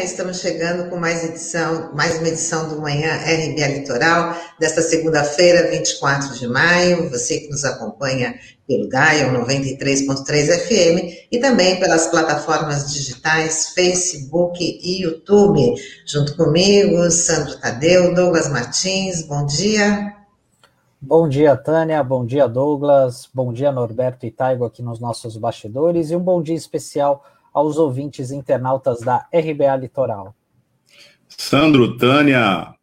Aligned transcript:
Dia. 0.00 0.04
Estamos 0.04 0.40
chegando 0.40 0.88
com 0.88 0.96
mais 0.96 1.24
edição, 1.24 1.92
mais 1.94 2.18
uma 2.18 2.28
edição 2.28 2.68
do 2.68 2.80
Manhã 2.80 3.16
RBA 3.16 3.66
Litoral, 3.78 4.34
desta 4.58 4.80
segunda-feira, 4.80 5.70
24 5.70 6.38
de 6.38 6.48
maio. 6.48 7.10
Você 7.10 7.40
que 7.40 7.50
nos 7.50 7.64
acompanha 7.64 8.34
pelo 8.66 8.88
Dial 8.88 9.30
93.3 9.44 10.58
FM 10.60 11.26
e 11.30 11.38
também 11.38 11.78
pelas 11.78 12.06
plataformas 12.06 12.92
digitais 12.92 13.70
Facebook 13.74 14.58
e 14.60 15.02
YouTube. 15.02 15.74
Junto 16.06 16.36
comigo, 16.36 17.10
Sandro 17.10 17.58
Tadeu, 17.58 18.14
Douglas 18.14 18.48
Martins, 18.48 19.22
bom 19.22 19.44
dia. 19.44 20.16
Bom 21.00 21.28
dia, 21.28 21.56
Tânia. 21.56 22.02
Bom 22.02 22.24
dia, 22.24 22.46
Douglas. 22.46 23.28
Bom 23.32 23.52
dia, 23.52 23.72
Norberto 23.72 24.26
e 24.26 24.30
Taigo 24.30 24.64
aqui 24.64 24.82
nos 24.82 25.00
nossos 25.00 25.36
bastidores. 25.36 26.10
E 26.10 26.16
um 26.16 26.20
bom 26.20 26.42
dia 26.42 26.56
especial 26.56 27.24
aos 27.52 27.76
ouvintes 27.76 28.30
internautas 28.30 29.00
da 29.00 29.26
RBA 29.32 29.76
Litoral. 29.76 30.34
Sandro, 31.28 31.96
Tânia, 31.96 32.74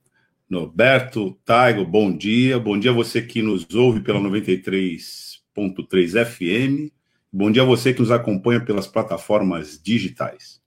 Norberto, 0.50 1.38
Taigo, 1.46 1.86
bom 1.86 2.16
dia. 2.16 2.60
Bom 2.60 2.80
dia 2.80 2.92
a 2.92 2.94
você 2.94 3.22
que 3.22 3.42
nos 3.42 3.68
ouve 3.74 4.00
pela 4.00 4.20
93.3 4.20 6.26
FM. 6.26 6.92
Bom 7.32 7.52
dia 7.52 7.64
a 7.64 7.66
você 7.66 7.94
que 7.94 8.00
nos 8.00 8.12
acompanha 8.12 8.64
pelas 8.64 8.88
plataformas 8.88 9.80
digitais. 9.82 10.62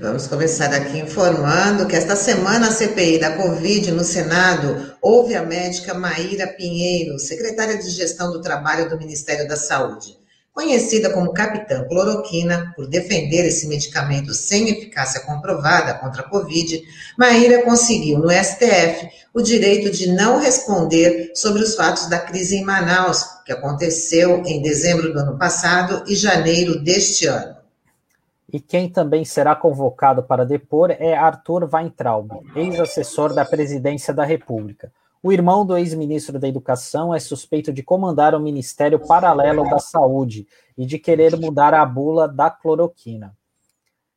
Vamos 0.00 0.26
começar 0.26 0.74
aqui 0.74 0.98
informando 0.98 1.86
que 1.86 1.94
esta 1.94 2.16
semana 2.16 2.68
a 2.68 2.70
CPI 2.70 3.20
da 3.20 3.36
Covid 3.36 3.92
no 3.92 4.02
Senado 4.02 4.92
houve 5.00 5.34
a 5.34 5.44
médica 5.44 5.94
Maíra 5.94 6.48
Pinheiro, 6.48 7.18
secretária 7.18 7.78
de 7.78 7.90
Gestão 7.90 8.32
do 8.32 8.40
Trabalho 8.40 8.88
do 8.88 8.98
Ministério 8.98 9.46
da 9.46 9.56
Saúde. 9.56 10.18
Conhecida 10.54 11.10
como 11.10 11.32
Capitã 11.32 11.84
Cloroquina 11.88 12.72
por 12.76 12.86
defender 12.86 13.44
esse 13.44 13.66
medicamento 13.66 14.32
sem 14.32 14.68
eficácia 14.68 15.20
comprovada 15.22 15.94
contra 15.94 16.22
a 16.22 16.28
Covid, 16.28 16.80
Maíra 17.18 17.64
conseguiu 17.64 18.20
no 18.20 18.30
STF 18.30 19.10
o 19.34 19.42
direito 19.42 19.90
de 19.90 20.12
não 20.12 20.38
responder 20.38 21.32
sobre 21.34 21.60
os 21.60 21.74
fatos 21.74 22.08
da 22.08 22.20
crise 22.20 22.56
em 22.56 22.64
Manaus, 22.64 23.24
que 23.44 23.52
aconteceu 23.52 24.44
em 24.46 24.62
dezembro 24.62 25.12
do 25.12 25.18
ano 25.18 25.36
passado 25.36 26.04
e 26.06 26.14
janeiro 26.14 26.80
deste 26.80 27.26
ano. 27.26 27.56
E 28.52 28.60
quem 28.60 28.88
também 28.88 29.24
será 29.24 29.56
convocado 29.56 30.22
para 30.22 30.46
depor 30.46 30.92
é 30.92 31.16
Arthur 31.16 31.68
Weintraub, 31.68 32.30
ex-assessor 32.54 33.34
da 33.34 33.44
Presidência 33.44 34.14
da 34.14 34.24
República. 34.24 34.92
O 35.24 35.32
irmão 35.32 35.64
do 35.64 35.74
ex-ministro 35.74 36.38
da 36.38 36.46
Educação 36.46 37.14
é 37.14 37.18
suspeito 37.18 37.72
de 37.72 37.82
comandar 37.82 38.34
o 38.34 38.38
Ministério 38.38 38.98
Paralelo 38.98 39.64
da 39.64 39.78
Saúde 39.78 40.46
e 40.76 40.84
de 40.84 40.98
querer 40.98 41.34
mudar 41.40 41.72
a 41.72 41.86
bula 41.86 42.28
da 42.28 42.50
cloroquina. 42.50 43.34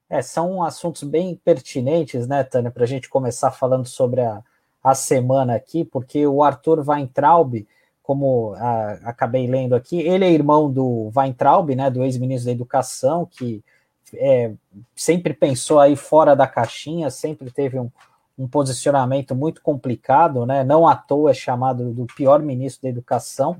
É, 0.09 0.21
são 0.21 0.61
assuntos 0.61 1.03
bem 1.03 1.39
pertinentes, 1.45 2.27
né, 2.27 2.43
Tânia, 2.43 2.69
para 2.69 2.83
a 2.83 2.87
gente 2.87 3.07
começar 3.07 3.51
falando 3.51 3.85
sobre 3.85 4.19
a, 4.19 4.43
a 4.83 4.93
semana 4.93 5.55
aqui, 5.55 5.85
porque 5.85 6.27
o 6.27 6.43
Arthur 6.43 6.83
Weintraub, 6.85 7.65
como 8.03 8.53
a, 8.57 8.99
acabei 9.05 9.47
lendo 9.47 9.75
aqui, 9.75 10.01
ele 10.01 10.25
é 10.25 10.29
irmão 10.29 10.69
do 10.69 11.09
Weintraub, 11.15 11.73
né, 11.73 11.89
do 11.89 12.03
ex-ministro 12.03 12.47
da 12.47 12.51
Educação, 12.51 13.25
que 13.25 13.63
é, 14.13 14.51
sempre 14.93 15.33
pensou 15.33 15.79
aí 15.79 15.95
fora 15.95 16.35
da 16.35 16.45
caixinha, 16.45 17.09
sempre 17.09 17.49
teve 17.49 17.79
um, 17.79 17.89
um 18.37 18.47
posicionamento 18.47 19.35
muito 19.35 19.61
complicado, 19.61 20.45
né? 20.45 20.63
Não 20.63 20.87
à 20.87 20.95
toa 20.95 21.31
é 21.31 21.33
chamado 21.33 21.91
do 21.91 22.05
pior 22.05 22.41
ministro 22.41 22.83
da 22.83 22.89
educação. 22.89 23.57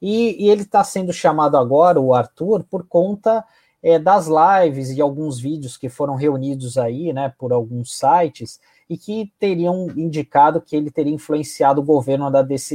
E, 0.00 0.44
e 0.44 0.48
ele 0.48 0.62
está 0.62 0.82
sendo 0.84 1.12
chamado 1.12 1.56
agora, 1.56 2.00
o 2.00 2.14
Arthur, 2.14 2.64
por 2.64 2.86
conta 2.86 3.44
é, 3.82 3.98
das 3.98 4.28
lives 4.28 4.90
e 4.90 5.00
alguns 5.00 5.38
vídeos 5.38 5.76
que 5.76 5.88
foram 5.88 6.14
reunidos 6.14 6.78
aí, 6.78 7.12
né, 7.12 7.32
por 7.38 7.52
alguns 7.52 7.98
sites 7.98 8.60
e 8.88 8.96
que 8.96 9.32
teriam 9.38 9.88
indicado 9.96 10.60
que 10.60 10.74
ele 10.74 10.90
teria 10.90 11.14
influenciado 11.14 11.80
o 11.80 11.84
governo 11.84 12.28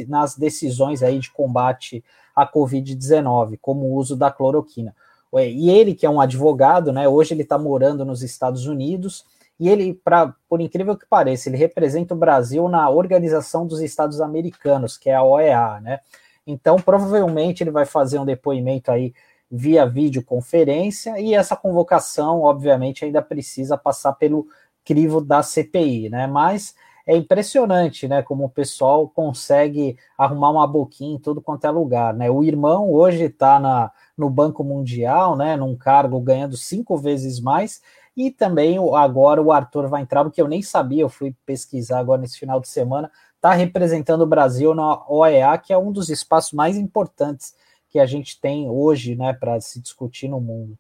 nas 0.07 0.35
decisões 0.35 1.03
aí 1.03 1.19
de 1.19 1.29
combate 1.31 2.03
à 2.35 2.47
Covid-19, 2.47 3.59
como 3.61 3.85
o 3.85 3.95
uso 3.95 4.16
da 4.16 4.31
cloroquina. 4.31 4.95
E 5.33 5.69
ele, 5.69 5.93
que 5.93 6.05
é 6.05 6.09
um 6.09 6.22
advogado, 6.22 6.93
né, 6.93 7.09
hoje 7.09 7.33
ele 7.33 7.41
está 7.41 7.57
morando 7.57 8.05
nos 8.05 8.23
Estados 8.23 8.66
Unidos 8.66 9.25
e 9.59 9.69
ele, 9.69 9.93
pra, 9.93 10.33
por 10.49 10.59
incrível 10.59 10.97
que 10.97 11.05
pareça, 11.05 11.49
ele 11.49 11.57
representa 11.57 12.13
o 12.13 12.17
Brasil 12.17 12.67
na 12.67 12.89
Organização 12.89 13.66
dos 13.66 13.79
Estados 13.81 14.19
Americanos, 14.19 14.97
que 14.97 15.09
é 15.09 15.16
a 15.16 15.23
OEA, 15.23 15.79
né? 15.81 15.99
Então, 16.45 16.75
provavelmente 16.75 17.63
ele 17.63 17.71
vai 17.71 17.85
fazer 17.85 18.19
um 18.19 18.25
depoimento 18.25 18.91
aí 18.91 19.13
via 19.49 19.85
videoconferência 19.85 21.19
e 21.19 21.33
essa 21.33 21.55
convocação, 21.55 22.41
obviamente, 22.41 23.05
ainda 23.05 23.21
precisa 23.21 23.77
passar 23.77 24.13
pelo 24.13 24.47
crivo 24.83 25.21
da 25.21 25.41
CPI, 25.41 26.09
né? 26.09 26.27
Mas 26.27 26.75
é 27.07 27.16
impressionante, 27.16 28.07
né, 28.07 28.23
como 28.23 28.45
o 28.45 28.49
pessoal 28.49 29.07
consegue 29.07 29.95
arrumar 30.17 30.49
uma 30.49 30.66
boquinha 30.66 31.16
em 31.16 31.19
tudo 31.19 31.39
quanto 31.39 31.66
é 31.66 31.69
lugar, 31.69 32.13
né? 32.16 32.31
O 32.31 32.43
irmão 32.43 32.91
hoje 32.91 33.25
está 33.25 33.91
no 34.17 34.29
Banco 34.29 34.63
Mundial, 34.63 35.35
né, 35.37 35.55
num 35.55 35.75
cargo 35.75 36.19
ganhando 36.19 36.57
cinco 36.57 36.97
vezes 36.97 37.39
mais, 37.39 37.81
e 38.16 38.31
também 38.31 38.78
agora 38.96 39.42
o 39.42 39.52
Arthur 39.52 39.88
vai 39.90 40.02
entrar, 40.02 40.24
porque 40.24 40.42
eu 40.42 40.48
nem 40.48 40.62
sabia, 40.62 41.02
eu 41.02 41.09
fui 41.09 41.36
pesquisar 41.46 42.00
agora 42.00 42.22
nesse 42.22 42.40
final 42.40 42.62
de 42.62 42.68
semana, 42.68 43.12
está 43.36 43.53
representando 43.53 44.22
o 44.22 44.28
Brasil 44.28 44.74
na 44.74 45.06
OEA, 45.09 45.58
que 45.58 45.74
é 45.74 45.78
um 45.78 45.92
dos 45.92 46.09
espaços 46.09 46.53
mais 46.53 46.78
importantes 46.78 47.53
que 47.90 48.00
a 48.00 48.06
gente 48.06 48.40
tem 48.40 48.70
hoje, 48.70 49.16
né, 49.16 49.34
para 49.34 49.59
se 49.59 49.81
discutir 49.81 50.28
no 50.28 50.40
mundo. 50.40 50.78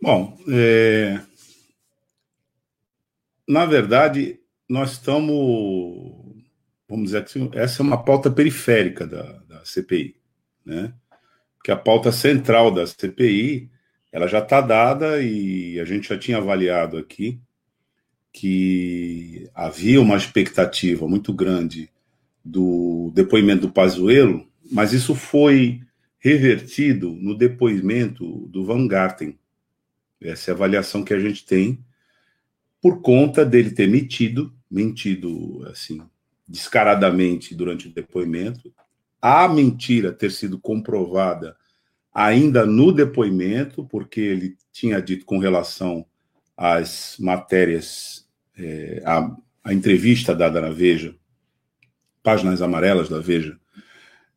Bom, 0.00 0.36
é... 0.48 1.20
na 3.46 3.66
verdade, 3.66 4.40
nós 4.68 4.92
estamos, 4.92 6.44
vamos 6.88 7.06
dizer 7.06 7.24
que 7.24 7.58
essa 7.58 7.82
é 7.82 7.84
uma 7.84 8.02
pauta 8.02 8.30
periférica 8.30 9.06
da, 9.06 9.22
da 9.40 9.64
CPI, 9.64 10.16
né? 10.64 10.94
Porque 11.56 11.70
a 11.70 11.76
pauta 11.76 12.12
central 12.12 12.70
da 12.70 12.86
CPI 12.86 13.70
ela 14.10 14.26
já 14.26 14.38
está 14.38 14.60
dada 14.60 15.22
e 15.22 15.78
a 15.78 15.84
gente 15.84 16.08
já 16.08 16.18
tinha 16.18 16.38
avaliado 16.38 16.96
aqui 16.96 17.40
que 18.32 19.48
havia 19.54 20.00
uma 20.00 20.16
expectativa 20.16 21.08
muito 21.08 21.32
grande 21.32 21.90
do 22.44 23.10
depoimento 23.14 23.62
do 23.66 23.72
Pazuello, 23.72 24.46
mas 24.70 24.92
isso 24.92 25.14
foi 25.14 25.80
revertido 26.18 27.10
no 27.12 27.36
depoimento 27.36 28.46
do 28.48 28.64
Van 28.64 28.86
Garten. 28.86 29.38
Essa 30.20 30.50
é 30.50 30.52
a 30.52 30.54
avaliação 30.54 31.04
que 31.04 31.14
a 31.14 31.18
gente 31.18 31.44
tem 31.44 31.84
por 32.80 33.00
conta 33.00 33.44
dele 33.44 33.70
ter 33.70 33.88
mentido, 33.88 34.54
mentido 34.70 35.66
assim, 35.70 36.00
descaradamente 36.46 37.54
durante 37.54 37.88
o 37.88 37.92
depoimento, 37.92 38.72
a 39.20 39.48
mentira 39.48 40.12
ter 40.12 40.30
sido 40.30 40.58
comprovada 40.58 41.56
ainda 42.12 42.66
no 42.66 42.92
depoimento, 42.92 43.84
porque 43.84 44.20
ele 44.20 44.56
tinha 44.72 45.00
dito 45.00 45.24
com 45.24 45.38
relação 45.38 46.04
às 46.56 47.16
matérias, 47.18 48.26
é, 48.56 49.02
a, 49.04 49.36
a 49.64 49.72
entrevista 49.72 50.34
dada 50.34 50.60
na 50.60 50.70
Veja, 50.70 51.14
páginas 52.22 52.60
amarelas 52.62 53.08
da 53.08 53.20
Veja, 53.20 53.56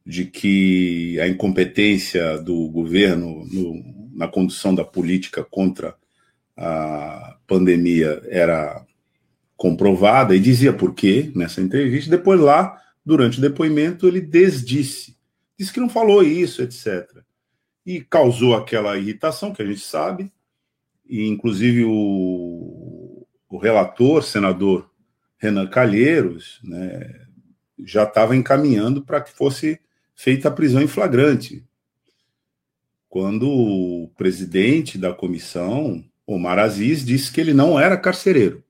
de 0.06 0.26
que 0.26 1.20
a 1.20 1.28
incompetência 1.28 2.38
do 2.40 2.68
governo 2.70 3.46
no, 3.52 4.10
na 4.14 4.28
condução 4.28 4.74
da 4.74 4.84
política 4.84 5.44
contra 5.44 5.96
a 6.58 7.38
pandemia 7.48 8.22
era 8.30 8.86
comprovada 9.56 10.36
e 10.36 10.40
dizia 10.40 10.74
por 10.74 10.94
quê 10.94 11.32
nessa 11.36 11.62
entrevista. 11.62 12.10
Depois, 12.10 12.40
lá, 12.40 12.80
durante 13.06 13.38
o 13.38 13.42
depoimento, 13.42 14.08
ele 14.08 14.22
desdisse, 14.22 15.16
disse 15.58 15.72
que 15.72 15.80
não 15.80 15.90
falou 15.90 16.24
isso, 16.24 16.62
etc 16.62 17.22
e 17.86 18.02
causou 18.02 18.56
aquela 18.56 18.98
irritação 18.98 19.54
que 19.54 19.62
a 19.62 19.66
gente 19.66 19.82
sabe, 19.82 20.32
e 21.06 21.28
inclusive 21.28 21.84
o, 21.86 23.26
o 23.50 23.58
relator, 23.58 24.24
senador 24.24 24.90
Renan 25.38 25.68
Calheiros, 25.68 26.60
né, 26.64 27.26
já 27.84 28.04
estava 28.04 28.36
encaminhando 28.36 29.02
para 29.02 29.22
que 29.22 29.32
fosse 29.32 29.80
feita 30.16 30.48
a 30.48 30.52
prisão 30.52 30.82
em 30.82 30.88
flagrante. 30.88 31.66
Quando 33.10 33.50
o 33.50 34.08
presidente 34.16 34.98
da 34.98 35.14
comissão, 35.14 36.04
Omar 36.26 36.60
Aziz, 36.60 37.04
disse 37.04 37.32
que 37.32 37.42
ele 37.42 37.54
não 37.54 37.80
era 37.80 37.98
carcereiro 37.98 38.64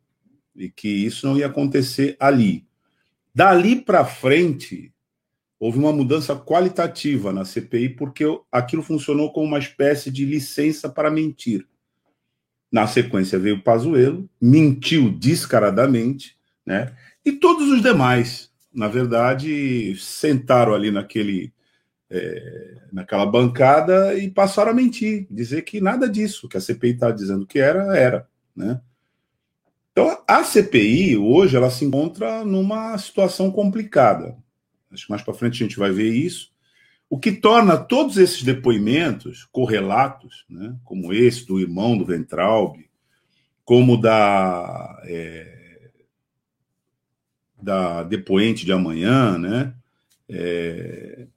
e 0.56 0.70
que 0.70 0.88
isso 0.88 1.28
não 1.28 1.38
ia 1.38 1.48
acontecer 1.48 2.16
ali. 2.20 2.66
Dali 3.34 3.76
para 3.76 4.04
frente, 4.04 4.91
houve 5.62 5.78
uma 5.78 5.94
mudança 5.94 6.36
qualitativa 6.36 7.32
na 7.32 7.46
CPI, 7.46 7.90
porque 7.90 8.26
aquilo 8.52 8.82
funcionou 8.82 9.32
como 9.32 9.46
uma 9.46 9.60
espécie 9.60 10.10
de 10.10 10.26
licença 10.26 10.90
para 10.90 11.12
mentir. 11.12 11.68
Na 12.72 12.88
sequência 12.88 13.38
veio 13.38 13.58
o 13.58 13.62
Pazuello, 13.62 14.28
mentiu 14.42 15.12
descaradamente, 15.12 16.36
né? 16.66 16.92
E 17.24 17.34
todos 17.34 17.70
os 17.70 17.80
demais, 17.80 18.52
na 18.74 18.88
verdade, 18.88 19.96
sentaram 19.98 20.74
ali 20.74 20.90
naquele 20.90 21.54
é, 22.10 22.78
naquela 22.92 23.28
bancada 23.28 24.18
e 24.18 24.32
passaram 24.32 24.72
a 24.72 24.74
mentir, 24.74 25.28
dizer 25.30 25.62
que 25.62 25.80
nada 25.80 26.10
disso, 26.10 26.50
que 26.50 26.58
a 26.58 26.62
CPI 26.62 26.94
está 26.94 27.12
dizendo 27.12 27.46
que 27.46 27.60
era, 27.60 27.96
era. 27.96 28.28
Né? 28.56 28.82
Então, 29.92 30.24
a 30.28 30.44
CPI, 30.44 31.18
hoje, 31.18 31.56
ela 31.56 31.70
se 31.70 31.86
encontra 31.86 32.44
numa 32.44 32.98
situação 32.98 33.52
complicada. 33.52 34.41
Acho 34.92 35.06
que 35.06 35.12
mais 35.12 35.22
para 35.22 35.34
frente 35.34 35.64
a 35.64 35.68
gente 35.68 35.80
vai 35.80 35.92
ver 35.92 36.14
isso. 36.14 36.52
O 37.10 37.20
que 37.20 37.32
torna 37.32 37.78
todos 37.78 38.18
esses 38.18 38.42
depoimentos 38.42 39.46
correlatos, 39.52 40.46
né, 40.50 40.76
como 40.86 41.12
esse 41.14 41.46
do 41.46 41.60
irmão 41.60 41.98
do 41.98 42.06
Ventralb, 42.06 42.78
como 43.66 43.98
da, 43.98 45.02
é, 45.04 45.82
da 47.62 48.04
depoente 48.04 48.66
de 48.66 48.72
amanhã, 48.72 49.38
né, 49.38 49.74
é, 50.30 51.28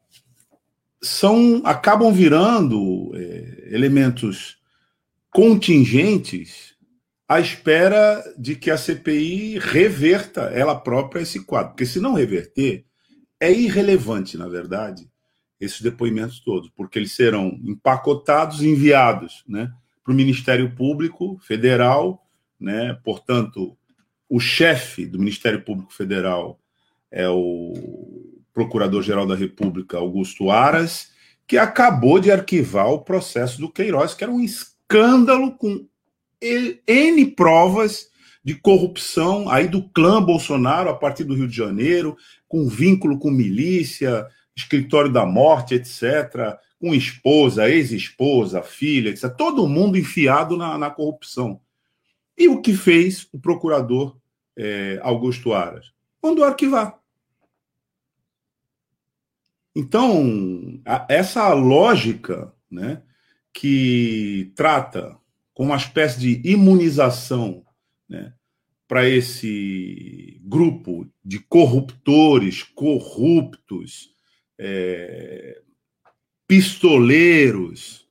são 1.03 1.61
acabam 1.65 2.13
virando 2.13 3.11
é, 3.15 3.69
elementos 3.73 4.59
contingentes 5.31 6.75
à 7.29 7.41
espera 7.41 8.23
de 8.39 8.55
que 8.55 8.71
a 8.71 8.79
CPI 8.79 9.59
reverta 9.59 10.43
ela 10.43 10.75
própria 10.79 11.21
esse 11.21 11.45
quadro. 11.45 11.71
Porque 11.71 11.87
se 11.87 11.99
não 11.99 12.15
reverter, 12.15 12.85
é 13.45 13.53
irrelevante, 13.53 14.37
na 14.37 14.49
verdade, 14.49 15.09
esses 15.61 15.81
depoimentos 15.81 16.41
todos, 16.41 16.71
porque 16.71 16.99
eles 16.99 17.13
serão 17.13 17.59
empacotados 17.63 18.63
e 18.63 18.69
enviados 18.69 19.45
né, 19.47 19.71
para 20.03 20.13
o 20.13 20.17
Ministério 20.17 20.75
Público 20.75 21.39
Federal, 21.43 22.27
né, 22.59 22.99
portanto, 23.05 23.77
o 24.29 24.41
chefe 24.41 25.07
do 25.07 25.19
Ministério 25.19 25.63
Público 25.63 25.93
Federal 25.93 26.59
é 27.11 27.29
o 27.29 27.75
Procurador-Geral 28.53 29.27
da 29.27 29.35
República, 29.35 29.99
Augusto 29.99 30.51
Aras, 30.51 31.13
que 31.47 31.59
acabou 31.59 32.19
de 32.19 32.31
arquivar 32.31 32.89
o 32.89 33.01
processo 33.01 33.61
do 33.61 33.71
Queiroz, 33.71 34.15
que 34.15 34.25
era 34.25 34.33
um 34.33 34.41
escândalo 34.41 35.53
com 35.53 35.87
N 36.41 37.27
provas 37.33 38.09
de 38.45 38.55
corrupção 38.55 39.49
aí 39.49 39.67
do 39.67 39.89
clã 39.89 40.23
Bolsonaro 40.23 40.91
a 40.91 40.95
partir 40.95 41.25
do 41.25 41.35
Rio 41.35 41.49
de 41.49 41.57
Janeiro, 41.57 42.17
com 42.47 42.69
vínculo 42.69 43.19
com 43.19 43.31
milícia, 43.31 44.29
escritório 44.55 45.11
da 45.11 45.25
morte, 45.25 45.75
etc., 45.75 46.59
com 46.79 46.95
esposa, 46.95 47.71
ex-esposa, 47.71 48.63
filha, 48.63 49.09
etc., 49.09 49.35
todo 49.35 49.67
mundo 49.67 49.97
enfiado 49.97 50.57
na, 50.57 50.77
na, 50.77 50.91
corrupção. 50.91 51.59
E 52.37 52.47
o 52.47 52.61
que 52.61 52.75
fez 52.75 53.27
o 53.33 53.39
procurador 53.39 54.17
é, 54.57 55.01
Augusto 55.03 55.55
Aras? 55.55 55.93
Mandou 56.23 56.45
arquivar. 56.45 56.99
Então, 59.75 60.81
a, 60.85 61.07
essa 61.09 61.53
lógica 61.55 62.53
né, 62.71 63.03
que 63.53 64.53
trata 64.55 65.17
com 65.55 65.65
uma 65.65 65.77
espécie 65.77 66.21
de 66.21 66.49
imunização 66.49 67.65
né, 68.09 68.33
para 68.87 69.09
esse 69.09 70.41
grupo 70.45 71.09
de 71.25 71.39
corruptores, 71.39 72.63
corruptos, 72.63 74.15
é, 74.59 75.63
pistoleiros, 76.47 78.09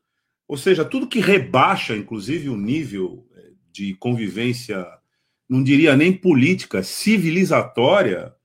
ou 0.47 0.57
seja, 0.57 0.83
tudo 0.83 1.07
que 1.07 1.19
rebaixa, 1.19 1.95
inclusive, 1.95 2.49
o 2.49 2.57
nível 2.57 3.27
é, 3.35 3.51
de 3.71 3.93
convivência, 3.95 4.85
não 5.47 5.63
diria 5.63 5.95
nem 5.95 6.11
política, 6.11 6.83
civilizatória, 6.83 8.35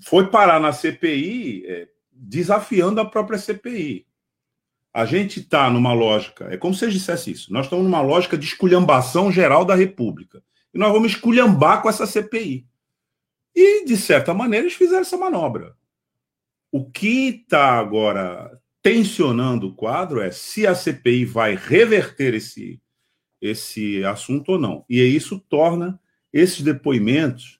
foi 0.00 0.30
parar 0.30 0.60
na 0.60 0.72
CPI 0.72 1.64
é, 1.66 1.88
desafiando 2.12 3.00
a 3.00 3.04
própria 3.04 3.38
CPI. 3.38 4.06
A 4.92 5.04
gente 5.04 5.40
está 5.40 5.70
numa 5.70 5.92
lógica, 5.92 6.48
é 6.50 6.56
como 6.56 6.74
se 6.74 6.84
eu 6.84 6.90
dissesse 6.90 7.30
isso, 7.30 7.52
nós 7.52 7.66
estamos 7.66 7.84
numa 7.84 8.00
lógica 8.00 8.36
de 8.36 8.46
esculhambação 8.46 9.30
geral 9.30 9.64
da 9.64 9.74
República. 9.74 10.42
E 10.72 10.78
nós 10.78 10.92
vamos 10.92 11.12
esculhambar 11.12 11.82
com 11.82 11.88
essa 11.88 12.06
CPI. 12.06 12.66
E, 13.54 13.84
de 13.84 13.96
certa 13.96 14.34
maneira, 14.34 14.66
eles 14.66 14.76
fizeram 14.76 15.00
essa 15.00 15.16
manobra. 15.16 15.76
O 16.70 16.90
que 16.90 17.28
está 17.28 17.78
agora 17.78 18.60
tensionando 18.82 19.68
o 19.68 19.74
quadro 19.74 20.20
é 20.20 20.30
se 20.30 20.66
a 20.66 20.74
CPI 20.74 21.24
vai 21.24 21.54
reverter 21.54 22.34
esse, 22.34 22.80
esse 23.40 24.04
assunto 24.04 24.52
ou 24.52 24.58
não. 24.58 24.84
E 24.88 25.00
isso 25.00 25.38
torna 25.38 25.98
esses 26.32 26.62
depoimentos 26.62 27.58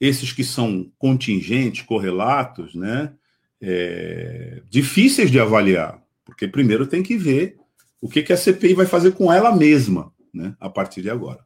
esses 0.00 0.32
que 0.32 0.44
são 0.44 0.90
contingentes, 0.98 1.82
correlatos, 1.82 2.74
né, 2.74 3.12
é, 3.68 4.62
difíceis 4.70 5.28
de 5.28 5.40
avaliar, 5.40 6.00
porque 6.24 6.46
primeiro 6.46 6.86
tem 6.86 7.02
que 7.02 7.16
ver 7.16 7.56
o 8.00 8.08
que, 8.08 8.22
que 8.22 8.32
a 8.32 8.36
CPI 8.36 8.74
vai 8.74 8.86
fazer 8.86 9.12
com 9.12 9.32
ela 9.32 9.54
mesma, 9.54 10.12
né, 10.32 10.54
a 10.60 10.70
partir 10.70 11.02
de 11.02 11.10
agora. 11.10 11.44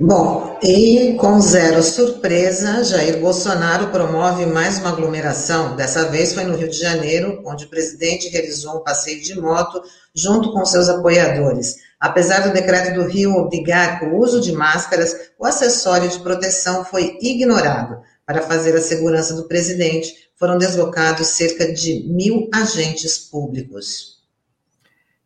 Bom, 0.00 0.58
e 0.60 1.14
com 1.20 1.40
zero 1.40 1.80
surpresa, 1.80 2.82
Jair 2.82 3.20
Bolsonaro 3.20 3.92
promove 3.92 4.44
mais 4.44 4.80
uma 4.80 4.88
aglomeração. 4.88 5.76
Dessa 5.76 6.10
vez 6.10 6.34
foi 6.34 6.42
no 6.42 6.56
Rio 6.56 6.68
de 6.68 6.76
Janeiro, 6.76 7.40
onde 7.46 7.66
o 7.66 7.68
presidente 7.68 8.28
realizou 8.28 8.78
um 8.78 8.82
passeio 8.82 9.22
de 9.22 9.40
moto 9.40 9.80
junto 10.12 10.52
com 10.52 10.64
seus 10.64 10.88
apoiadores. 10.88 11.76
Apesar 12.04 12.40
do 12.40 12.52
decreto 12.52 12.94
do 12.94 13.08
Rio 13.08 13.34
obrigar 13.34 14.04
o 14.04 14.18
uso 14.18 14.38
de 14.38 14.52
máscaras, 14.52 15.32
o 15.38 15.46
acessório 15.46 16.06
de 16.06 16.18
proteção 16.18 16.84
foi 16.84 17.16
ignorado. 17.18 18.02
Para 18.26 18.42
fazer 18.42 18.76
a 18.76 18.80
segurança 18.82 19.34
do 19.34 19.48
presidente, 19.48 20.28
foram 20.34 20.58
deslocados 20.58 21.28
cerca 21.28 21.72
de 21.72 22.06
mil 22.06 22.50
agentes 22.52 23.16
públicos. 23.16 24.22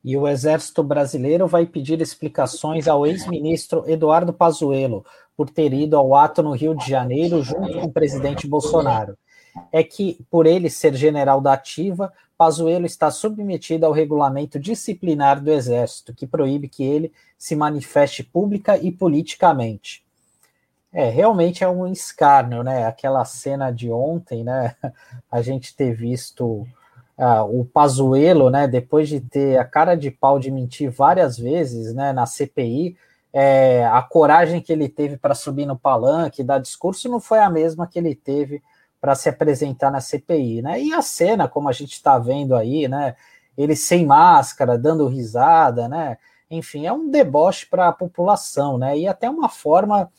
E 0.04 0.16
o 0.16 0.28
Exército 0.28 0.84
Brasileiro 0.84 1.48
vai 1.48 1.66
pedir 1.66 2.00
explicações 2.00 2.86
ao 2.86 3.04
ex-ministro 3.04 3.82
Eduardo 3.85 4.32
Pazuello 4.32 5.04
por 5.37 5.50
ter 5.50 5.73
ido 5.73 5.97
ao 5.97 6.14
ato 6.14 6.44
no 6.44 6.52
Rio 6.52 6.76
de 6.76 6.88
Janeiro 6.88 7.42
junto 7.42 7.73
com 7.73 7.87
o 7.87 7.92
presidente 7.92 8.47
Bolsonaro. 8.47 9.18
É 9.73 9.82
que, 9.82 10.25
por 10.30 10.47
ele 10.47 10.70
ser 10.70 10.94
general 10.94 11.40
da 11.40 11.54
ativa, 11.54 12.12
Pazuello 12.38 12.87
está 12.87 13.11
submetido 13.11 13.85
ao 13.85 13.90
regulamento 13.90 14.61
disciplinar 14.61 15.42
do 15.42 15.50
Exército, 15.50 16.14
que 16.14 16.25
proíbe 16.25 16.68
que 16.68 16.85
ele 16.85 17.12
se 17.37 17.57
manifeste 17.57 18.23
pública 18.23 18.78
e 18.78 18.92
politicamente. 18.92 20.04
É, 20.92 21.11
realmente 21.11 21.64
é 21.64 21.68
um 21.68 21.87
escárnio, 21.88 22.62
né? 22.62 22.87
Aquela 22.87 23.25
cena 23.25 23.73
de 23.73 23.90
ontem, 23.90 24.45
né? 24.45 24.76
A 25.30 25.42
gente 25.42 25.75
ter 25.75 25.92
visto 25.92 26.66
ah, 27.18 27.42
o 27.42 27.64
Pazuello, 27.64 28.49
né, 28.49 28.68
depois 28.68 29.09
de 29.09 29.21
ter 29.21 29.59
a 29.59 29.64
cara 29.64 29.97
de 29.97 30.09
pau 30.09 30.38
de 30.38 30.52
mentir 30.52 30.88
várias 30.88 31.37
vezes, 31.37 31.92
né, 31.92 32.12
na 32.12 32.25
CPI, 32.26 32.97
é, 33.33 33.85
a 33.87 34.00
coragem 34.00 34.61
que 34.61 34.73
ele 34.73 34.88
teve 34.88 35.16
para 35.16 35.35
subir 35.35 35.66
no 35.66 35.76
palanque, 35.76 36.45
dar 36.45 36.61
discurso, 36.61 37.09
não 37.09 37.18
foi 37.18 37.40
a 37.40 37.50
mesma 37.50 37.88
que 37.88 37.99
ele 37.99 38.14
teve 38.14 38.62
para 39.00 39.14
se 39.14 39.28
apresentar 39.28 39.90
na 39.90 40.00
CPI, 40.00 40.62
né? 40.62 40.81
E 40.81 40.93
a 40.93 41.02
cena, 41.02 41.49
como 41.49 41.69
a 41.69 41.73
gente 41.73 41.93
está 41.93 42.19
vendo 42.19 42.55
aí, 42.57 42.88
né, 42.88 43.14
ele 43.57 43.76
sem 43.76 44.07
máscara, 44.07 44.78
dando 44.78 45.07
risada, 45.07 45.88
né? 45.88 46.19
Enfim, 46.50 46.87
é 46.87 46.93
um 46.93 47.11
deboche 47.11 47.67
para 47.67 47.88
a 47.88 47.93
população, 47.93 48.78
né? 48.78 48.99
E 48.99 49.07
até 49.07 49.28
uma 49.28 49.49
forma 49.49 50.11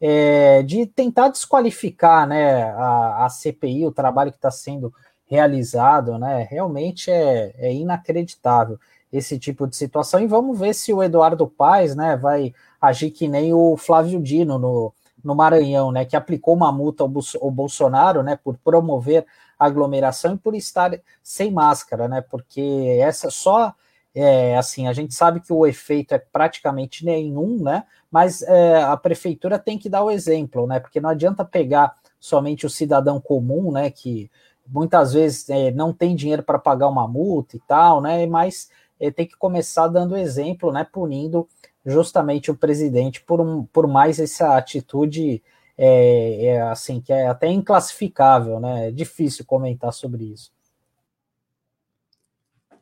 é, 0.00 0.62
de 0.62 0.86
tentar 0.86 1.28
desqualificar, 1.28 2.26
né, 2.26 2.64
a, 2.64 3.26
a 3.26 3.28
CPI, 3.28 3.86
o 3.86 3.92
trabalho 3.92 4.30
que 4.30 4.38
está 4.38 4.50
sendo 4.50 4.92
realizado, 5.26 6.18
né? 6.18 6.46
Realmente 6.50 7.10
é, 7.10 7.54
é 7.58 7.72
inacreditável 7.72 8.78
esse 9.12 9.38
tipo 9.38 9.66
de 9.66 9.76
situação. 9.76 10.20
E 10.20 10.26
vamos 10.26 10.58
ver 10.58 10.74
se 10.74 10.92
o 10.92 11.02
Eduardo 11.02 11.46
Paes, 11.46 11.96
né, 11.96 12.16
vai 12.16 12.54
agir 12.80 13.10
que 13.10 13.26
nem 13.26 13.52
o 13.54 13.76
Flávio 13.76 14.20
Dino 14.20 14.58
no, 14.58 14.92
no 15.22 15.34
Maranhão, 15.34 15.90
né, 15.92 16.04
que 16.04 16.16
aplicou 16.16 16.54
uma 16.54 16.72
multa 16.72 17.02
ao, 17.02 17.12
ao 17.42 17.50
Bolsonaro, 17.50 18.22
né, 18.22 18.36
por 18.36 18.56
promover 18.58 19.26
aglomeração 19.58 20.34
e 20.34 20.38
por 20.38 20.54
estar 20.54 20.98
sem 21.22 21.50
máscara, 21.50 22.08
né, 22.08 22.20
porque 22.20 22.98
essa 23.00 23.30
só 23.30 23.74
é, 24.14 24.56
assim, 24.56 24.88
a 24.88 24.92
gente 24.92 25.14
sabe 25.14 25.40
que 25.40 25.52
o 25.52 25.66
efeito 25.66 26.12
é 26.12 26.18
praticamente 26.18 27.04
nenhum, 27.04 27.62
né? 27.62 27.84
Mas 28.10 28.42
é, 28.42 28.82
a 28.82 28.96
prefeitura 28.96 29.58
tem 29.58 29.78
que 29.78 29.88
dar 29.88 30.02
o 30.02 30.10
exemplo, 30.10 30.66
né? 30.66 30.80
Porque 30.80 31.00
não 31.00 31.10
adianta 31.10 31.44
pegar 31.44 31.94
somente 32.18 32.66
o 32.66 32.70
cidadão 32.70 33.20
comum, 33.20 33.70
né? 33.70 33.90
Que 33.90 34.30
muitas 34.66 35.12
vezes 35.12 35.48
é, 35.48 35.70
não 35.70 35.92
tem 35.92 36.16
dinheiro 36.16 36.42
para 36.42 36.58
pagar 36.58 36.88
uma 36.88 37.06
multa 37.06 37.56
e 37.56 37.60
tal, 37.60 38.00
né? 38.00 38.26
Mas 38.26 38.70
é, 38.98 39.10
tem 39.10 39.26
que 39.26 39.36
começar 39.36 39.86
dando 39.88 40.16
exemplo, 40.16 40.72
né? 40.72 40.84
Punindo 40.90 41.46
justamente 41.88 42.50
o 42.50 42.56
presidente 42.56 43.20
por, 43.22 43.40
um, 43.40 43.64
por 43.64 43.86
mais 43.86 44.18
essa 44.18 44.56
atitude 44.56 45.42
é, 45.76 46.44
é, 46.46 46.62
assim 46.62 47.00
que 47.00 47.12
é 47.12 47.28
até 47.28 47.48
inclassificável, 47.48 48.58
né? 48.58 48.88
É 48.88 48.90
difícil 48.90 49.44
comentar 49.44 49.92
sobre 49.92 50.24
isso. 50.24 50.52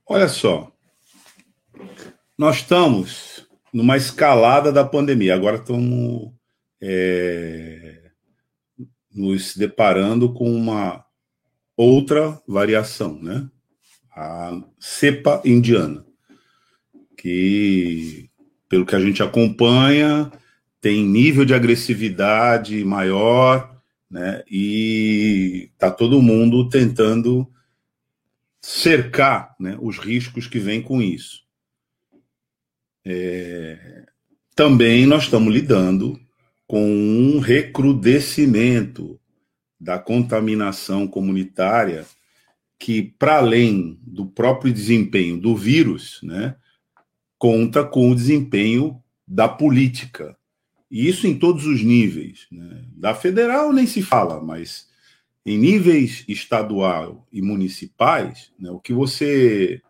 Olha 0.06 0.28
só, 0.28 0.70
nós 2.38 2.56
estamos 2.56 3.46
numa 3.72 3.96
escalada 3.96 4.72
da 4.72 4.84
pandemia. 4.84 5.34
Agora 5.34 5.56
estamos 5.56 6.32
é, 6.80 8.10
nos 9.12 9.56
deparando 9.56 10.32
com 10.32 10.50
uma 10.50 11.04
outra 11.76 12.40
variação, 12.46 13.20
né? 13.20 13.48
A 14.14 14.62
cepa 14.78 15.42
indiana, 15.44 16.06
que, 17.18 18.30
pelo 18.68 18.86
que 18.86 18.96
a 18.96 19.00
gente 19.00 19.22
acompanha, 19.22 20.30
tem 20.80 21.04
nível 21.04 21.44
de 21.44 21.54
agressividade 21.54 22.84
maior, 22.84 23.76
né? 24.10 24.42
E 24.50 25.70
tá 25.78 25.90
todo 25.90 26.22
mundo 26.22 26.68
tentando 26.68 27.46
cercar 28.60 29.54
né, 29.60 29.78
os 29.80 29.98
riscos 29.98 30.46
que 30.46 30.58
vêm 30.58 30.82
com 30.82 31.00
isso. 31.00 31.44
É, 33.04 34.06
também 34.54 35.06
nós 35.06 35.24
estamos 35.24 35.52
lidando 35.52 36.18
com 36.66 36.82
um 36.82 37.38
recrudescimento 37.38 39.20
da 39.78 39.98
contaminação 39.98 41.06
comunitária 41.06 42.04
que, 42.78 43.02
para 43.02 43.36
além 43.36 43.98
do 44.02 44.26
próprio 44.26 44.72
desempenho 44.72 45.38
do 45.38 45.54
vírus, 45.54 46.18
né, 46.22 46.56
conta 47.38 47.84
com 47.84 48.10
o 48.10 48.14
desempenho 48.14 49.02
da 49.26 49.48
política. 49.48 50.36
E 50.90 51.08
isso 51.08 51.26
em 51.26 51.38
todos 51.38 51.66
os 51.66 51.82
níveis. 51.82 52.46
Né? 52.50 52.84
Da 52.96 53.14
federal 53.14 53.72
nem 53.72 53.86
se 53.86 54.02
fala, 54.02 54.40
mas 54.40 54.88
em 55.44 55.58
níveis 55.58 56.24
estadual 56.26 57.26
e 57.32 57.40
municipais, 57.40 58.52
né, 58.58 58.68
o 58.70 58.80
que 58.80 58.92
você 58.92 59.80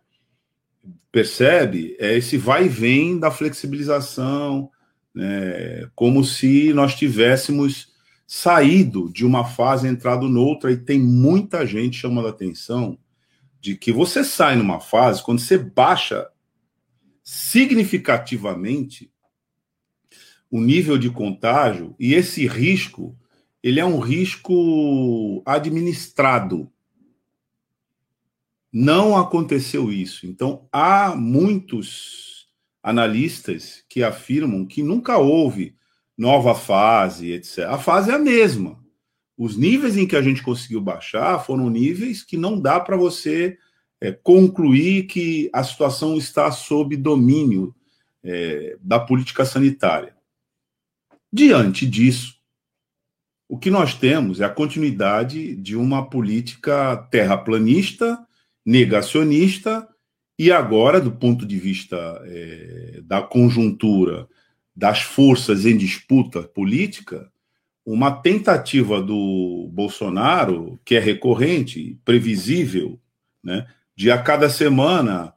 percebe 1.11 1.97
é 1.99 2.15
esse 2.15 2.37
vai 2.37 2.67
e 2.67 2.69
vem 2.69 3.19
da 3.19 3.31
flexibilização, 3.31 4.71
né, 5.15 5.89
como 5.95 6.23
se 6.23 6.75
nós 6.75 6.95
tivéssemos 6.95 7.89
saído 8.27 9.11
de 9.11 9.25
uma 9.25 9.47
fase, 9.47 9.89
entrado 9.89 10.29
noutra, 10.29 10.71
e 10.73 10.77
tem 10.77 10.99
muita 10.99 11.65
gente 11.65 11.97
chamando 11.97 12.27
a 12.27 12.31
atenção 12.31 12.99
de 13.59 13.77
que 13.77 13.91
você 13.91 14.23
sai 14.23 14.57
numa 14.57 14.79
fase, 14.79 15.23
quando 15.23 15.39
você 15.39 15.57
baixa 15.57 16.29
significativamente 17.27 19.13
o 20.49 20.61
nível 20.61 20.97
de 20.97 21.11
contágio, 21.11 21.97
e 21.99 22.15
esse 22.15 22.47
risco 22.47 23.19
ele 23.61 23.81
é 23.81 23.85
um 23.85 23.99
risco 23.99 25.43
administrado. 25.45 26.71
Não 28.73 29.17
aconteceu 29.17 29.91
isso. 29.91 30.25
Então, 30.25 30.69
há 30.71 31.17
muitos 31.17 32.47
analistas 32.81 33.83
que 33.89 34.05
afirmam 34.05 34.65
que 34.65 34.85
nunca 34.85 35.19
houve 35.19 35.75
nova 36.17 36.55
fase, 36.55 37.33
etc. 37.33 37.59
A 37.71 37.79
fase 37.79 38.13
é 38.13 38.15
a 38.15 38.21
mesma. 38.21 38.79
Os 39.37 39.57
níveis 39.57 39.97
em 39.97 40.07
que 40.07 40.15
a 40.15 40.23
gente 40.23 40.45
conseguiu 40.45 40.81
baixar 40.81 41.45
foram 41.45 41.69
níveis 41.69 42.23
que 42.23 42.37
não 42.37 42.61
dá 42.61 42.79
para 42.79 42.97
você 42.97 43.59
é, 44.01 44.13
concluir 44.13 45.07
que 45.07 45.51
a 45.53 45.63
situação 45.63 46.17
está 46.17 46.51
sob 46.51 46.97
domínio 46.97 47.75
é, 48.23 48.77
da 48.81 48.99
política 48.99 49.45
sanitária. 49.45 50.15
Diante 51.33 51.87
disso, 51.87 52.37
o 53.49 53.59
que 53.59 53.71
nós 53.71 53.95
temos 53.95 54.41
é 54.41 54.45
a 54.45 54.51
continuidade 54.51 55.55
de 55.57 55.77
uma 55.77 56.09
política 56.09 56.97
terraplanista, 57.11 58.19
negacionista, 58.65 59.89
e 60.39 60.51
agora, 60.51 61.01
do 61.01 61.13
ponto 61.13 61.47
de 61.47 61.57
vista 61.57 61.97
é, 62.27 63.01
da 63.05 63.23
conjuntura 63.23 64.29
das 64.75 65.01
forças 65.01 65.65
em 65.65 65.77
disputa 65.77 66.43
política, 66.43 67.31
uma 67.87 68.11
tentativa 68.11 69.01
do 69.01 69.71
Bolsonaro, 69.73 70.79
que 70.85 70.97
é 70.97 70.99
recorrente, 70.99 71.99
previsível, 72.05 73.01
né, 73.43 73.67
de 73.97 74.11
a 74.11 74.19
cada 74.23 74.49
semana 74.51 75.33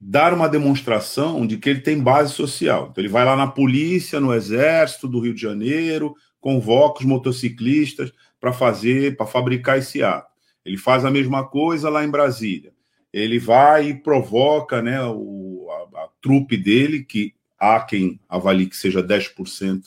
dar 0.00 0.32
uma 0.32 0.48
demonstração 0.48 1.46
de 1.46 1.56
que 1.56 1.68
ele 1.68 1.80
tem 1.80 1.98
base 1.98 2.32
social. 2.32 2.88
Então, 2.90 3.02
ele 3.02 3.12
vai 3.12 3.24
lá 3.24 3.34
na 3.34 3.46
polícia, 3.46 4.20
no 4.20 4.32
Exército 4.32 5.08
do 5.08 5.20
Rio 5.20 5.34
de 5.34 5.40
Janeiro, 5.40 6.14
convoca 6.40 7.00
os 7.00 7.06
motociclistas 7.06 8.12
para 8.38 8.52
fazer, 8.52 9.16
para 9.16 9.26
fabricar 9.26 9.78
esse 9.78 10.02
ato. 10.02 10.30
Ele 10.64 10.76
faz 10.76 11.04
a 11.04 11.10
mesma 11.10 11.46
coisa 11.46 11.88
lá 11.88 12.04
em 12.04 12.10
Brasília. 12.10 12.72
Ele 13.12 13.38
vai 13.38 13.88
e 13.88 13.94
provoca 13.94 14.82
né, 14.82 15.02
o, 15.04 15.66
a, 15.70 16.04
a 16.04 16.08
trupe 16.20 16.56
dele, 16.56 17.02
que 17.02 17.34
há 17.58 17.80
quem 17.80 18.20
avalie 18.28 18.66
que 18.66 18.76
seja 18.76 19.02
10% 19.02 19.82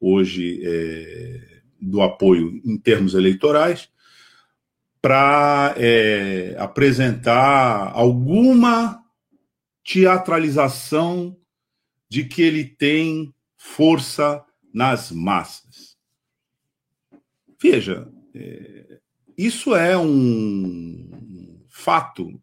hoje 0.00 0.60
é, 0.64 1.60
do 1.80 2.00
apoio 2.00 2.60
em 2.64 2.76
termos 2.76 3.14
eleitorais, 3.14 3.88
para 5.02 5.74
é, 5.76 6.54
apresentar 6.58 7.90
alguma 7.92 9.04
teatralização 9.84 11.36
de 12.08 12.24
que 12.24 12.40
ele 12.40 12.64
tem 12.64 13.34
força 13.56 14.44
nas 14.72 15.10
massas. 15.10 15.96
Veja, 17.60 18.08
é, 18.32 19.00
isso 19.36 19.74
é 19.74 19.98
um 19.98 21.64
fato 21.68 22.40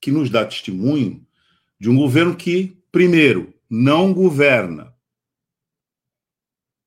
que 0.00 0.10
nos 0.10 0.28
dá 0.28 0.44
testemunho 0.44 1.26
de 1.80 1.88
um 1.88 1.96
governo 1.96 2.36
que, 2.36 2.76
primeiro, 2.92 3.54
não 3.70 4.12
governa. 4.12 4.94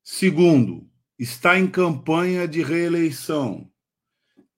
Segundo, 0.04 0.88
está 1.18 1.58
em 1.58 1.68
campanha 1.68 2.48
de 2.48 2.62
reeleição. 2.62 3.72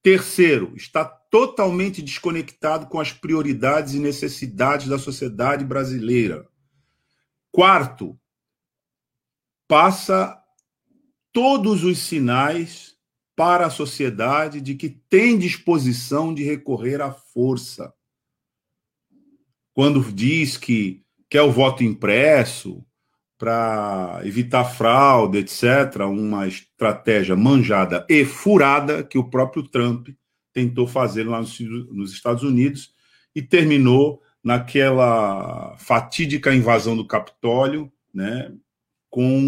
Terceiro, 0.08 0.72
está 0.74 1.04
totalmente 1.04 2.02
desconectado 2.02 2.88
com 2.88 2.98
as 2.98 3.12
prioridades 3.12 3.94
e 3.94 4.00
necessidades 4.00 4.88
da 4.88 4.98
sociedade 4.98 5.66
brasileira. 5.66 6.48
Quarto, 7.52 8.18
passa 9.68 10.42
todos 11.34 11.84
os 11.84 12.00
sinais 12.00 12.96
para 13.36 13.66
a 13.66 13.70
sociedade 13.70 14.62
de 14.62 14.76
que 14.76 14.90
tem 14.90 15.38
disposição 15.38 16.34
de 16.34 16.42
recorrer 16.42 17.02
à 17.02 17.12
força. 17.12 17.94
Quando 19.74 20.02
diz 20.14 20.56
que 20.56 21.06
quer 21.30 21.42
o 21.42 21.52
voto 21.52 21.84
impresso 21.84 22.82
para 23.38 24.22
evitar 24.24 24.66
fraude, 24.66 25.38
etc., 25.38 26.02
uma 26.10 26.48
estratégia 26.48 27.36
manjada 27.36 28.06
e 28.10 28.26
furada 28.26 29.04
que 29.04 29.18
o 29.18 29.30
próprio 29.30 29.64
Trump 29.64 30.10
tentou 30.52 30.88
fazer 30.88 31.24
lá 31.24 31.40
nos 31.40 32.12
Estados 32.12 32.44
Unidos 32.44 32.92
e 33.36 33.42
terminou 33.42 34.22
naquela 34.44 35.76
fatídica 35.78 36.56
invasão 36.56 36.96
do 36.98 37.06
Capitólio, 37.06 37.92
né, 38.14 38.52
com 39.10 39.40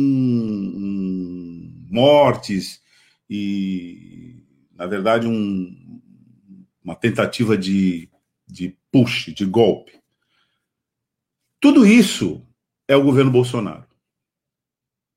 mortes 1.89 2.81
e, 3.29 4.43
na 4.75 4.86
verdade, 4.86 5.25
um, 5.25 6.01
uma 6.84 6.96
tentativa 6.96 7.58
de, 7.58 8.10
de 8.48 8.77
push, 8.91 9.34
de 9.34 9.46
golpe. 9.46 10.00
Tudo 11.60 11.86
isso 11.86 12.46
é 12.89 12.96
o 12.96 13.03
governo 13.03 13.29
Bolsonaro. 13.29 13.86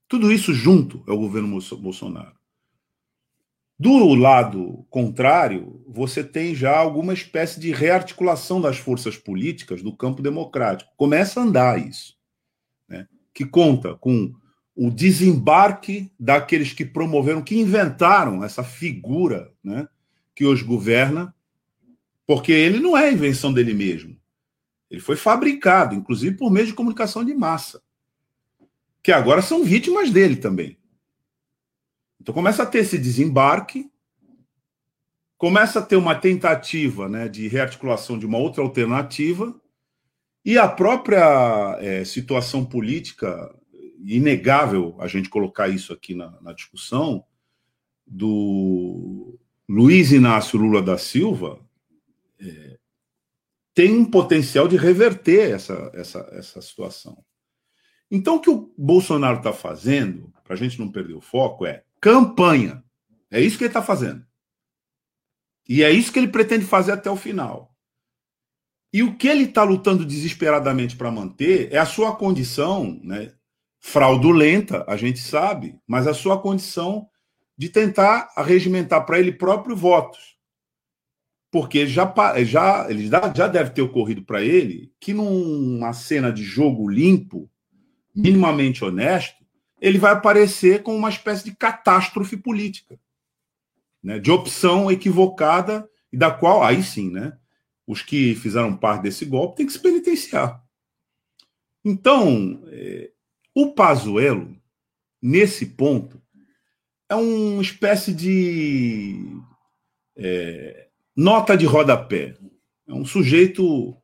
Tudo 0.07 0.31
isso 0.31 0.53
junto 0.53 1.03
é 1.09 1.11
o 1.11 1.17
governo 1.17 1.59
Bolsonaro. 1.79 2.37
Do 3.79 4.15
lado 4.15 4.87
contrário, 4.91 5.83
você 5.89 6.23
tem 6.23 6.55
já 6.55 6.77
alguma 6.77 7.15
espécie 7.15 7.59
de 7.59 7.73
rearticulação 7.73 8.61
das 8.61 8.77
forças 8.77 9.17
políticas 9.17 9.83
do 9.83 9.97
campo 9.97 10.21
democrático. 10.21 10.93
Começa 10.99 11.41
a 11.41 11.45
andar 11.45 11.85
isso. 11.85 12.15
Né? 12.87 13.09
Que 13.33 13.47
conta 13.47 13.95
com 13.95 14.35
o 14.77 14.91
desembarque 14.91 16.13
daqueles 16.21 16.75
que 16.75 16.85
promoveram, 16.85 17.41
que 17.41 17.59
inventaram 17.59 18.45
essa 18.45 18.63
figura 18.63 19.51
né, 19.65 19.89
que 20.35 20.45
hoje 20.45 20.63
governa, 20.63 21.35
porque 22.27 22.53
ele 22.53 22.81
não 22.81 22.95
é 22.97 23.11
invenção 23.11 23.51
dele 23.51 23.73
mesmo. 23.73 24.22
Ele 24.93 25.01
foi 25.01 25.17
fabricado, 25.17 25.95
inclusive 25.95 26.37
por 26.37 26.51
meio 26.51 26.67
de 26.67 26.75
comunicação 26.75 27.25
de 27.25 27.33
massa, 27.33 27.83
que 29.03 29.11
agora 29.11 29.41
são 29.41 29.65
vítimas 29.65 30.11
dele 30.11 30.37
também. 30.37 30.79
Então 32.21 32.35
começa 32.35 32.63
a 32.63 32.67
ter 32.67 32.81
esse 32.81 32.99
desembarque, 32.99 33.91
começa 35.39 35.79
a 35.79 35.83
ter 35.83 35.97
uma 35.97 36.15
tentativa 36.15 37.09
né, 37.09 37.27
de 37.27 37.49
rearticulação 37.49 38.19
de 38.19 38.27
uma 38.27 38.37
outra 38.37 38.63
alternativa, 38.63 39.59
e 40.45 40.59
a 40.59 40.69
própria 40.69 41.79
é, 41.81 42.05
situação 42.05 42.63
política 42.63 43.51
inegável 44.05 44.95
a 44.99 45.07
gente 45.07 45.31
colocar 45.31 45.69
isso 45.69 45.91
aqui 45.91 46.15
na, 46.15 46.39
na 46.43 46.53
discussão, 46.53 47.25
do 48.07 49.39
Luiz 49.67 50.13
Inácio 50.13 50.59
Lula 50.59 50.83
da 50.83 50.99
Silva, 50.99 51.59
é, 52.39 52.72
tem 53.75 53.97
um 53.97 54.05
potencial 54.05 54.69
de 54.69 54.77
reverter 54.77 55.51
essa, 55.51 55.91
essa, 55.95 56.19
essa 56.33 56.61
situação. 56.61 57.25
Então, 58.11 58.37
o 58.37 58.41
que 58.41 58.51
o 58.51 58.73
Bolsonaro 58.77 59.39
está 59.39 59.53
fazendo, 59.53 60.33
para 60.45 60.55
a 60.55 60.57
gente 60.57 60.79
não 60.79 60.91
perder 60.93 61.15
o 61.15 61.21
foco, 61.21 61.65
é 61.65 61.83
campanha. 62.01 62.85
É 63.31 63.41
isso 63.41 63.57
que 63.57 63.65
ele 63.65 63.71
está 63.71 63.83
fazendo. 63.83 64.25
E 65.67 65.83
é 65.83 65.91
isso 65.91 66.13
que 66.13 66.19
ele 66.19 66.29
pretende 66.29 66.65
fazer 66.65 66.93
até 66.93 67.11
o 67.11 67.17
final. 67.17 67.75
E 68.93 69.03
o 69.03 69.17
que 69.17 69.27
ele 69.27 69.45
está 69.45 69.63
lutando 69.63 70.05
desesperadamente 70.05 70.97
para 70.97 71.11
manter 71.11 71.73
é 71.73 71.79
a 71.79 71.87
sua 71.87 72.15
condição, 72.15 73.01
né, 73.03 73.33
fraudulenta, 73.81 74.85
a 74.87 74.97
gente 74.97 75.19
sabe, 75.19 75.79
mas 75.87 76.07
a 76.07 76.13
sua 76.13 76.39
condição 76.39 77.09
de 77.57 77.71
tentar 77.71 78.31
arregimentar 78.37 79.07
para 79.07 79.19
ele 79.19 79.33
próprio 79.33 79.75
votos. 79.75 80.37
Porque 81.53 81.87
já, 81.87 82.11
já, 82.45 82.91
ele 82.91 83.07
já, 83.07 83.33
já 83.33 83.47
deve 83.47 83.71
ter 83.71 83.83
ocorrido 83.83 84.25
para 84.25 84.43
ele 84.43 84.91
que 84.99 85.13
numa 85.13 85.93
cena 85.93 86.33
de 86.33 86.43
jogo 86.43 86.89
limpo, 86.89 87.49
minimamente 88.15 88.83
honesto, 88.83 89.45
ele 89.79 89.99
vai 89.99 90.13
aparecer 90.13 90.83
com 90.83 90.97
uma 90.97 91.11
espécie 91.11 91.45
de 91.45 91.55
catástrofe 91.55 92.39
política, 92.39 92.99
né, 94.03 94.19
de 94.19 94.31
opção 94.31 94.91
equivocada 94.91 95.87
e 96.11 96.17
da 96.17 96.31
qual, 96.31 96.65
aí 96.65 96.83
sim, 96.83 97.11
né, 97.11 97.37
os 97.87 98.01
que 98.01 98.35
fizeram 98.35 98.75
parte 98.75 99.03
desse 99.03 99.27
golpe 99.27 99.57
têm 99.57 99.67
que 99.67 99.73
se 99.73 99.79
penitenciar. 99.79 100.65
Então, 101.85 102.63
é, 102.69 103.11
o 103.55 103.75
Pazuello, 103.75 104.57
nesse 105.21 105.67
ponto, 105.67 106.23
é 107.11 107.15
uma 107.15 107.61
espécie 107.61 108.15
de 108.15 109.37
é, 110.17 110.89
nota 111.17 111.57
de 111.57 111.67
rodapé. 111.67 112.35
É 112.87 112.93
um 112.93 113.05
sujeito 113.05 113.97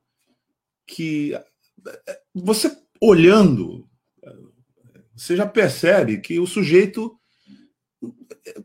que 0.87 1.37
você 2.33 2.75
olhando, 3.01 3.87
você 5.15 5.35
já 5.35 5.45
percebe 5.45 6.19
que 6.19 6.39
o 6.39 6.47
sujeito 6.47 7.15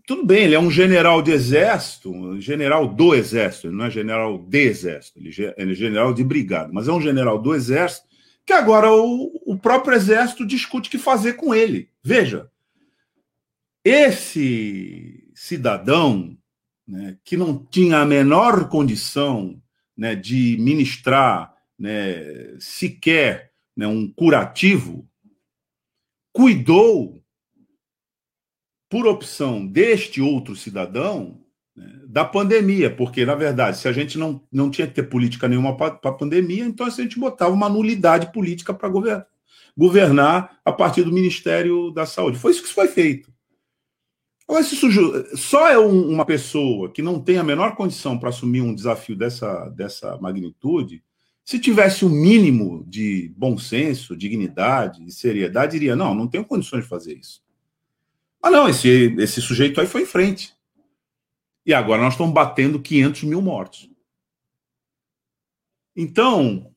tudo 0.07 0.25
bem, 0.25 0.45
ele 0.45 0.55
é 0.55 0.59
um 0.59 0.71
general 0.71 1.21
de 1.21 1.33
exército, 1.33 2.41
general 2.41 2.87
do 2.87 3.15
exército, 3.15 3.67
ele 3.67 3.77
não 3.77 3.87
é 3.87 3.91
general 3.91 4.39
de 4.39 4.59
exército, 4.59 5.19
ele 5.19 5.73
é 5.73 5.75
general 5.75 6.15
de 6.15 6.25
brigada, 6.25 6.71
mas 6.73 6.89
é 6.89 6.93
um 6.93 7.01
general 7.01 7.39
do 7.39 7.55
exército 7.55 8.07
que 8.47 8.53
agora 8.53 8.93
o, 8.93 9.41
o 9.47 9.59
próprio 9.59 9.95
exército 9.95 10.47
discute 10.47 10.89
o 10.89 10.91
que 10.91 10.99
fazer 10.99 11.35
com 11.35 11.55
ele. 11.55 11.89
Veja, 12.03 12.51
esse 13.83 15.31
cidadão 15.35 16.37
né, 16.87 17.17
que 17.25 17.37
não 17.37 17.65
tinha 17.65 17.99
a 17.99 18.07
menor 18.07 18.69
condição 18.69 19.61
né, 19.97 20.15
de 20.15 20.57
ministrar 20.59 21.55
né, 21.79 22.57
sequer 22.59 23.53
né, 23.77 23.87
um 23.87 24.11
curativo, 24.11 25.09
cuidou, 26.33 27.23
por 28.89 29.09
opção 29.09 29.67
deste 29.67 30.21
outro 30.21 30.55
cidadão, 30.55 31.41
né, 31.75 32.01
da 32.07 32.25
pandemia, 32.25 32.95
porque, 32.95 33.25
na 33.27 33.35
verdade, 33.35 33.79
se 33.79 33.89
a 33.89 33.93
gente 33.93 34.17
não, 34.17 34.41
não 34.53 34.71
tinha 34.71 34.87
que 34.87 34.95
ter 34.95 35.03
política 35.05 35.49
nenhuma 35.49 35.77
para 35.77 35.99
a 36.05 36.13
pandemia, 36.13 36.65
então 36.65 36.87
a 36.87 36.91
gente 36.91 37.19
botava 37.19 37.53
uma 37.53 37.69
nulidade 37.69 38.33
política 38.33 38.73
para 38.73 38.89
governar, 38.89 39.27
governar 39.77 40.61
a 40.65 40.73
partir 40.73 41.03
do 41.03 41.13
Ministério 41.13 41.91
da 41.91 42.07
Saúde. 42.07 42.39
Foi 42.39 42.53
isso 42.53 42.63
que 42.63 42.73
foi 42.73 42.87
feito. 42.87 43.34
Sujo, 44.63 45.37
só 45.37 45.69
é 45.69 45.79
um, 45.79 46.09
uma 46.09 46.25
pessoa 46.25 46.91
que 46.91 47.03
não 47.03 47.21
tem 47.21 47.39
a 47.39 47.45
menor 47.45 47.75
condição 47.75 48.19
para 48.19 48.29
assumir 48.29 48.61
um 48.61 48.75
desafio 48.75 49.17
dessa, 49.17 49.69
dessa 49.71 50.19
magnitude, 50.19 51.03
se 51.45 51.59
tivesse 51.59 52.05
o 52.05 52.09
um 52.09 52.11
mínimo 52.11 52.85
de 52.87 53.33
bom 53.37 53.59
senso, 53.59 54.17
dignidade 54.17 55.05
e 55.05 55.11
seriedade, 55.11 55.73
diria: 55.73 55.95
não, 55.95 56.15
não 56.15 56.27
tenho 56.27 56.45
condições 56.45 56.85
de 56.85 56.89
fazer 56.89 57.19
isso. 57.19 57.43
Ah, 58.43 58.51
não, 58.51 58.69
esse, 58.69 59.15
esse 59.19 59.41
sujeito 59.41 59.81
aí 59.81 59.87
foi 59.87 60.03
em 60.03 60.07
frente. 60.07 60.55
E 61.67 61.73
agora 61.73 62.03
nós 62.03 62.15
estamos 62.15 62.35
batendo 62.35 62.81
500 62.81 63.23
mil 63.25 63.41
mortos. 63.41 63.91
Então, 65.97 66.71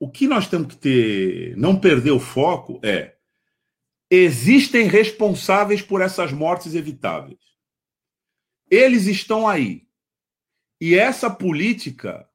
o 0.00 0.08
que 0.08 0.26
nós 0.26 0.48
temos 0.48 0.68
que 0.68 0.76
ter, 0.76 1.56
não 1.56 1.78
perder 1.78 2.12
o 2.12 2.20
foco 2.20 2.80
é 2.82 3.17
existem 4.10 4.86
responsáveis 4.86 5.82
por 5.82 6.00
essas 6.00 6.32
mortes 6.32 6.74
evitáveis. 6.74 7.38
Eles 8.70 9.06
estão 9.06 9.46
aí. 9.46 9.86
E 10.80 10.94
essa 10.94 11.28
política 11.28 12.28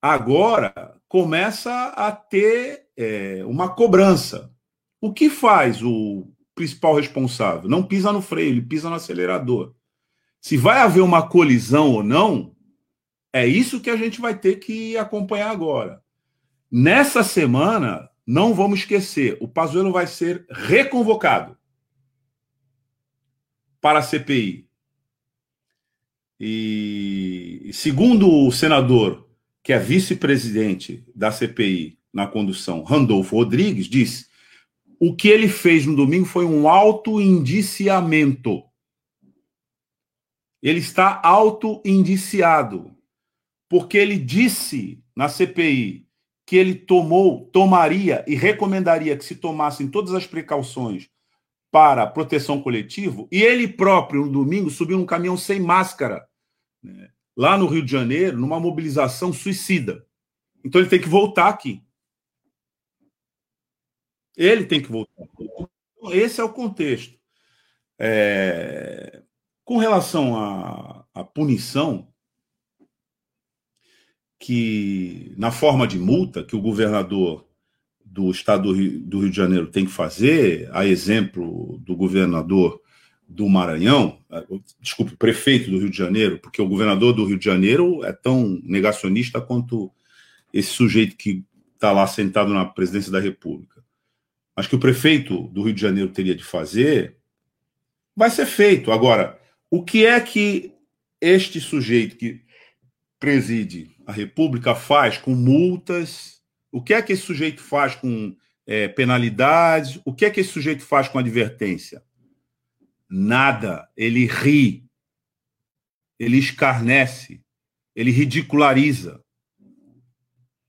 agora 0.00 1.00
começa 1.08 1.88
a 1.88 2.12
ter 2.12 2.86
é, 2.96 3.44
uma 3.44 3.74
cobrança. 3.74 4.54
O 5.00 5.12
que 5.12 5.28
faz 5.28 5.82
o 5.82 6.28
principal 6.54 6.94
responsável? 6.94 7.68
Não 7.68 7.82
pisa 7.82 8.12
no 8.12 8.22
freio, 8.22 8.50
ele 8.50 8.62
pisa 8.62 8.88
no 8.88 8.96
acelerador. 8.96 9.74
Se 10.40 10.56
vai 10.56 10.78
haver 10.78 11.00
uma 11.00 11.28
colisão 11.28 11.90
ou 11.90 12.02
não, 12.02 12.54
é 13.32 13.46
isso 13.46 13.80
que 13.80 13.90
a 13.90 13.96
gente 13.96 14.20
vai 14.20 14.38
ter 14.38 14.56
que 14.56 14.96
acompanhar 14.96 15.50
agora. 15.50 16.02
Nessa 16.70 17.22
semana, 17.22 18.08
não 18.32 18.54
vamos 18.54 18.78
esquecer, 18.78 19.36
o 19.42 19.46
Pazuello 19.46 19.92
vai 19.92 20.06
ser 20.06 20.46
reconvocado 20.48 21.54
para 23.78 23.98
a 23.98 24.02
CPI. 24.02 24.66
E 26.40 27.68
segundo 27.74 28.46
o 28.46 28.50
senador, 28.50 29.28
que 29.62 29.70
é 29.70 29.78
vice-presidente 29.78 31.04
da 31.14 31.30
CPI 31.30 31.98
na 32.10 32.26
condução, 32.26 32.82
Randolfo 32.82 33.36
Rodrigues, 33.36 33.84
disse: 33.84 34.28
o 34.98 35.14
que 35.14 35.28
ele 35.28 35.46
fez 35.46 35.84
no 35.84 35.94
domingo 35.94 36.24
foi 36.24 36.46
um 36.46 36.66
auto-indiciamento. 36.66 38.62
Ele 40.62 40.78
está 40.78 41.20
auto-indiciado, 41.22 42.96
porque 43.68 43.98
ele 43.98 44.16
disse 44.16 45.04
na 45.14 45.28
CPI 45.28 46.08
que 46.46 46.56
ele 46.56 46.74
tomou, 46.74 47.46
tomaria 47.46 48.24
e 48.26 48.34
recomendaria 48.34 49.16
que 49.16 49.24
se 49.24 49.36
tomassem 49.36 49.88
todas 49.88 50.12
as 50.14 50.26
precauções 50.26 51.08
para 51.70 52.06
proteção 52.06 52.60
coletiva, 52.60 53.26
e 53.32 53.42
ele 53.42 53.66
próprio, 53.66 54.26
no 54.26 54.32
domingo, 54.32 54.68
subiu 54.68 54.98
num 54.98 55.06
caminhão 55.06 55.38
sem 55.38 55.58
máscara, 55.58 56.28
né, 56.82 57.10
lá 57.34 57.56
no 57.56 57.66
Rio 57.66 57.82
de 57.82 57.90
Janeiro, 57.90 58.36
numa 58.36 58.60
mobilização 58.60 59.32
suicida. 59.32 60.06
Então 60.62 60.80
ele 60.80 60.90
tem 60.90 61.00
que 61.00 61.08
voltar 61.08 61.48
aqui. 61.48 61.82
Ele 64.36 64.66
tem 64.66 64.82
que 64.82 64.90
voltar. 64.90 65.26
Esse 66.10 66.40
é 66.40 66.44
o 66.44 66.52
contexto. 66.52 67.18
É... 67.98 69.22
Com 69.64 69.78
relação 69.78 70.36
à, 70.36 71.06
à 71.14 71.24
punição, 71.24 72.11
que 74.42 75.32
na 75.36 75.52
forma 75.52 75.86
de 75.86 76.00
multa 76.00 76.42
que 76.42 76.56
o 76.56 76.60
governador 76.60 77.46
do 78.04 78.28
estado 78.28 78.64
do 78.64 78.72
Rio, 78.72 78.98
do 78.98 79.20
Rio 79.20 79.30
de 79.30 79.36
Janeiro 79.36 79.68
tem 79.68 79.86
que 79.86 79.92
fazer, 79.92 80.68
a 80.72 80.84
exemplo 80.84 81.78
do 81.78 81.94
governador 81.94 82.82
do 83.28 83.48
Maranhão, 83.48 84.18
desculpe, 84.80 85.16
prefeito 85.16 85.70
do 85.70 85.78
Rio 85.78 85.88
de 85.88 85.96
Janeiro, 85.96 86.40
porque 86.40 86.60
o 86.60 86.68
governador 86.68 87.12
do 87.12 87.24
Rio 87.24 87.38
de 87.38 87.44
Janeiro 87.44 88.04
é 88.04 88.12
tão 88.12 88.60
negacionista 88.64 89.40
quanto 89.40 89.92
esse 90.52 90.70
sujeito 90.70 91.16
que 91.16 91.44
está 91.74 91.92
lá 91.92 92.04
sentado 92.08 92.52
na 92.52 92.64
presidência 92.64 93.12
da 93.12 93.20
República. 93.20 93.80
Mas 94.56 94.66
que 94.66 94.74
o 94.74 94.80
prefeito 94.80 95.44
do 95.48 95.62
Rio 95.62 95.72
de 95.72 95.80
Janeiro 95.80 96.10
teria 96.10 96.34
de 96.34 96.42
fazer, 96.42 97.16
vai 98.14 98.28
ser 98.28 98.46
feito. 98.46 98.90
Agora, 98.90 99.40
o 99.70 99.84
que 99.84 100.04
é 100.04 100.20
que 100.20 100.72
este 101.20 101.60
sujeito 101.60 102.16
que 102.16 102.42
preside 103.22 103.91
a 104.06 104.12
República 104.12 104.74
faz 104.74 105.18
com 105.18 105.34
multas? 105.34 106.42
O 106.70 106.82
que 106.82 106.94
é 106.94 107.02
que 107.02 107.12
esse 107.12 107.22
sujeito 107.22 107.60
faz 107.60 107.94
com 107.94 108.36
é, 108.66 108.88
penalidades? 108.88 110.00
O 110.04 110.14
que 110.14 110.24
é 110.24 110.30
que 110.30 110.40
esse 110.40 110.50
sujeito 110.50 110.82
faz 110.82 111.08
com 111.08 111.18
advertência? 111.18 112.02
Nada. 113.08 113.88
Ele 113.96 114.26
ri, 114.26 114.84
ele 116.18 116.38
escarnece, 116.38 117.42
ele 117.94 118.10
ridiculariza. 118.10 119.22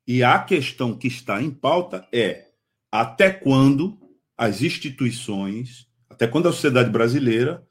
E 0.06 0.24
a 0.24 0.40
questão 0.40 0.98
que 0.98 1.08
está 1.08 1.42
em 1.42 1.50
pauta 1.52 2.08
é 2.12 2.50
até 2.92 3.32
quando 3.32 3.98
as 4.38 4.62
instituições, 4.62 5.88
até 6.10 6.28
quando 6.28 6.50
a 6.50 6.52
sociedade 6.52 6.90
brasileira 6.90 7.66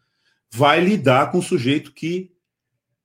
vai 0.50 0.80
lidar 0.80 1.30
com 1.30 1.38
um 1.38 1.42
sujeito 1.42 1.92
que 1.92 2.31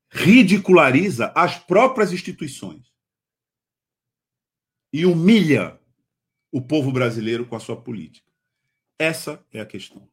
ridiculariza 0.09 1.31
as 1.35 1.57
próprias 1.57 2.11
instituições 2.11 2.87
e 4.91 5.05
humilha 5.05 5.79
o 6.51 6.61
povo 6.61 6.91
brasileiro 6.91 7.45
com 7.45 7.55
a 7.55 7.59
sua 7.59 7.75
política. 7.75 8.27
Essa 8.97 9.39
é 9.53 9.59
a 9.59 9.65
questão. 9.65 10.07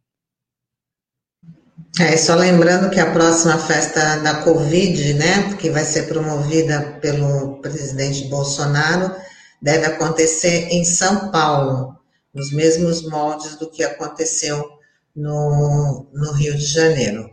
É, 1.98 2.16
só 2.16 2.34
lembrando 2.34 2.90
que 2.90 3.00
a 3.00 3.12
próxima 3.12 3.56
festa 3.58 4.18
da 4.18 4.42
Covid, 4.42 5.14
né, 5.14 5.56
que 5.56 5.70
vai 5.70 5.84
ser 5.84 6.08
promovida 6.08 6.98
pelo 7.00 7.60
presidente 7.60 8.26
Bolsonaro, 8.28 9.14
deve 9.62 9.86
acontecer 9.86 10.68
em 10.70 10.84
São 10.84 11.30
Paulo. 11.30 11.94
nos 12.34 12.50
mesmos 12.52 13.08
moldes 13.08 13.56
do 13.56 13.70
que 13.70 13.84
aconteceu 13.84 14.68
no, 15.14 16.10
no 16.12 16.32
Rio 16.32 16.56
de 16.56 16.66
Janeiro. 16.66 17.30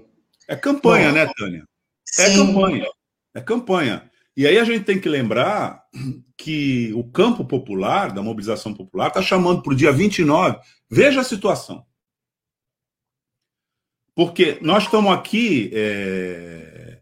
É 0.48 0.56
campanha, 0.56 1.08
Bom, 1.08 1.16
né, 1.16 1.32
Tânia? 1.36 1.64
É 2.18 2.30
sim. 2.30 2.38
campanha. 2.38 2.88
É 3.34 3.42
campanha. 3.42 4.12
E 4.36 4.48
aí 4.48 4.58
a 4.58 4.64
gente 4.64 4.86
tem 4.86 5.00
que 5.00 5.10
lembrar 5.10 5.84
que 6.38 6.92
o 6.94 7.04
campo 7.04 7.46
popular, 7.46 8.12
da 8.12 8.22
mobilização 8.22 8.74
popular, 8.74 9.08
está 9.08 9.22
chamando 9.22 9.62
para 9.62 9.74
o 9.74 9.76
dia 9.76 9.92
29. 9.92 10.60
Veja 10.90 11.22
a 11.22 11.24
situação. 11.24 11.86
Porque 14.16 14.58
nós 14.62 14.84
estamos 14.84 15.12
aqui 15.12 15.72
é, 15.74 17.02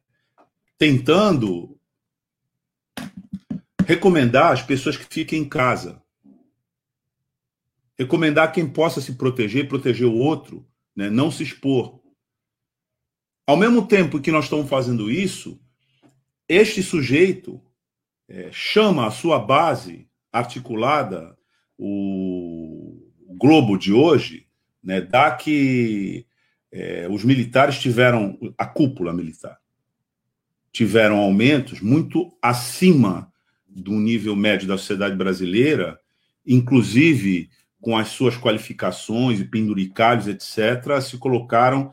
tentando 0.78 1.80
recomendar 3.86 4.52
as 4.52 4.62
pessoas 4.62 4.96
que 4.96 5.06
fiquem 5.06 5.42
em 5.42 5.50
casa. 5.50 6.02
Recomendar 7.98 8.52
quem 8.52 8.68
possa 8.68 9.02
se 9.02 9.16
proteger, 9.16 9.68
proteger 9.68 10.08
o 10.08 10.16
outro, 10.16 10.66
né? 10.96 11.10
não 11.10 11.32
se 11.32 11.44
expor. 11.44 11.99
Ao 13.50 13.58
mesmo 13.58 13.88
tempo 13.88 14.22
que 14.22 14.32
nós 14.32 14.44
estamos 14.44 14.70
fazendo 14.70 15.10
isso, 15.10 15.60
este 16.48 16.84
sujeito 16.84 17.60
é, 18.28 18.50
chama 18.52 19.08
a 19.08 19.10
sua 19.10 19.40
base 19.40 20.08
articulada, 20.32 21.36
o, 21.76 23.10
Globo 23.28 23.76
de 23.76 23.92
hoje, 23.92 24.46
né, 24.84 25.02
dá 25.02 25.32
que 25.32 26.28
é, 26.72 27.08
os 27.10 27.24
militares 27.24 27.80
tiveram, 27.80 28.38
a 28.56 28.68
cúpula 28.68 29.12
militar, 29.12 29.58
tiveram 30.72 31.18
aumentos 31.18 31.82
muito 31.82 32.32
acima 32.40 33.34
do 33.68 33.94
nível 33.94 34.36
médio 34.36 34.68
da 34.68 34.78
sociedade 34.78 35.16
brasileira, 35.16 36.00
inclusive 36.46 37.50
com 37.82 37.98
as 37.98 38.10
suas 38.10 38.38
qualificações 38.38 39.40
e 39.40 39.46
penduricalhos, 39.46 40.28
etc., 40.28 41.02
se 41.02 41.18
colocaram 41.18 41.92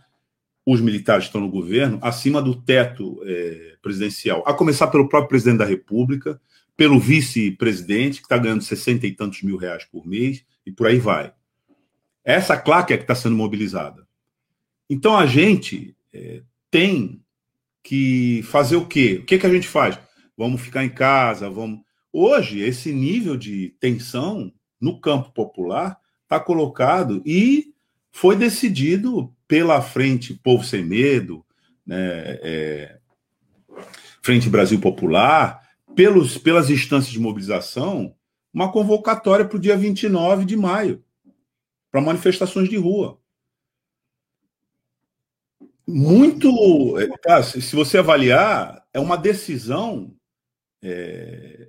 os 0.66 0.80
militares 0.80 1.24
que 1.24 1.28
estão 1.28 1.40
no 1.40 1.48
governo 1.48 2.00
acima 2.02 2.42
do 2.42 2.60
teto 2.60 3.20
é, 3.24 3.76
presidencial, 3.80 4.42
a 4.44 4.52
começar 4.52 4.88
pelo 4.88 5.08
próprio 5.08 5.28
presidente 5.28 5.58
da 5.58 5.64
República, 5.64 6.40
pelo 6.76 6.98
vice-presidente, 6.98 8.18
que 8.18 8.26
está 8.26 8.36
ganhando 8.36 8.64
sessenta 8.64 9.06
e 9.06 9.12
tantos 9.12 9.42
mil 9.42 9.56
reais 9.56 9.84
por 9.84 10.04
mês, 10.04 10.44
e 10.66 10.72
por 10.72 10.88
aí 10.88 10.98
vai. 10.98 11.32
Essa 12.24 12.56
claque 12.56 12.92
é 12.92 12.96
que 12.96 13.04
está 13.04 13.14
sendo 13.14 13.36
mobilizada. 13.36 14.04
Então 14.90 15.16
a 15.16 15.24
gente 15.24 15.96
é, 16.12 16.42
tem 16.68 17.22
que 17.80 18.42
fazer 18.42 18.74
o 18.74 18.86
quê? 18.86 19.20
O 19.22 19.24
que, 19.24 19.38
que 19.38 19.46
a 19.46 19.50
gente 19.50 19.68
faz? 19.68 19.96
Vamos 20.36 20.60
ficar 20.60 20.84
em 20.84 20.90
casa, 20.90 21.48
vamos. 21.48 21.80
Hoje, 22.12 22.58
esse 22.58 22.92
nível 22.92 23.36
de 23.36 23.74
tensão 23.78 24.52
no 24.80 25.00
campo 25.00 25.30
popular 25.30 25.96
está 26.24 26.40
colocado 26.40 27.22
e 27.24 27.72
foi 28.16 28.34
decidido 28.34 29.30
pela 29.46 29.82
frente 29.82 30.32
Povo 30.32 30.64
Sem 30.64 30.82
Medo, 30.82 31.44
né, 31.84 32.38
é, 32.42 32.98
Frente 34.22 34.48
Brasil 34.48 34.80
Popular, 34.80 35.60
pelos, 35.94 36.38
pelas 36.38 36.70
instâncias 36.70 37.12
de 37.12 37.20
mobilização, 37.20 38.16
uma 38.54 38.72
convocatória 38.72 39.44
para 39.44 39.58
o 39.58 39.60
dia 39.60 39.76
29 39.76 40.46
de 40.46 40.56
maio, 40.56 41.04
para 41.90 42.00
manifestações 42.00 42.70
de 42.70 42.78
rua. 42.78 43.20
Muito. 45.86 46.94
Tá, 47.22 47.42
se 47.42 47.76
você 47.76 47.98
avaliar, 47.98 48.82
é 48.94 48.98
uma 48.98 49.18
decisão 49.18 50.16
é, 50.82 51.68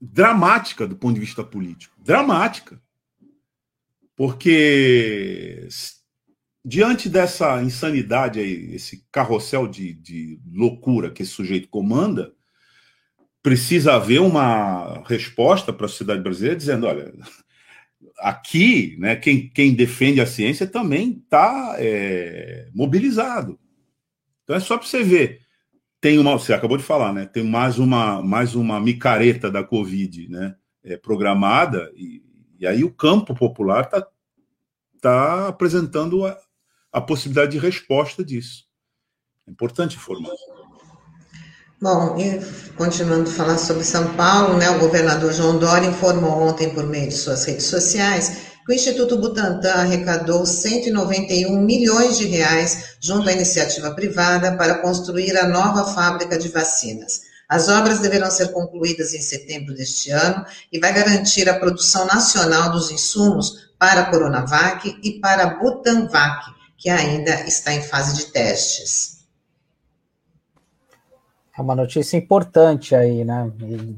dramática 0.00 0.86
do 0.86 0.96
ponto 0.96 1.12
de 1.12 1.20
vista 1.20 1.44
político. 1.44 1.94
Dramática. 2.02 2.80
Porque 4.16 5.68
diante 6.64 7.08
dessa 7.08 7.62
insanidade 7.62 8.40
aí, 8.40 8.74
esse 8.74 9.06
carrossel 9.12 9.68
de, 9.68 9.92
de 9.92 10.40
loucura 10.52 11.10
que 11.10 11.22
esse 11.22 11.30
sujeito 11.30 11.68
comanda, 11.68 12.32
precisa 13.40 13.94
haver 13.94 14.20
uma 14.20 15.04
resposta 15.06 15.72
para 15.72 15.86
a 15.86 15.88
sociedade 15.88 16.20
brasileira 16.20 16.56
dizendo, 16.56 16.86
olha, 16.86 17.14
aqui, 18.18 18.96
né, 18.98 19.14
quem, 19.14 19.48
quem 19.48 19.72
defende 19.72 20.20
a 20.20 20.26
ciência 20.26 20.66
também 20.66 21.22
está 21.22 21.76
é, 21.78 22.68
mobilizado. 22.74 23.56
Então 24.42 24.56
é 24.56 24.60
só 24.60 24.76
para 24.76 24.88
você 24.88 25.04
ver. 25.04 25.42
Tem 26.00 26.18
uma, 26.18 26.32
você 26.32 26.52
acabou 26.52 26.76
de 26.76 26.82
falar, 26.82 27.12
né? 27.12 27.26
Tem 27.26 27.44
mais 27.44 27.78
uma, 27.78 28.22
mais 28.22 28.54
uma 28.54 28.80
micareta 28.80 29.50
da 29.50 29.62
Covid, 29.62 30.28
né? 30.28 30.54
É, 30.84 30.96
programada 30.96 31.90
e, 31.96 32.22
e 32.58 32.66
aí 32.66 32.84
o 32.84 32.92
campo 32.92 33.34
popular 33.34 33.84
está 33.84 34.06
tá 35.00 35.48
apresentando 35.48 36.26
a, 36.26 36.38
a 36.92 37.00
possibilidade 37.00 37.52
de 37.52 37.58
resposta 37.58 38.24
disso. 38.24 38.64
É 39.46 39.50
importante 39.50 39.96
informar. 39.96 40.32
Bom, 41.80 42.16
e 42.18 42.40
continuando 42.74 43.28
a 43.28 43.32
falar 43.32 43.58
sobre 43.58 43.84
São 43.84 44.14
Paulo, 44.14 44.56
né, 44.56 44.70
o 44.70 44.78
governador 44.78 45.32
João 45.32 45.58
Dória 45.58 45.86
informou 45.86 46.48
ontem 46.48 46.70
por 46.70 46.86
meio 46.86 47.08
de 47.08 47.14
suas 47.14 47.44
redes 47.44 47.66
sociais 47.66 48.54
que 48.66 48.72
o 48.72 48.74
Instituto 48.74 49.18
Butantan 49.18 49.74
arrecadou 49.74 50.44
191 50.44 51.60
milhões 51.60 52.18
de 52.18 52.26
reais 52.26 52.96
junto 53.00 53.28
à 53.28 53.32
iniciativa 53.32 53.94
privada 53.94 54.56
para 54.56 54.78
construir 54.78 55.36
a 55.36 55.46
nova 55.46 55.84
fábrica 55.94 56.36
de 56.36 56.48
vacinas. 56.48 57.25
As 57.48 57.68
obras 57.68 58.00
deverão 58.00 58.30
ser 58.30 58.52
concluídas 58.52 59.14
em 59.14 59.20
setembro 59.20 59.74
deste 59.74 60.10
ano 60.10 60.44
e 60.72 60.80
vai 60.80 60.92
garantir 60.92 61.48
a 61.48 61.58
produção 61.58 62.04
nacional 62.06 62.72
dos 62.72 62.90
insumos 62.90 63.70
para 63.78 64.02
a 64.02 64.10
Coronavac 64.10 64.98
e 65.02 65.20
para 65.20 65.44
a 65.44 65.58
Butanvac, 65.58 66.44
que 66.76 66.90
ainda 66.90 67.32
está 67.46 67.72
em 67.72 67.82
fase 67.82 68.16
de 68.16 68.32
testes. 68.32 69.16
É 71.56 71.62
uma 71.62 71.74
notícia 71.74 72.16
importante 72.18 72.94
aí, 72.94 73.24
né? 73.24 73.50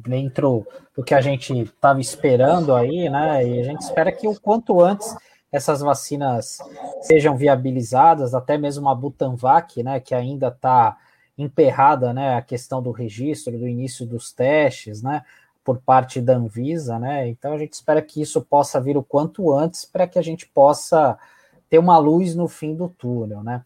Dentro 0.06 0.64
do 0.94 1.02
que 1.02 1.12
a 1.12 1.20
gente 1.20 1.52
estava 1.62 2.00
esperando 2.00 2.74
aí, 2.74 3.08
né? 3.08 3.44
E 3.44 3.60
a 3.60 3.64
gente 3.64 3.80
espera 3.80 4.12
que 4.12 4.28
o 4.28 4.38
quanto 4.38 4.80
antes 4.80 5.16
essas 5.50 5.80
vacinas 5.80 6.58
sejam 7.02 7.36
viabilizadas, 7.36 8.34
até 8.34 8.56
mesmo 8.56 8.88
a 8.88 8.94
Butanvac, 8.94 9.82
né? 9.82 9.98
Que 9.98 10.14
ainda 10.14 10.48
está 10.48 10.96
emperrada, 11.38 12.12
né? 12.12 12.34
A 12.34 12.42
questão 12.42 12.82
do 12.82 12.90
registro, 12.90 13.56
do 13.56 13.68
início 13.68 14.04
dos 14.04 14.32
testes, 14.32 15.00
né? 15.02 15.22
Por 15.64 15.78
parte 15.78 16.20
da 16.20 16.36
Anvisa, 16.36 16.98
né? 16.98 17.28
Então 17.28 17.52
a 17.52 17.58
gente 17.58 17.74
espera 17.74 18.02
que 18.02 18.20
isso 18.20 18.40
possa 18.42 18.80
vir 18.80 18.96
o 18.96 19.02
quanto 19.02 19.52
antes 19.52 19.84
para 19.84 20.06
que 20.06 20.18
a 20.18 20.22
gente 20.22 20.46
possa 20.46 21.16
ter 21.70 21.78
uma 21.78 21.98
luz 21.98 22.34
no 22.34 22.48
fim 22.48 22.74
do 22.74 22.88
túnel, 22.88 23.42
né? 23.42 23.62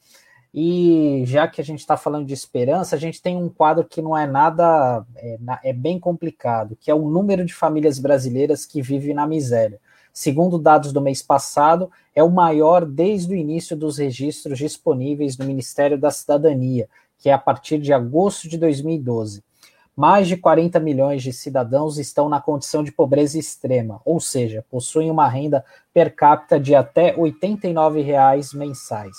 E 0.54 1.22
já 1.24 1.48
que 1.48 1.62
a 1.62 1.64
gente 1.64 1.78
está 1.78 1.96
falando 1.96 2.26
de 2.26 2.34
esperança, 2.34 2.94
a 2.94 2.98
gente 2.98 3.22
tem 3.22 3.36
um 3.36 3.48
quadro 3.48 3.86
que 3.86 4.02
não 4.02 4.16
é 4.16 4.26
nada, 4.26 5.02
é, 5.16 5.38
é, 5.64 5.72
bem 5.72 5.98
complicado, 5.98 6.76
que 6.78 6.90
é 6.90 6.94
o 6.94 7.08
número 7.08 7.42
de 7.42 7.54
famílias 7.54 7.98
brasileiras 7.98 8.66
que 8.66 8.82
vivem 8.82 9.14
na 9.14 9.26
miséria. 9.26 9.80
Segundo 10.12 10.58
dados 10.58 10.92
do 10.92 11.00
mês 11.00 11.22
passado, 11.22 11.90
é 12.14 12.22
o 12.22 12.30
maior 12.30 12.84
desde 12.84 13.32
o 13.32 13.36
início 13.36 13.74
dos 13.74 13.96
registros 13.96 14.58
disponíveis 14.58 15.38
no 15.38 15.46
Ministério 15.46 15.96
da 15.96 16.10
Cidadania, 16.10 16.86
que 17.22 17.30
é 17.30 17.32
a 17.32 17.38
partir 17.38 17.78
de 17.78 17.92
agosto 17.92 18.48
de 18.48 18.58
2012 18.58 19.42
mais 19.96 20.26
de 20.26 20.36
40 20.36 20.80
milhões 20.80 21.22
de 21.22 21.32
cidadãos 21.32 21.98
estão 21.98 22.28
na 22.28 22.40
condição 22.40 22.82
de 22.82 22.90
pobreza 22.90 23.38
extrema, 23.38 24.00
ou 24.04 24.20
seja, 24.20 24.64
possuem 24.70 25.10
uma 25.10 25.28
renda 25.28 25.64
per 25.92 26.14
capita 26.14 26.58
de 26.58 26.74
até 26.74 27.14
89 27.16 28.00
reais 28.00 28.52
mensais. 28.54 29.16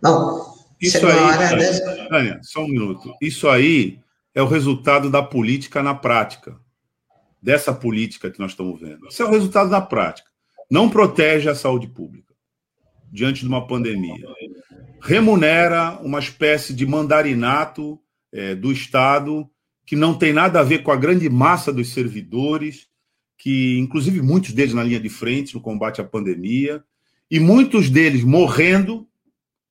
Bom, 0.00 0.54
isso 0.80 1.04
aí, 1.06 2.08
Tânia, 2.08 2.40
só 2.42 2.60
um 2.60 2.68
minuto. 2.68 3.12
Isso 3.20 3.48
aí 3.48 3.98
é 4.34 4.42
o 4.42 4.46
resultado 4.46 5.10
da 5.10 5.22
política 5.22 5.82
na 5.82 5.94
prática, 5.94 6.56
dessa 7.42 7.72
política 7.72 8.30
que 8.30 8.38
nós 8.38 8.52
estamos 8.52 8.80
vendo. 8.80 9.08
Isso 9.08 9.22
é 9.22 9.26
o 9.26 9.30
resultado 9.30 9.70
da 9.70 9.80
prática. 9.80 10.30
Não 10.70 10.88
protege 10.88 11.48
a 11.48 11.54
saúde 11.54 11.88
pública 11.88 12.34
diante 13.10 13.40
de 13.40 13.48
uma 13.48 13.66
pandemia. 13.66 14.26
Remunera 15.00 15.98
uma 16.02 16.18
espécie 16.18 16.74
de 16.74 16.86
mandarinato 16.86 18.00
é, 18.32 18.54
do 18.54 18.72
Estado, 18.72 19.48
que 19.84 19.94
não 19.94 20.18
tem 20.18 20.32
nada 20.32 20.60
a 20.60 20.64
ver 20.64 20.82
com 20.82 20.90
a 20.90 20.96
grande 20.96 21.28
massa 21.28 21.72
dos 21.72 21.92
servidores, 21.92 22.88
que 23.38 23.78
inclusive 23.78 24.20
muitos 24.20 24.52
deles 24.52 24.74
na 24.74 24.82
linha 24.82 24.98
de 24.98 25.08
frente 25.08 25.54
no 25.54 25.60
combate 25.60 26.00
à 26.00 26.04
pandemia, 26.04 26.82
e 27.30 27.38
muitos 27.38 27.90
deles 27.90 28.24
morrendo, 28.24 29.08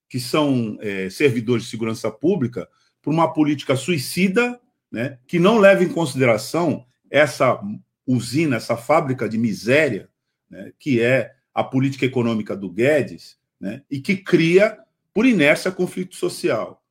que 0.08 0.20
são 0.20 0.78
é, 0.80 1.10
servidores 1.10 1.64
de 1.64 1.70
segurança 1.70 2.10
pública, 2.10 2.68
por 3.02 3.12
uma 3.12 3.32
política 3.32 3.76
suicida, 3.76 4.58
né, 4.90 5.18
que 5.26 5.38
não 5.38 5.58
leva 5.58 5.84
em 5.84 5.88
consideração 5.88 6.86
essa 7.10 7.60
usina, 8.06 8.56
essa 8.56 8.76
fábrica 8.76 9.28
de 9.28 9.36
miséria, 9.36 10.08
né, 10.48 10.72
que 10.78 11.00
é 11.00 11.34
a 11.52 11.64
política 11.64 12.04
econômica 12.04 12.56
do 12.56 12.70
Guedes, 12.70 13.36
né, 13.60 13.82
e 13.90 14.00
que 14.00 14.16
cria, 14.16 14.78
por 15.16 15.24
inércia, 15.24 15.72
conflito 15.72 16.14
social. 16.14 16.82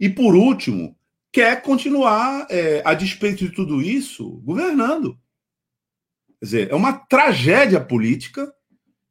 E, 0.00 0.08
por 0.08 0.34
último, 0.34 0.96
quer 1.30 1.62
continuar, 1.62 2.44
é, 2.50 2.82
a 2.84 2.92
despeito 2.92 3.46
de 3.46 3.52
tudo 3.52 3.80
isso, 3.80 4.42
governando. 4.44 5.16
Quer 6.40 6.44
dizer, 6.44 6.70
é 6.72 6.74
uma 6.74 6.92
tragédia 6.92 7.80
política 7.80 8.52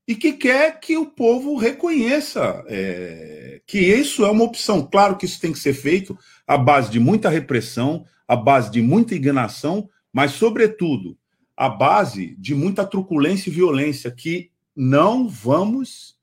e 0.06 0.14
que 0.14 0.34
quer 0.34 0.82
que 0.82 0.98
o 0.98 1.06
povo 1.06 1.56
reconheça 1.56 2.62
é, 2.68 3.62
que 3.66 3.80
isso 3.80 4.26
é 4.26 4.32
uma 4.32 4.44
opção. 4.44 4.86
Claro 4.86 5.16
que 5.16 5.26
isso 5.26 5.40
tem 5.40 5.54
que 5.54 5.60
ser 5.60 5.74
feito 5.74 6.20
à 6.46 6.58
base 6.58 6.92
de 6.92 7.00
muita 7.00 7.30
repressão, 7.30 8.04
à 8.28 8.36
base 8.36 8.70
de 8.70 8.82
muita 8.82 9.16
enganação, 9.16 9.90
mas, 10.12 10.32
sobretudo, 10.32 11.18
à 11.56 11.70
base 11.70 12.36
de 12.38 12.54
muita 12.54 12.86
truculência 12.86 13.50
e 13.50 13.54
violência 13.54 14.12
que 14.12 14.52
não 14.76 15.26
vamos 15.26 16.17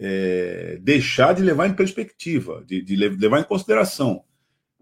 é, 0.00 0.78
deixar 0.80 1.34
de 1.34 1.42
levar 1.42 1.68
em 1.68 1.74
perspectiva, 1.74 2.64
de, 2.66 2.80
de 2.82 2.96
levar 2.96 3.40
em 3.40 3.44
consideração 3.44 4.24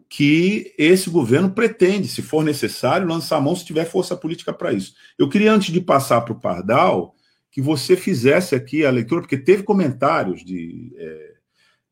que 0.08 0.72
esse 0.78 1.10
governo 1.10 1.50
pretende, 1.50 2.08
se 2.08 2.22
for 2.22 2.42
necessário, 2.42 3.06
lançar 3.06 3.36
a 3.36 3.40
mão 3.40 3.54
se 3.54 3.64
tiver 3.64 3.84
força 3.84 4.16
política 4.16 4.52
para 4.52 4.72
isso. 4.72 4.94
Eu 5.18 5.28
queria, 5.28 5.52
antes 5.52 5.72
de 5.72 5.80
passar 5.80 6.22
para 6.22 6.32
o 6.32 6.40
Pardal, 6.40 7.14
que 7.50 7.60
você 7.60 7.96
fizesse 7.96 8.54
aqui 8.54 8.86
a 8.86 8.90
leitura, 8.90 9.20
porque 9.20 9.36
teve 9.36 9.64
comentários 9.64 10.44
de 10.44 10.94
é, 10.96 11.32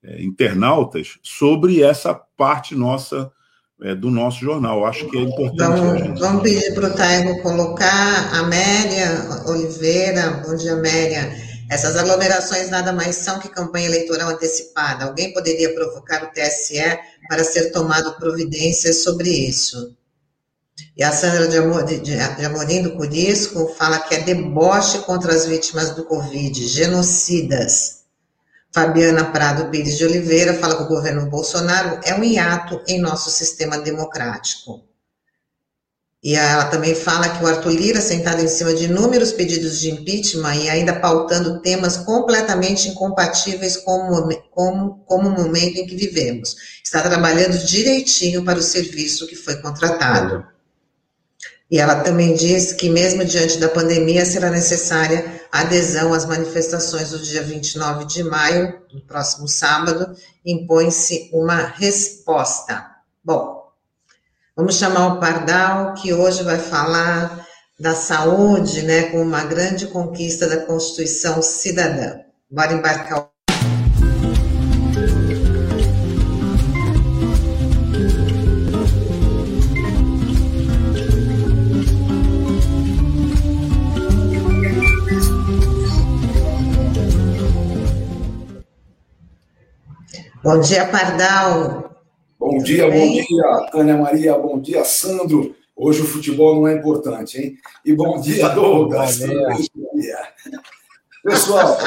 é, 0.04 0.22
internautas 0.22 1.18
sobre 1.22 1.82
essa 1.82 2.14
parte 2.14 2.74
nossa 2.74 3.30
é, 3.82 3.94
do 3.94 4.10
nosso 4.10 4.40
jornal. 4.40 4.86
Acho 4.86 5.06
que 5.10 5.18
é 5.18 5.20
importante. 5.20 5.80
Vamos, 5.80 5.98
gente... 5.98 6.20
vamos 6.20 6.42
pedir 6.42 6.74
para 6.74 6.88
o 6.88 6.94
Taigo 6.94 7.42
colocar 7.42 8.32
a 8.32 8.38
Amélia 8.38 9.44
Oliveira. 9.46 10.42
Bom 10.46 10.56
dia, 10.56 10.72
Amélia. 10.72 11.45
Essas 11.68 11.96
aglomerações 11.96 12.70
nada 12.70 12.92
mais 12.92 13.16
são 13.16 13.38
que 13.38 13.48
campanha 13.48 13.86
eleitoral 13.86 14.30
antecipada. 14.30 15.04
Alguém 15.04 15.32
poderia 15.32 15.74
provocar 15.74 16.24
o 16.24 16.30
TSE 16.32 16.98
para 17.28 17.42
ser 17.42 17.72
tomado 17.72 18.16
providências 18.16 19.02
sobre 19.02 19.30
isso. 19.30 19.96
E 20.96 21.02
a 21.02 21.10
Sandra 21.10 21.48
de, 21.48 21.58
Amor, 21.58 21.84
de, 21.84 21.98
de 21.98 22.44
Amorim 22.44 22.82
do 22.82 22.96
Curisco 22.96 23.74
fala 23.76 23.98
que 23.98 24.14
é 24.14 24.20
deboche 24.20 24.98
contra 25.00 25.32
as 25.32 25.46
vítimas 25.46 25.90
do 25.90 26.04
Covid, 26.04 26.66
genocidas. 26.66 28.04
Fabiana 28.72 29.32
Prado 29.32 29.70
Pires 29.70 29.96
de 29.96 30.04
Oliveira 30.04 30.54
fala 30.54 30.76
que 30.76 30.82
o 30.82 30.88
governo 30.88 31.30
Bolsonaro 31.30 31.98
é 32.04 32.14
um 32.14 32.22
hiato 32.22 32.82
em 32.86 33.00
nosso 33.00 33.30
sistema 33.30 33.78
democrático. 33.78 34.85
E 36.26 36.34
ela 36.34 36.64
também 36.64 36.92
fala 36.92 37.28
que 37.28 37.44
o 37.44 37.46
Arthur 37.46 37.70
Lira, 37.70 38.00
sentado 38.00 38.42
em 38.42 38.48
cima 38.48 38.74
de 38.74 38.86
inúmeros 38.86 39.30
pedidos 39.30 39.78
de 39.78 39.92
impeachment 39.92 40.56
e 40.56 40.68
ainda 40.68 40.98
pautando 40.98 41.60
temas 41.60 41.98
completamente 41.98 42.88
incompatíveis 42.88 43.76
com, 43.76 44.28
com, 44.50 45.04
com 45.06 45.18
o 45.18 45.30
momento 45.30 45.76
em 45.76 45.86
que 45.86 45.94
vivemos, 45.94 46.56
está 46.84 47.00
trabalhando 47.00 47.56
direitinho 47.64 48.44
para 48.44 48.58
o 48.58 48.62
serviço 48.62 49.24
que 49.28 49.36
foi 49.36 49.54
contratado. 49.62 50.44
E 51.70 51.78
ela 51.78 52.00
também 52.00 52.34
diz 52.34 52.72
que, 52.72 52.90
mesmo 52.90 53.24
diante 53.24 53.58
da 53.58 53.68
pandemia, 53.68 54.26
será 54.26 54.50
necessária 54.50 55.42
adesão 55.52 56.12
às 56.12 56.26
manifestações 56.26 57.10
do 57.10 57.20
dia 57.20 57.44
29 57.44 58.04
de 58.04 58.24
maio, 58.24 58.80
no 58.92 59.00
próximo 59.00 59.46
sábado, 59.46 60.12
impõe-se 60.44 61.30
uma 61.32 61.66
resposta. 61.66 62.84
Bom, 63.24 63.55
Vamos 64.58 64.76
chamar 64.76 65.08
o 65.08 65.20
Pardal, 65.20 65.92
que 65.92 66.14
hoje 66.14 66.42
vai 66.42 66.56
falar 66.56 67.46
da 67.78 67.94
saúde, 67.94 68.80
né, 68.84 69.10
como 69.10 69.22
uma 69.22 69.44
grande 69.44 69.86
conquista 69.86 70.48
da 70.48 70.64
Constituição 70.64 71.42
Cidadã. 71.42 72.20
Bora 72.50 72.72
embarcar. 72.72 73.28
Bom 90.42 90.60
dia, 90.60 90.86
Pardal. 90.86 91.95
Bom 92.38 92.58
dia, 92.58 92.90
bom 92.90 93.12
dia, 93.12 93.68
Tânia 93.72 93.96
Maria, 93.96 94.36
bom 94.36 94.60
dia, 94.60 94.84
Sandro. 94.84 95.56
Hoje 95.74 96.02
o 96.02 96.06
futebol 96.06 96.54
não 96.54 96.68
é 96.68 96.74
importante, 96.74 97.40
hein? 97.40 97.56
E 97.82 97.94
bom 97.94 98.20
dia, 98.20 98.50
Douglas. 98.50 99.20
Bom 99.20 99.98
dia. 99.98 100.18
Pessoal, 101.24 101.78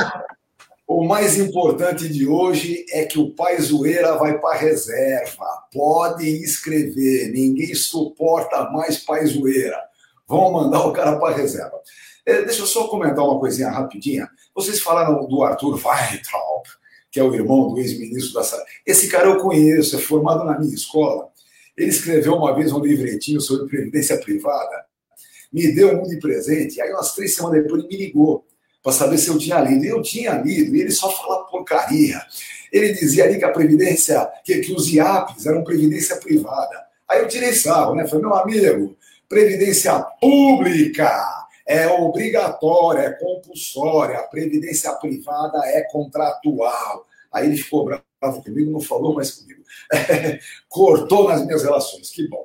o 0.87 1.05
mais 1.05 1.37
importante 1.37 2.09
de 2.09 2.27
hoje 2.27 2.83
é 2.89 3.05
que 3.05 3.19
o 3.19 3.29
Pai 3.35 3.61
Zoeira 3.61 4.17
vai 4.17 4.39
para 4.39 4.57
reserva. 4.57 5.45
Pode 5.71 6.27
escrever, 6.27 7.31
ninguém 7.31 7.75
suporta 7.75 8.71
mais 8.71 8.97
Pai 8.97 9.23
Zoeira. 9.27 9.79
Vão 10.27 10.51
mandar 10.51 10.83
o 10.87 10.91
cara 10.91 11.19
para 11.19 11.35
reserva. 11.35 11.79
É, 12.25 12.41
deixa 12.41 12.63
eu 12.63 12.67
só 12.67 12.87
comentar 12.87 13.23
uma 13.23 13.39
coisinha 13.39 13.69
rapidinha. 13.69 14.27
Vocês 14.55 14.79
falaram 14.79 15.27
do 15.27 15.43
Arthur 15.43 15.75
Weintraub 15.75 16.65
que 17.11 17.19
é 17.19 17.23
o 17.23 17.33
irmão 17.33 17.69
do 17.69 17.79
ex-ministro 17.79 18.33
da 18.33 18.43
Saúde. 18.43 18.65
Esse 18.85 19.07
cara 19.07 19.27
eu 19.27 19.37
conheço, 19.39 19.95
é 19.95 19.99
formado 19.99 20.43
na 20.43 20.59
minha 20.59 20.73
escola. 20.73 21.29
Ele 21.75 21.89
escreveu 21.89 22.35
uma 22.35 22.55
vez 22.55 22.71
um 22.71 22.79
livretinho 22.79 23.39
sobre 23.41 23.67
previdência 23.67 24.17
privada, 24.17 24.85
me 25.51 25.73
deu 25.73 25.99
um 25.99 26.03
de 26.03 26.17
presente, 26.19 26.79
aí 26.79 26.91
umas 26.91 27.15
três 27.15 27.35
semanas 27.35 27.63
depois 27.63 27.83
ele 27.83 27.89
me 27.89 28.05
ligou 28.05 28.45
para 28.83 28.91
saber 28.91 29.17
se 29.17 29.29
eu 29.29 29.37
tinha 29.37 29.59
lido. 29.61 29.83
E 29.83 29.87
eu 29.87 30.01
tinha 30.01 30.33
lido, 30.33 30.75
e 30.75 30.81
ele 30.81 30.91
só 30.91 31.09
fala 31.09 31.45
porcaria. 31.45 32.21
Ele 32.71 32.93
dizia 32.93 33.23
ali 33.23 33.39
que 33.39 33.45
a 33.45 33.51
previdência, 33.51 34.29
que, 34.43 34.59
que 34.59 34.73
os 34.73 34.91
IAPs 34.93 35.45
eram 35.45 35.63
previdência 35.63 36.17
privada. 36.17 36.85
Aí 37.09 37.21
eu 37.21 37.27
tirei 37.27 37.53
sarro, 37.53 37.95
né? 37.95 38.07
Falei, 38.07 38.25
meu 38.25 38.35
amigo, 38.35 38.95
previdência 39.27 39.99
pública 40.21 41.38
é 41.69 41.87
obrigatória, 41.87 43.01
é 43.01 43.11
compulsória, 43.11 44.17
a 44.17 44.23
previdência 44.23 44.91
privada 44.93 45.59
é 45.67 45.83
contratual. 45.83 47.05
Aí 47.31 47.45
ele 47.45 47.57
ficou 47.57 47.85
bravo 47.85 48.43
comigo, 48.43 48.71
não 48.71 48.81
falou 48.81 49.13
mais 49.13 49.29
comigo. 49.29 49.61
cortou 50.67 51.29
nas 51.29 51.45
minhas 51.45 51.61
relações, 51.61 52.09
que 52.09 52.27
bom. 52.27 52.43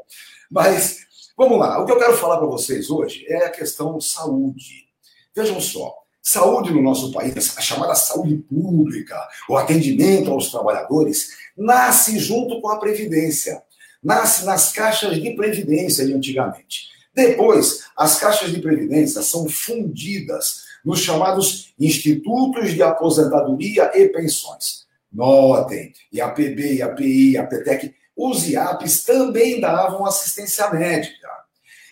Mas 0.50 1.06
vamos 1.38 1.58
lá, 1.58 1.80
o 1.80 1.86
que 1.86 1.92
eu 1.92 1.98
quero 1.98 2.18
falar 2.18 2.36
para 2.36 2.46
vocês 2.46 2.90
hoje 2.90 3.24
é 3.26 3.46
a 3.46 3.50
questão 3.50 3.98
saúde. 3.98 4.90
Vejam 5.34 5.58
só, 5.58 5.96
saúde 6.20 6.70
no 6.70 6.82
nosso 6.82 7.10
país, 7.10 7.56
a 7.56 7.62
chamada 7.62 7.94
saúde 7.94 8.36
pública, 8.36 9.16
o 9.48 9.56
atendimento 9.56 10.30
aos 10.30 10.50
trabalhadores, 10.50 11.30
nasce 11.56 12.18
junto 12.18 12.60
com 12.60 12.68
a 12.68 12.78
Previdência. 12.78 13.62
Nasce 14.02 14.44
nas 14.44 14.70
caixas 14.70 15.16
de 15.18 15.34
previdência 15.34 16.04
de 16.04 16.12
antigamente. 16.12 16.93
Depois, 17.14 17.84
as 17.96 18.18
caixas 18.18 18.50
de 18.50 18.60
previdência 18.60 19.22
são 19.22 19.48
fundidas 19.48 20.64
nos 20.84 21.00
chamados 21.00 21.72
institutos 21.78 22.72
de 22.74 22.82
aposentadoria 22.82 23.90
e 23.94 24.08
pensões. 24.08 24.84
Notem, 25.12 25.92
e 26.12 26.20
a 26.20 26.28
PB, 26.28 26.74
e 26.74 26.82
a 26.82 26.88
PI, 26.88 27.30
e 27.30 27.38
a 27.38 27.46
PTEC, 27.46 27.94
os 28.16 28.48
IAPs 28.48 29.04
também 29.04 29.60
davam 29.60 30.04
assistência 30.04 30.68
médica. 30.70 31.28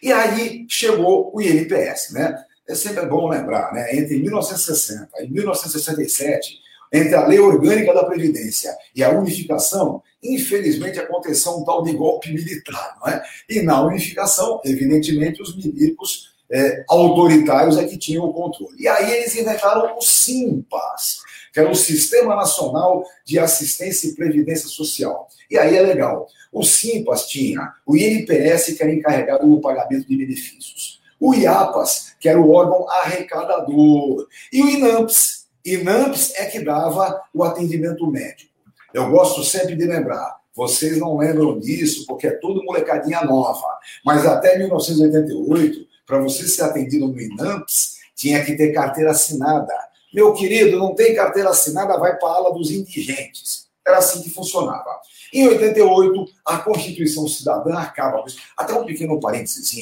E 0.03 0.13
aí 0.13 0.67
chegou 0.69 1.31
o 1.33 1.41
INPS, 1.41 2.13
né? 2.13 2.45
É 2.69 2.75
sempre 2.75 3.07
bom 3.07 3.29
lembrar, 3.29 3.73
né? 3.73 3.97
Entre 3.97 4.19
1960 4.19 5.09
e 5.23 5.31
1967, 5.31 6.59
entre 6.93 7.15
a 7.15 7.27
lei 7.27 7.39
orgânica 7.39 7.95
da 7.95 8.05
Previdência 8.05 8.77
e 8.95 9.03
a 9.03 9.11
unificação, 9.11 10.03
infelizmente 10.23 11.01
aconteceu 11.01 11.53
um 11.53 11.65
tal 11.65 11.83
de 11.83 11.93
golpe 11.93 12.33
militar. 12.33 12.99
Não 13.01 13.09
é? 13.09 13.23
E 13.49 13.63
na 13.63 13.85
unificação, 13.85 14.61
evidentemente, 14.65 15.41
os 15.41 15.57
milicos 15.57 16.33
é, 16.51 16.85
autoritários 16.87 17.79
é 17.79 17.85
que 17.85 17.97
tinham 17.97 18.27
o 18.27 18.33
controle. 18.33 18.77
E 18.79 18.87
aí 18.87 19.11
eles 19.11 19.35
inventaram 19.35 19.97
o 19.97 20.03
SIMPAS, 20.03 21.21
que 21.53 21.59
era 21.59 21.71
o 21.71 21.75
Sistema 21.75 22.37
Nacional 22.37 23.05
de 23.25 23.39
Assistência 23.39 24.09
e 24.09 24.15
Previdência 24.15 24.69
Social. 24.69 25.29
E 25.51 25.59
aí 25.59 25.77
é 25.77 25.83
legal. 25.83 26.27
O 26.53 26.63
SIMPAS 26.63 27.27
tinha 27.27 27.73
o 27.87 27.97
INPS, 27.97 28.77
que 28.77 28.83
era 28.83 28.93
encarregado 28.93 29.47
do 29.47 29.61
pagamento 29.61 30.07
de 30.07 30.17
benefícios. 30.17 31.01
O 31.19 31.35
IAPAS, 31.35 32.15
que 32.21 32.29
era 32.29 32.41
o 32.41 32.51
órgão 32.51 32.87
arrecadador. 32.91 34.27
E 34.53 34.63
o 34.63 34.69
INAMPS, 34.69 35.42
INAMPS 35.65 36.35
é 36.37 36.47
que 36.47 36.61
dava 36.61 37.23
o 37.33 37.45
atendimento 37.45 38.07
médico. 38.11 38.53
Eu 38.93 39.11
gosto 39.11 39.43
sempre 39.45 39.77
de 39.77 39.85
lembrar, 39.85 40.41
vocês 40.55 40.99
não 40.99 41.17
lembram 41.17 41.59
disso 41.59 42.05
porque 42.07 42.27
é 42.27 42.33
tudo 42.33 42.65
molecadinha 42.65 43.23
nova, 43.25 43.67
mas 44.05 44.27
até 44.27 44.59
1988, 44.59 45.87
para 46.07 46.19
você 46.19 46.47
ser 46.47 46.63
atendido 46.63 47.09
no 47.09 47.21
INAMPS, 47.21 47.99
tinha 48.15 48.45
que 48.45 48.55
ter 48.55 48.73
carteira 48.73 49.13
assinada. 49.13 49.73
Meu 50.13 50.35
querido, 50.35 50.79
não 50.79 50.95
tem 50.95 51.15
carteira 51.15 51.51
assinada, 51.51 51.99
vai 51.99 52.19
para 52.19 52.29
a 52.29 52.35
ala 52.35 52.53
dos 52.53 52.71
indigentes. 52.71 53.67
Era 53.87 53.99
assim 53.99 54.23
que 54.23 54.31
funcionava. 54.31 55.01
Em 55.33 55.49
88, 55.49 56.27
a 56.45 56.59
Constituição 56.59 57.27
Cidadã 57.27 57.79
acaba 57.79 58.21
com 58.21 58.29
isso. 58.29 58.39
Até 58.57 58.75
um 58.75 58.85
pequeno 58.85 59.19
parênteses. 59.19 59.73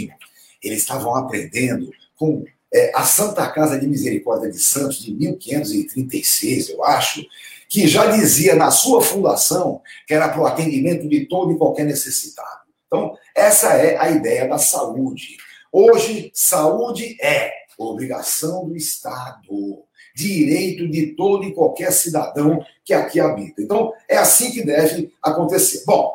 Eles 0.63 0.79
estavam 0.79 1.17
aprendendo 1.17 1.91
com 2.17 2.45
é, 2.73 2.93
a 2.95 3.05
Santa 3.05 3.49
Casa 3.51 3.79
de 3.79 3.87
Misericórdia 3.87 4.51
de 4.51 4.59
Santos, 4.59 4.99
de 4.99 5.13
1536, 5.13 6.71
eu 6.71 6.85
acho, 6.85 7.25
que 7.69 7.87
já 7.87 8.07
dizia 8.07 8.55
na 8.55 8.71
sua 8.71 9.01
fundação 9.01 9.81
que 10.07 10.15
era 10.15 10.29
para 10.29 10.41
o 10.41 10.47
atendimento 10.47 11.09
de 11.09 11.27
todo 11.27 11.53
e 11.53 11.59
qualquer 11.59 11.85
necessitado. 11.85 12.61
Então, 12.87 13.17
essa 13.35 13.75
é 13.75 13.97
a 13.97 14.11
ideia 14.11 14.49
da 14.49 14.59
saúde. 14.59 15.37
Hoje, 15.73 16.31
saúde 16.35 17.17
é 17.23 17.53
obrigação 17.79 18.69
do 18.69 18.77
Estado, 18.77 19.85
direito 20.15 20.89
de 20.89 21.15
todo 21.15 21.45
e 21.45 21.55
qualquer 21.55 21.93
cidadão 21.93 22.65
que 22.85 22.93
aqui 22.93 23.21
habita. 23.21 23.63
Então, 23.63 23.93
é 24.09 24.17
assim 24.17 24.51
que 24.51 24.65
deve 24.65 25.13
acontecer. 25.23 25.85
Bom, 25.87 26.15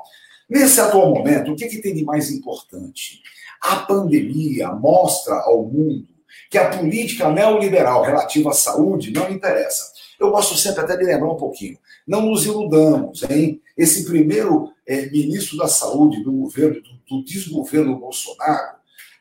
nesse 0.50 0.80
atual 0.80 1.13
momento, 1.15 1.52
o 1.52 1.56
que, 1.56 1.68
que 1.68 1.82
tem 1.82 1.94
de 1.96 2.04
mais 2.04 2.30
importante? 2.30 3.22
A 3.62 3.78
pandemia 3.78 4.70
mostra 4.74 5.36
ao 5.36 5.63
mundo 5.63 6.14
que 6.56 6.60
a 6.60 6.70
política 6.70 7.30
neoliberal 7.30 8.02
relativa 8.02 8.52
à 8.52 8.54
saúde 8.54 9.12
não 9.12 9.30
interessa. 9.30 9.91
Eu 10.18 10.32
gosto 10.32 10.56
sempre 10.56 10.86
até 10.86 10.96
de 10.96 11.04
lembrar 11.04 11.30
um 11.30 11.36
pouquinho. 11.36 11.78
Não 12.08 12.22
nos 12.22 12.46
iludamos, 12.46 13.24
hein? 13.30 13.62
Esse 13.78 14.06
primeiro 14.06 14.72
é, 14.88 15.06
ministro 15.08 15.58
da 15.58 15.68
Saúde 15.68 16.24
do 16.24 16.32
governo, 16.32 16.82
do, 16.82 17.18
do 17.18 17.26
desgoverno 17.26 18.00
Bolsonaro, 18.00 18.78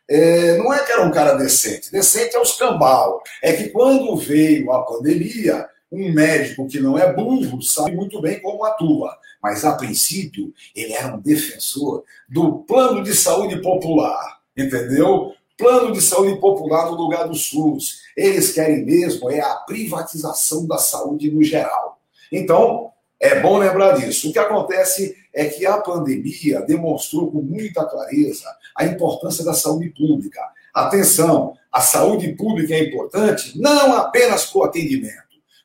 é, 0.09 0.57
não 0.59 0.73
é 0.73 0.85
que 0.85 0.93
era 0.93 1.05
um 1.05 1.11
cara 1.11 1.35
decente. 1.35 1.91
Decente 1.91 2.37
é 2.37 2.41
os 2.41 2.53
cambal. 2.53 3.21
É 3.43 3.53
que 3.53 3.71
quando 3.71 4.17
veio 4.17 4.71
a 4.71 4.85
pandemia, 4.85 5.67
um 5.91 6.13
médico 6.13 6.69
que 6.69 6.79
não 6.79 6.97
é 6.97 7.13
burro 7.13 7.61
sabe 7.61 7.97
muito 7.97 8.23
bem 8.23 8.39
como 8.41 8.65
atua. 8.65 9.19
Mas, 9.43 9.65
a 9.65 9.75
princípio, 9.75 10.55
ele 10.73 10.93
era 10.93 11.17
um 11.17 11.21
defensor 11.21 12.05
do 12.29 12.59
plano 12.59 13.03
de 13.03 13.13
saúde 13.13 13.61
popular. 13.61 14.39
Entendeu? 14.57 15.35
Plano 15.57 15.93
de 15.93 16.01
saúde 16.01 16.41
popular 16.41 16.91
no 16.91 16.97
lugar 16.97 17.29
do 17.29 17.35
SUS. 17.35 18.01
Eles 18.17 18.53
querem 18.53 18.85
mesmo 18.85 19.31
é 19.31 19.41
a 19.41 19.55
privatização 19.55 20.67
da 20.67 20.79
saúde 20.79 21.31
no 21.31 21.43
geral. 21.43 22.01
Então, 22.31 22.91
é 23.21 23.41
bom 23.41 23.59
lembrar 23.59 23.93
disso. 23.93 24.29
O 24.29 24.33
que 24.33 24.39
acontece 24.39 25.17
é 25.33 25.47
que 25.47 25.65
a 25.65 25.79
pandemia 25.79 26.61
demonstrou 26.63 27.31
com 27.31 27.41
muita 27.41 27.85
clareza 27.85 28.47
a 28.77 28.85
importância 28.85 29.45
da 29.45 29.55
saúde 29.55 29.91
pública. 29.91 30.41
Atenção, 30.75 31.57
a 31.73 31.81
saúde 31.81 32.33
pública 32.35 32.75
é 32.75 32.85
importante 32.85 33.59
não 33.59 33.95
apenas 33.95 34.47
para 34.47 34.61
o 34.61 34.65
atendimento, 34.65 35.15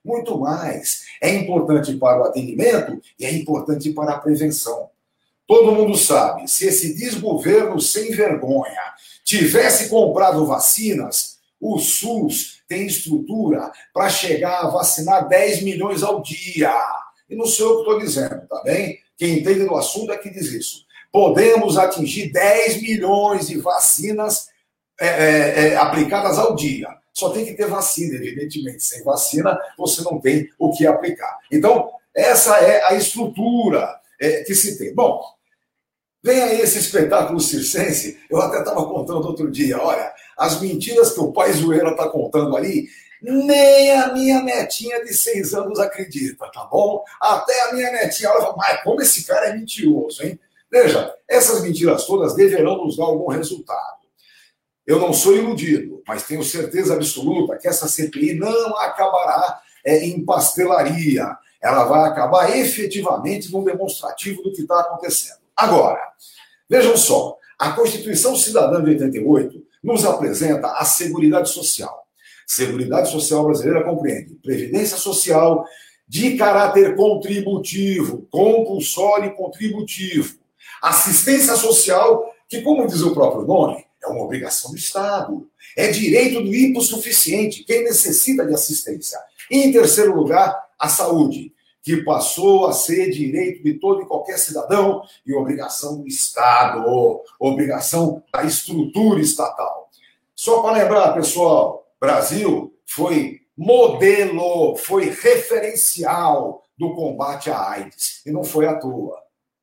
muito 0.05 0.37
mais. 0.39 1.05
É 1.21 1.33
importante 1.33 1.95
para 1.95 2.21
o 2.21 2.23
atendimento 2.25 3.01
e 3.19 3.25
é 3.25 3.33
importante 3.33 3.91
para 3.91 4.13
a 4.13 4.19
prevenção. 4.19 4.89
Todo 5.47 5.71
mundo 5.71 5.97
sabe, 5.97 6.47
se 6.47 6.67
esse 6.67 6.93
desgoverno 6.93 7.81
sem 7.81 8.11
vergonha 8.11 8.93
tivesse 9.29 9.89
comprado 9.89 10.43
vacinas, 10.47 11.37
o 11.61 11.77
SUS 11.77 12.63
tem 12.67 12.87
estrutura 12.87 13.71
para 13.93 14.09
chegar 14.09 14.61
a 14.61 14.69
vacinar 14.69 15.27
10 15.27 15.61
milhões 15.61 16.01
ao 16.01 16.19
dia. 16.19 16.73
E 17.29 17.35
não 17.35 17.45
sou 17.45 17.69
eu 17.69 17.75
que 17.75 17.81
estou 17.81 17.99
dizendo, 17.99 18.47
tá 18.47 18.63
bem? 18.63 18.97
Quem 19.15 19.39
entende 19.39 19.65
do 19.65 19.75
assunto 19.75 20.11
é 20.11 20.17
que 20.17 20.31
diz 20.31 20.51
isso. 20.51 20.85
Podemos 21.11 21.77
atingir 21.77 22.31
10 22.31 22.81
milhões 22.81 23.47
de 23.47 23.59
vacinas 23.59 24.47
é, 24.99 25.07
é, 25.07 25.67
é, 25.67 25.75
aplicadas 25.75 26.39
ao 26.39 26.55
dia. 26.55 26.87
Só 27.13 27.29
tem 27.29 27.45
que 27.45 27.53
ter 27.53 27.67
vacina, 27.67 28.15
evidentemente. 28.15 28.83
Sem 28.83 29.03
vacina, 29.03 29.59
você 29.77 30.01
não 30.01 30.19
tem 30.19 30.49
o 30.57 30.71
que 30.71 30.87
aplicar. 30.87 31.37
Então, 31.51 31.91
essa 32.15 32.57
é 32.57 32.83
a 32.85 32.95
estrutura 32.95 33.99
é, 34.19 34.43
que 34.43 34.55
se 34.55 34.77
tem. 34.77 34.93
Bom, 34.95 35.21
vem 36.23 36.41
aí 36.41 36.61
esse 36.61 36.79
espetáculo 36.79 37.39
circense. 37.39 38.19
Eu 38.29 38.41
até 38.41 38.59
estava 38.59 38.85
contando 38.85 39.25
outro 39.27 39.49
dia. 39.49 39.79
Olha, 39.79 40.11
as 40.37 40.59
mentiras 40.61 41.13
que 41.13 41.19
o 41.19 41.31
pai 41.31 41.51
Zoeira 41.53 41.91
está 41.91 42.07
contando 42.09 42.55
ali 42.55 42.87
nem 43.21 43.91
a 43.91 44.13
minha 44.13 44.41
netinha 44.41 45.03
de 45.03 45.13
seis 45.13 45.53
anos 45.53 45.79
acredita, 45.79 46.49
tá 46.51 46.65
bom? 46.65 47.03
Até 47.19 47.69
a 47.69 47.73
minha 47.73 47.91
netinha, 47.91 48.29
ela 48.29 48.41
fala, 48.41 48.55
mas 48.55 48.81
como 48.81 49.01
esse 49.01 49.25
cara 49.25 49.47
é 49.47 49.57
mentiroso, 49.57 50.23
hein? 50.23 50.39
Veja, 50.71 51.13
essas 51.27 51.61
mentiras 51.61 52.05
todas 52.05 52.35
deverão 52.35 52.77
nos 52.77 52.95
dar 52.95 53.05
algum 53.05 53.27
resultado. 53.27 53.99
Eu 54.85 54.99
não 54.99 55.13
sou 55.13 55.35
iludido, 55.35 56.01
mas 56.07 56.23
tenho 56.23 56.43
certeza 56.43 56.93
absoluta 56.93 57.57
que 57.57 57.67
essa 57.67 57.87
CPI 57.87 58.35
não 58.35 58.77
acabará 58.77 59.61
é, 59.85 60.05
em 60.05 60.23
pastelaria. 60.23 61.27
Ela 61.61 61.83
vai 61.83 62.09
acabar 62.09 62.55
efetivamente 62.57 63.51
num 63.51 63.63
demonstrativo 63.63 64.41
do 64.41 64.53
que 64.53 64.61
está 64.61 64.79
acontecendo. 64.79 65.38
Agora, 65.59 65.99
vejam 66.69 66.95
só, 66.95 67.35
a 67.59 67.73
Constituição 67.73 68.33
Cidadã 68.33 68.81
de 68.81 68.91
88 68.91 69.61
nos 69.83 70.05
apresenta 70.05 70.71
a 70.71 70.85
Seguridade 70.85 71.49
Social. 71.49 72.07
Seguridade 72.47 73.11
Social 73.11 73.43
Brasileira 73.43 73.83
compreende 73.83 74.35
previdência 74.35 74.95
social 74.95 75.65
de 76.07 76.37
caráter 76.37 76.95
contributivo, 76.95 78.25
compulsório 78.31 79.31
e 79.31 79.35
contributivo. 79.35 80.37
Assistência 80.81 81.57
social, 81.57 82.33
que, 82.47 82.61
como 82.61 82.87
diz 82.87 83.01
o 83.01 83.13
próprio 83.13 83.45
nome, 83.45 83.83
é 84.01 84.07
uma 84.07 84.23
obrigação 84.23 84.71
do 84.71 84.77
Estado. 84.77 85.45
É 85.75 85.89
direito 85.89 86.41
do 86.41 86.55
hipossuficiente, 86.55 87.65
quem 87.65 87.83
necessita 87.83 88.45
de 88.45 88.53
assistência. 88.53 89.19
E, 89.51 89.57
em 89.57 89.73
terceiro 89.73 90.15
lugar, 90.15 90.57
a 90.79 90.87
saúde, 90.87 91.53
que 91.81 92.03
passou 92.03 92.67
a 92.67 92.73
ser 92.73 93.09
direito 93.09 93.63
de 93.63 93.75
todo 93.75 94.01
e 94.01 94.05
qualquer 94.05 94.37
cidadão 94.37 95.01
e 95.25 95.33
obrigação 95.33 96.01
do 96.01 96.07
Estado, 96.07 96.83
obrigação 97.39 98.23
da 98.31 98.43
estrutura 98.43 99.21
estatal. 99.21 99.89
Só 100.35 100.61
para 100.61 100.83
lembrar, 100.83 101.13
pessoal, 101.13 101.85
Brasil 101.99 102.73
foi 102.85 103.41
modelo, 103.57 104.77
foi 104.77 105.09
referencial 105.09 106.63
do 106.77 106.95
combate 106.95 107.51
à 107.51 107.71
AIDS. 107.71 108.21
E 108.25 108.31
não 108.31 108.43
foi 108.43 108.65
à 108.65 108.75
toa. 108.75 109.21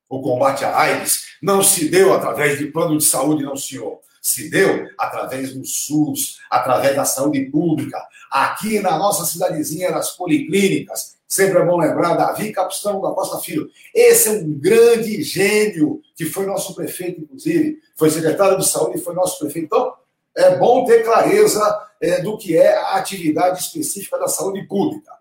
O 0.08 0.20
combate 0.20 0.64
à 0.64 0.78
AIDS 0.78 1.36
não 1.42 1.62
se 1.62 1.88
deu 1.88 2.12
através 2.12 2.58
de 2.58 2.66
plano 2.66 2.98
de 2.98 3.04
saúde, 3.04 3.42
não, 3.42 3.56
senhor. 3.56 3.98
Se 4.20 4.50
deu 4.50 4.86
através 4.98 5.54
do 5.54 5.64
SUS, 5.64 6.40
através 6.50 6.94
da 6.94 7.04
saúde 7.04 7.46
pública. 7.46 7.98
Aqui 8.30 8.80
na 8.80 8.98
nossa 8.98 9.24
cidadezinha, 9.24 9.90
nas 9.90 10.10
policlínicas, 10.10 11.15
sempre 11.26 11.58
é 11.58 11.64
bom 11.64 11.78
lembrar, 11.78 12.14
Davi 12.14 12.52
Capistão 12.52 13.00
da 13.00 13.10
Costa 13.10 13.38
Filho. 13.38 13.68
Esse 13.94 14.28
é 14.28 14.32
um 14.32 14.52
grande 14.58 15.22
gênio, 15.22 16.00
que 16.14 16.24
foi 16.24 16.46
nosso 16.46 16.74
prefeito, 16.74 17.20
inclusive, 17.20 17.80
foi 17.96 18.10
secretário 18.10 18.58
de 18.58 18.68
saúde 18.68 18.98
e 18.98 19.00
foi 19.00 19.14
nosso 19.14 19.38
prefeito. 19.38 19.66
Então, 19.66 19.94
é 20.36 20.56
bom 20.56 20.84
ter 20.84 21.02
clareza 21.02 21.86
é, 22.00 22.20
do 22.20 22.36
que 22.36 22.56
é 22.56 22.76
a 22.76 22.96
atividade 22.96 23.60
específica 23.60 24.18
da 24.18 24.28
saúde 24.28 24.62
pública. 24.64 25.12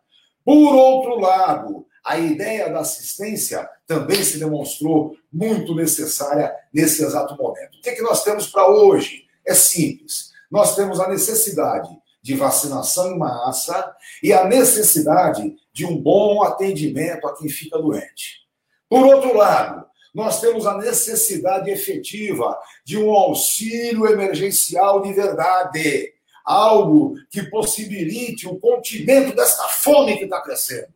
Por 0.43 0.75
outro 0.75 1.19
lado, 1.19 1.85
a 2.05 2.19
ideia 2.19 2.69
da 2.69 2.81
assistência 2.81 3.67
também 3.87 4.23
se 4.23 4.37
demonstrou 4.37 5.17
muito 5.33 5.73
necessária 5.73 6.53
nesse 6.71 7.03
exato 7.03 7.35
momento. 7.35 7.77
O 7.77 7.81
que, 7.81 7.89
é 7.89 7.95
que 7.95 8.01
nós 8.01 8.23
temos 8.23 8.47
para 8.47 8.67
hoje? 8.67 9.25
É 9.45 9.53
simples. 9.53 10.31
Nós 10.51 10.75
temos 10.75 10.99
a 10.99 11.09
necessidade 11.09 11.89
de 12.21 12.35
vacinação 12.35 13.11
em 13.11 13.17
massa 13.17 13.95
e 14.21 14.33
a 14.33 14.45
necessidade 14.45 15.55
de 15.75 15.85
um 15.85 16.01
bom 16.01 16.41
atendimento 16.41 17.27
a 17.27 17.35
quem 17.35 17.49
fica 17.49 17.77
doente. 17.77 18.45
Por 18.87 19.05
outro 19.05 19.35
lado, 19.35 19.85
nós 20.13 20.39
temos 20.39 20.65
a 20.65 20.77
necessidade 20.77 21.69
efetiva 21.69 22.57
de 22.85 22.97
um 22.97 23.11
auxílio 23.11 24.07
emergencial 24.07 25.01
de 25.01 25.11
verdade, 25.11 26.13
algo 26.45 27.15
que 27.29 27.43
possibilite 27.49 28.47
o 28.47 28.57
continente 28.57 29.35
desta 29.35 29.63
fome 29.63 30.17
que 30.17 30.23
está 30.23 30.39
crescendo. 30.39 30.93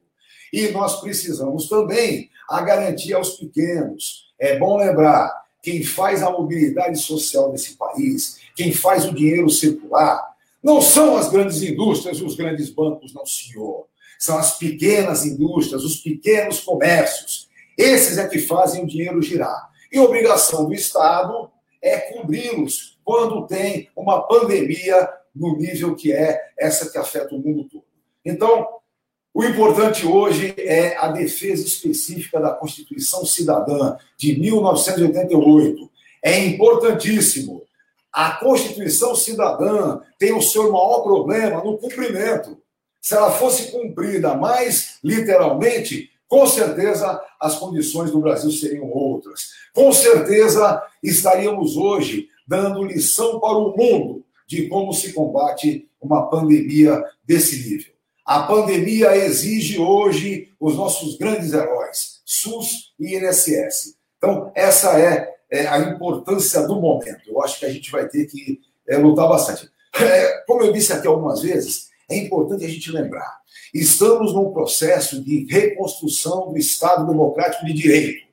E 0.53 0.69
nós 0.69 1.01
precisamos 1.01 1.67
também 1.67 2.29
a 2.49 2.61
garantia 2.61 3.17
aos 3.17 3.31
pequenos. 3.31 4.31
É 4.39 4.57
bom 4.57 4.77
lembrar, 4.77 5.29
quem 5.61 5.83
faz 5.83 6.23
a 6.23 6.31
mobilidade 6.31 6.97
social 6.99 7.51
desse 7.51 7.75
país, 7.75 8.39
quem 8.55 8.71
faz 8.71 9.03
o 9.03 9.13
dinheiro 9.13 9.49
circular, 9.49 10.25
não 10.63 10.81
são 10.81 11.17
as 11.17 11.29
grandes 11.29 11.61
indústrias 11.61 12.19
e 12.19 12.23
os 12.23 12.35
grandes 12.35 12.69
bancos, 12.69 13.13
não, 13.13 13.25
senhor. 13.25 13.88
São 14.19 14.37
as 14.37 14.59
pequenas 14.59 15.25
indústrias, 15.25 15.83
os 15.83 15.95
pequenos 15.95 16.59
comércios, 16.59 17.49
esses 17.77 18.17
é 18.17 18.27
que 18.27 18.39
fazem 18.39 18.83
o 18.83 18.87
dinheiro 18.87 19.21
girar. 19.21 19.69
E 19.89 19.97
a 19.97 20.03
obrigação 20.03 20.65
do 20.65 20.73
Estado 20.73 21.49
é 21.81 21.97
cobri-los 21.97 22.99
quando 23.05 23.47
tem 23.47 23.89
uma 23.95 24.21
pandemia 24.27 25.09
no 25.33 25.55
nível 25.55 25.95
que 25.95 26.11
é 26.11 26.39
essa 26.59 26.89
que 26.91 26.97
afeta 26.97 27.33
o 27.33 27.39
mundo 27.39 27.63
todo. 27.69 27.85
Então, 28.25 28.67
o 29.33 29.45
importante 29.45 30.05
hoje 30.05 30.53
é 30.57 30.97
a 30.97 31.07
defesa 31.07 31.65
específica 31.65 32.39
da 32.41 32.51
Constituição 32.51 33.25
Cidadã 33.25 33.95
de 34.17 34.37
1988. 34.37 35.89
É 36.21 36.37
importantíssimo. 36.45 37.63
A 38.11 38.31
Constituição 38.31 39.15
Cidadã 39.15 40.01
tem 40.17 40.33
o 40.33 40.41
seu 40.41 40.63
maior 40.63 41.01
problema 41.03 41.63
no 41.63 41.77
cumprimento. 41.77 42.61
Se 43.01 43.15
ela 43.15 43.31
fosse 43.31 43.71
cumprida 43.71 44.35
mais 44.35 44.99
literalmente, 45.03 46.09
com 46.27 46.45
certeza 46.45 47.19
as 47.39 47.57
condições 47.57 48.11
do 48.11 48.19
Brasil 48.19 48.51
seriam 48.51 48.89
outras. 48.91 49.49
Com 49.73 49.91
certeza 49.91 50.81
estaríamos 51.01 51.75
hoje 51.75 52.27
dando 52.47 52.83
lição 52.83 53.39
para 53.39 53.57
o 53.57 53.75
mundo 53.75 54.23
de 54.47 54.67
como 54.67 54.93
se 54.93 55.13
combate 55.13 55.87
uma 56.01 56.29
pandemia 56.29 57.03
desse 57.25 57.69
nível. 57.69 57.93
A 58.25 58.43
pandemia 58.43 59.15
exige 59.15 59.79
hoje 59.79 60.51
os 60.59 60.75
nossos 60.75 61.17
grandes 61.17 61.53
heróis, 61.53 62.21
SUS 62.25 62.93
e 62.99 63.15
INSS. 63.15 63.95
Então, 64.17 64.51
essa 64.53 64.99
é, 64.99 65.35
é 65.49 65.67
a 65.67 65.79
importância 65.79 66.61
do 66.67 66.79
momento. 66.79 67.21
Eu 67.27 67.41
acho 67.41 67.59
que 67.59 67.65
a 67.65 67.71
gente 67.71 67.89
vai 67.89 68.07
ter 68.07 68.25
que 68.25 68.59
é, 68.87 68.97
lutar 68.97 69.27
bastante. 69.27 69.69
É, 69.99 70.43
como 70.45 70.61
eu 70.61 70.71
disse 70.71 70.93
aqui 70.93 71.07
algumas 71.07 71.41
vezes, 71.41 71.88
é 72.09 72.17
importante 72.17 72.65
a 72.65 72.69
gente 72.69 72.91
lembrar: 72.91 73.39
estamos 73.73 74.33
num 74.33 74.51
processo 74.51 75.23
de 75.23 75.45
reconstrução 75.49 76.51
do 76.51 76.57
Estado 76.57 77.05
Democrático 77.05 77.65
de 77.65 77.73
Direito. 77.73 78.27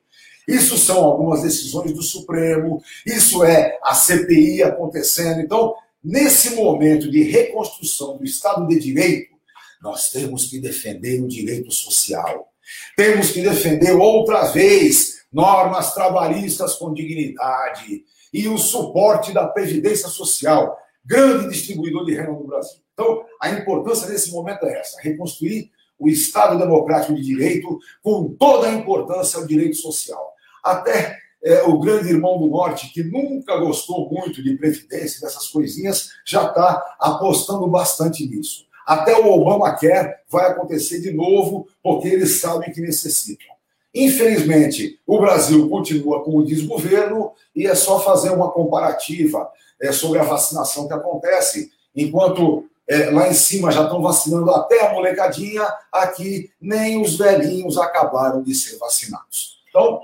Isso 0.49 0.79
são 0.79 1.05
algumas 1.05 1.43
decisões 1.43 1.93
do 1.93 2.03
Supremo, 2.03 2.81
isso 3.05 3.43
é 3.43 3.79
a 3.83 3.95
CPI 3.95 4.63
acontecendo. 4.63 5.41
Então, 5.41 5.75
nesse 6.03 6.55
momento 6.55 7.11
de 7.11 7.23
reconstrução 7.25 8.17
do 8.17 8.25
Estado 8.25 8.67
de 8.69 8.79
Direito, 8.79 9.35
nós 9.83 10.11
temos 10.11 10.45
que 10.45 10.61
defender 10.61 11.21
o 11.21 11.29
direito 11.29 11.71
social. 11.73 12.53
Temos 12.97 13.31
que 13.31 13.43
defender 13.43 13.93
outra 13.93 14.47
vez 14.47 15.27
normas 15.33 15.95
trabalhistas 15.95 16.75
com 16.77 16.95
dignidade 16.95 18.05
e 18.33 18.49
o 18.49 18.59
suporte 18.59 19.33
da 19.33 19.47
Previdência 19.47 20.09
Social, 20.09 20.77
grande 21.05 21.49
distribuidor 21.49 22.05
de 22.05 22.15
renda 22.15 22.33
no 22.33 22.47
Brasil. 22.47 22.86
Então, 22.97 23.27
a 23.39 23.51
importância 23.51 24.09
desse 24.09 24.33
momento 24.33 24.65
é 24.65 24.81
essa: 24.81 24.99
reconstruir 25.03 25.71
o 25.99 26.09
Estado 26.09 26.59
Democrático 26.59 27.15
de 27.15 27.23
Direito 27.23 27.79
com 28.03 28.35
toda 28.39 28.69
a 28.69 28.73
importância 28.73 29.39
ao 29.39 29.47
direito 29.47 29.77
social. 29.77 30.33
Até 30.65 31.19
é, 31.45 31.63
o 31.63 31.79
grande 31.79 32.09
irmão 32.09 32.39
do 32.39 32.47
Norte, 32.47 32.91
que 32.93 33.05
nunca 33.05 33.57
gostou 33.59 34.11
muito 34.11 34.43
de 34.43 34.57
Previdência, 34.57 35.21
dessas 35.21 35.47
coisinhas, 35.49 36.11
já 36.25 36.47
está 36.47 36.97
apostando 36.99 37.67
bastante 37.69 38.27
nisso. 38.27 38.67
Até 38.87 39.15
o 39.19 39.31
Obama 39.31 39.77
quer 39.77 40.23
vai 40.29 40.51
acontecer 40.51 41.01
de 41.01 41.13
novo, 41.13 41.69
porque 41.83 42.09
eles 42.09 42.41
sabem 42.41 42.73
que 42.73 42.81
necessitam. 42.81 43.55
Infelizmente, 43.95 45.01
o 45.07 45.19
Brasil 45.19 45.69
continua 45.69 46.23
com 46.23 46.37
o 46.37 46.45
desgoverno 46.45 47.33
e 47.55 47.67
é 47.67 47.75
só 47.75 48.01
fazer 48.01 48.31
uma 48.31 48.51
comparativa 48.51 49.51
é, 49.81 49.91
sobre 49.93 50.19
a 50.19 50.25
vacinação 50.25 50.87
que 50.87 50.95
acontece. 50.95 51.71
Enquanto 51.95 52.69
é, 52.89 53.11
lá 53.11 53.29
em 53.29 53.35
cima 53.35 53.73
já 53.73 53.85
estão 53.85 54.01
vacinando 54.01 54.51
até 54.51 54.87
a 54.87 54.93
molecadinha, 54.93 55.67
aqui 55.93 56.51
nem 56.61 57.01
os 57.01 57.17
velhinhos 57.17 57.77
acabaram 57.79 58.43
de 58.43 58.55
ser 58.55 58.79
vacinados. 58.79 59.59
Então, 59.69 60.01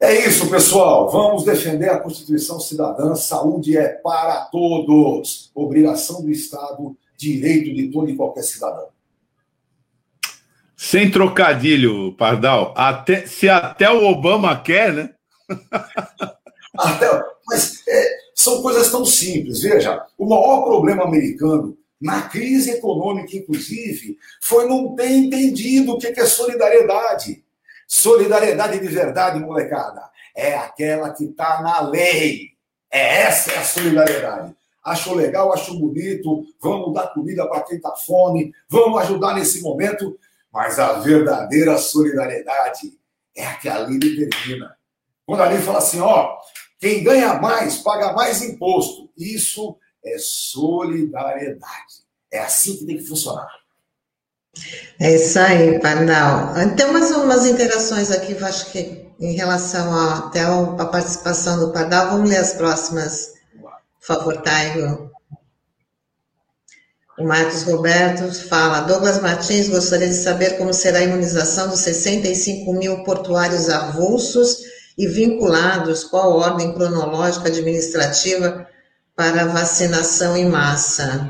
é 0.00 0.26
isso, 0.26 0.50
pessoal. 0.50 1.08
Vamos 1.10 1.44
defender 1.44 1.88
a 1.88 2.00
Constituição 2.00 2.58
Cidadã. 2.60 3.14
Saúde 3.14 3.76
é 3.76 3.88
para 3.88 4.46
todos. 4.46 5.50
Obrigação 5.54 6.20
do 6.20 6.30
Estado, 6.30 6.96
direito 7.16 7.72
de 7.74 7.90
todo 7.90 8.10
e 8.10 8.16
qualquer 8.16 8.42
cidadão. 8.42 8.88
Sem 10.76 11.10
trocadilho, 11.10 12.14
Pardal. 12.16 12.74
Até, 12.76 13.26
se 13.26 13.48
até 13.48 13.90
o 13.90 14.04
Obama 14.04 14.60
quer, 14.60 14.92
né? 14.92 15.10
até, 16.76 17.22
mas 17.46 17.86
é, 17.88 18.16
são 18.34 18.60
coisas 18.60 18.90
tão 18.90 19.04
simples. 19.04 19.62
Veja, 19.62 20.04
o 20.18 20.28
maior 20.28 20.64
problema 20.64 21.04
americano, 21.04 21.76
na 22.00 22.22
crise 22.22 22.70
econômica, 22.70 23.36
inclusive, 23.36 24.18
foi 24.42 24.68
não 24.68 24.94
ter 24.94 25.10
entendido 25.10 25.92
o 25.92 25.98
que 25.98 26.08
é 26.08 26.26
solidariedade. 26.26 27.44
Solidariedade 27.86 28.78
de 28.78 28.88
verdade, 28.88 29.38
molecada, 29.40 30.02
é 30.34 30.54
aquela 30.54 31.10
que 31.10 31.24
está 31.24 31.62
na 31.62 31.80
lei. 31.80 32.50
É 32.90 33.22
essa 33.22 33.52
é 33.52 33.58
a 33.58 33.64
solidariedade. 33.64 34.54
Achou 34.82 35.14
legal, 35.14 35.52
achou 35.52 35.78
bonito, 35.78 36.44
vamos 36.60 36.92
dar 36.92 37.08
comida 37.14 37.46
para 37.48 37.62
quem 37.62 37.76
está 37.76 37.92
fome, 37.96 38.52
vamos 38.68 39.00
ajudar 39.02 39.34
nesse 39.34 39.62
momento, 39.62 40.18
mas 40.52 40.78
a 40.78 40.94
verdadeira 40.94 41.78
solidariedade 41.78 42.92
é 43.34 43.46
a 43.46 43.54
que 43.54 43.68
a 43.68 43.78
lei 43.78 43.98
determina. 43.98 44.76
Quando 45.24 45.40
a 45.40 45.48
lei 45.48 45.58
fala 45.58 45.78
assim, 45.78 46.00
ó, 46.00 46.36
quem 46.78 47.02
ganha 47.02 47.34
mais 47.34 47.78
paga 47.78 48.12
mais 48.12 48.42
imposto. 48.42 49.08
Isso 49.16 49.76
é 50.04 50.16
solidariedade. 50.18 52.04
É 52.32 52.40
assim 52.40 52.76
que 52.76 52.86
tem 52.86 52.96
que 52.98 53.04
funcionar. 53.04 53.48
É 55.00 55.14
isso 55.14 55.38
aí, 55.38 55.80
Pardal. 55.80 56.58
Então, 56.58 56.92
mais 56.92 57.10
umas 57.10 57.46
interações 57.46 58.10
aqui, 58.10 58.36
acho 58.44 58.70
que 58.70 59.04
em 59.20 59.34
relação 59.34 59.92
a, 59.92 60.18
até 60.18 60.42
a 60.42 60.86
participação 60.86 61.58
do 61.58 61.72
Pardal. 61.72 62.10
Vamos 62.10 62.30
ler 62.30 62.38
as 62.38 62.54
próximas, 62.54 63.32
por 63.60 64.06
favor, 64.06 64.42
Taigo. 64.42 65.10
O 67.18 67.24
Marcos 67.24 67.62
Roberto 67.62 68.32
fala: 68.48 68.80
Douglas 68.80 69.20
Martins 69.20 69.68
gostaria 69.68 70.08
de 70.08 70.14
saber 70.14 70.58
como 70.58 70.72
será 70.72 70.98
a 70.98 71.04
imunização 71.04 71.68
dos 71.68 71.80
65 71.80 72.72
mil 72.72 73.04
portuários 73.04 73.68
avulsos 73.68 74.58
e 74.98 75.06
vinculados, 75.06 76.04
qual 76.04 76.32
a 76.32 76.50
ordem 76.50 76.74
cronológica 76.74 77.48
administrativa 77.48 78.66
para 79.16 79.46
vacinação 79.46 80.36
em 80.36 80.48
massa. 80.48 81.28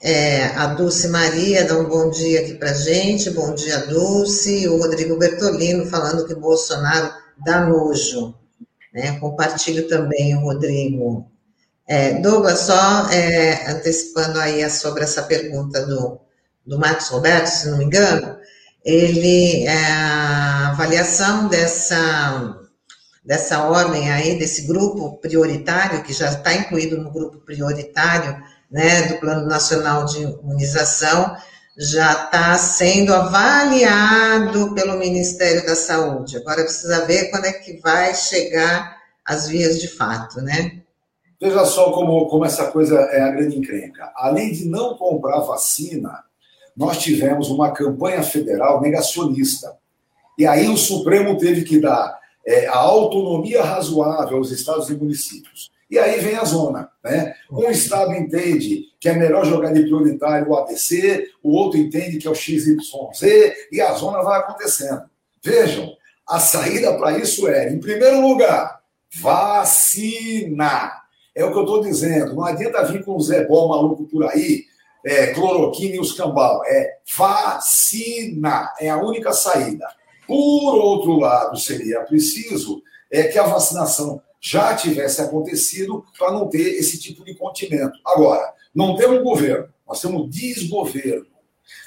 É, 0.00 0.46
a 0.56 0.66
Dulce 0.68 1.08
Maria 1.08 1.64
dá 1.64 1.78
um 1.78 1.88
bom 1.88 2.10
dia 2.10 2.40
aqui 2.40 2.54
para 2.54 2.72
gente, 2.72 3.30
bom 3.30 3.54
dia, 3.54 3.86
Dulce. 3.86 4.68
O 4.68 4.78
Rodrigo 4.78 5.18
Bertolino 5.18 5.86
falando 5.86 6.26
que 6.26 6.34
Bolsonaro 6.34 7.12
dá 7.44 7.66
nojo. 7.66 8.34
Né? 8.92 9.18
Compartilho 9.18 9.88
também 9.88 10.36
o 10.36 10.40
Rodrigo. 10.40 11.26
É, 11.88 12.14
Douglas, 12.20 12.60
só 12.60 13.08
é, 13.10 13.70
antecipando 13.70 14.38
aí 14.40 14.68
sobre 14.70 15.04
essa 15.04 15.22
pergunta 15.22 15.84
do, 15.86 16.20
do 16.66 16.78
Marcos 16.78 17.08
Roberto, 17.08 17.46
se 17.46 17.68
não 17.68 17.78
me 17.78 17.84
engano, 17.84 18.36
ele, 18.84 19.64
é, 19.66 19.86
a 19.86 20.68
avaliação 20.70 21.48
dessa, 21.48 22.58
dessa 23.26 23.64
ordem 23.64 24.10
aí, 24.10 24.38
desse 24.38 24.62
grupo 24.62 25.18
prioritário, 25.18 26.02
que 26.04 26.12
já 26.12 26.30
está 26.30 26.54
incluído 26.54 26.96
no 26.96 27.10
grupo 27.10 27.38
prioritário, 27.38 28.40
né, 28.70 29.02
do 29.08 29.18
Plano 29.18 29.46
Nacional 29.46 30.04
de 30.04 30.22
Imunização, 30.22 31.36
já 31.76 32.12
está 32.12 32.56
sendo 32.56 33.12
avaliado 33.12 34.72
pelo 34.74 34.96
Ministério 34.96 35.66
da 35.66 35.74
Saúde. 35.74 36.36
Agora 36.36 36.62
precisa 36.62 37.04
ver 37.04 37.30
quando 37.30 37.46
é 37.46 37.52
que 37.52 37.78
vai 37.80 38.14
chegar 38.14 38.96
as 39.24 39.48
vias 39.48 39.80
de 39.80 39.88
fato, 39.88 40.40
né? 40.40 40.80
Veja 41.40 41.64
só 41.66 41.92
como, 41.92 42.26
como 42.28 42.46
essa 42.46 42.70
coisa 42.70 42.96
é 42.96 43.20
a 43.20 43.30
grande 43.30 43.58
encrenca. 43.58 44.10
Além 44.16 44.52
de 44.52 44.64
não 44.66 44.96
comprar 44.96 45.40
vacina, 45.40 46.24
nós 46.74 46.98
tivemos 46.98 47.50
uma 47.50 47.72
campanha 47.72 48.22
federal 48.22 48.80
negacionista. 48.80 49.76
E 50.38 50.46
aí 50.46 50.68
o 50.68 50.76
Supremo 50.76 51.36
teve 51.36 51.62
que 51.62 51.78
dar 51.78 52.18
é, 52.46 52.66
a 52.66 52.76
autonomia 52.76 53.62
razoável 53.62 54.38
aos 54.38 54.52
estados 54.52 54.88
e 54.88 54.94
municípios. 54.94 55.70
E 55.90 55.98
aí 55.98 56.20
vem 56.20 56.36
a 56.36 56.44
zona. 56.44 56.88
Né? 57.04 57.34
Um 57.50 57.70
estado 57.70 58.12
entende 58.14 58.84
que 59.00 59.08
é 59.08 59.14
melhor 59.14 59.44
jogar 59.44 59.72
de 59.72 59.82
prioritário 59.82 60.48
o 60.48 60.56
ABC, 60.56 61.28
o 61.42 61.52
outro 61.52 61.78
entende 61.78 62.18
que 62.18 62.26
é 62.26 62.30
o 62.30 62.34
XYZ, 62.34 62.78
e 63.70 63.80
a 63.80 63.92
zona 63.92 64.22
vai 64.22 64.40
acontecendo. 64.40 65.02
Vejam, 65.42 65.92
a 66.26 66.40
saída 66.40 66.96
para 66.96 67.18
isso 67.18 67.46
é, 67.48 67.72
em 67.72 67.78
primeiro 67.78 68.20
lugar, 68.20 68.80
vacina. 69.14 70.92
É 71.34 71.44
o 71.44 71.52
que 71.52 71.58
eu 71.58 71.62
estou 71.62 71.82
dizendo. 71.82 72.34
Não 72.34 72.44
adianta 72.44 72.82
vir 72.84 73.04
com 73.04 73.14
o 73.14 73.20
Zé 73.20 73.44
Bom 73.44 73.68
maluco 73.68 74.04
por 74.04 74.24
aí, 74.24 74.64
é, 75.04 75.28
cloroquina 75.28 75.96
e 75.96 76.00
os 76.00 76.12
cambal. 76.12 76.62
É 76.66 76.96
vacina. 77.16 78.72
É 78.80 78.88
a 78.88 78.96
única 78.96 79.32
saída. 79.32 79.86
Por 80.26 80.74
outro 80.74 81.18
lado, 81.18 81.58
seria 81.58 82.00
preciso 82.00 82.82
é, 83.10 83.24
que 83.24 83.38
a 83.38 83.46
vacinação 83.46 84.20
já 84.40 84.74
tivesse 84.74 85.20
acontecido 85.20 86.04
para 86.18 86.32
não 86.32 86.48
ter 86.48 86.78
esse 86.78 86.98
tipo 86.98 87.24
de 87.24 87.34
continimento. 87.34 87.98
Agora, 88.04 88.52
não 88.74 88.96
temos 88.96 89.22
governo, 89.22 89.68
nós 89.86 90.00
temos 90.00 90.30
desgoverno, 90.30 91.26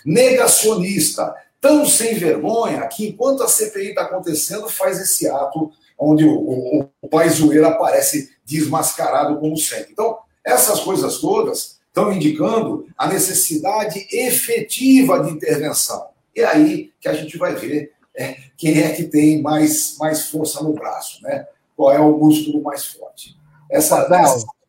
negacionista, 0.05 1.33
tão 1.61 1.85
sem 1.85 2.15
vergonha 2.15 2.87
que 2.87 3.07
enquanto 3.07 3.43
a 3.43 3.47
CPI 3.47 3.89
está 3.89 4.03
acontecendo, 4.03 4.69
faz 4.69 4.99
esse 4.99 5.27
ato 5.27 5.71
onde 5.97 6.23
o, 6.25 6.33
o, 6.33 6.89
o 7.01 7.07
pai 7.09 7.29
zoeiro 7.29 7.67
aparece 7.67 8.31
desmascarado 8.45 9.37
como 9.39 9.57
sempre. 9.57 9.91
Então, 9.91 10.17
essas 10.45 10.79
coisas 10.79 11.19
todas 11.19 11.79
estão 11.87 12.13
indicando 12.13 12.87
a 12.97 13.07
necessidade 13.07 14.07
efetiva 14.11 15.21
de 15.21 15.31
intervenção. 15.31 16.07
E 16.35 16.41
é 16.41 16.45
aí 16.45 16.91
que 16.99 17.09
a 17.09 17.13
gente 17.13 17.37
vai 17.37 17.55
ver 17.55 17.91
é, 18.19 18.35
quem 18.57 18.79
é 18.79 18.91
que 18.91 19.05
tem 19.05 19.41
mais, 19.41 19.97
mais 19.97 20.29
força 20.29 20.61
no 20.61 20.73
braço, 20.73 21.23
né? 21.23 21.47
Qual 21.75 21.89
é 21.91 21.99
o 21.99 22.17
músculo 22.17 22.61
mais 22.61 22.85
forte. 22.85 23.37
Essa, 23.71 24.05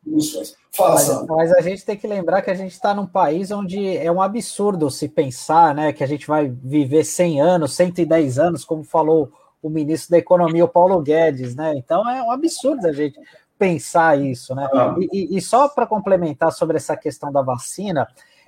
soluções. 0.03 0.55
Fala, 0.71 0.95
mas, 0.95 1.27
mas, 1.27 1.51
a 1.51 1.59
gente 1.59 1.83
tem 1.83 1.97
que 1.97 2.07
lembrar 2.07 2.41
que 2.41 2.49
a 2.49 2.55
gente 2.55 2.71
está 2.71 2.93
num 2.93 3.05
país 3.05 3.51
onde 3.51 3.97
é 3.97 4.09
um 4.09 4.21
absurdo 4.21 4.89
se 4.89 5.09
pensar 5.09 5.75
né, 5.75 5.91
que 5.91 6.01
a 6.01 6.07
gente 6.07 6.25
vai 6.25 6.47
viver 6.47 7.03
100 7.03 7.41
anos, 7.41 7.73
110 7.73 8.39
anos, 8.39 8.63
como 8.63 8.85
falou 8.85 9.29
o 9.61 9.69
ministro 9.69 10.11
da 10.11 10.17
Economia, 10.17 10.63
o 10.63 10.69
Paulo 10.69 11.01
Guedes, 11.01 11.55
né? 11.55 11.73
Então 11.75 12.09
é 12.09 12.23
um 12.23 12.31
absurdo 12.31 12.87
a 12.87 12.93
gente 12.93 13.19
pensar 13.59 14.19
isso, 14.19 14.55
né? 14.55 14.67
Ah. 14.73 14.95
E, 15.11 15.37
e, 15.37 15.41
só 15.41 15.67
para 15.67 15.85
complementar 15.85 16.53
sobre 16.53 16.77
essa 16.77 16.95
questão 16.95 17.31
da 17.31 17.41
vacina, 17.41 18.07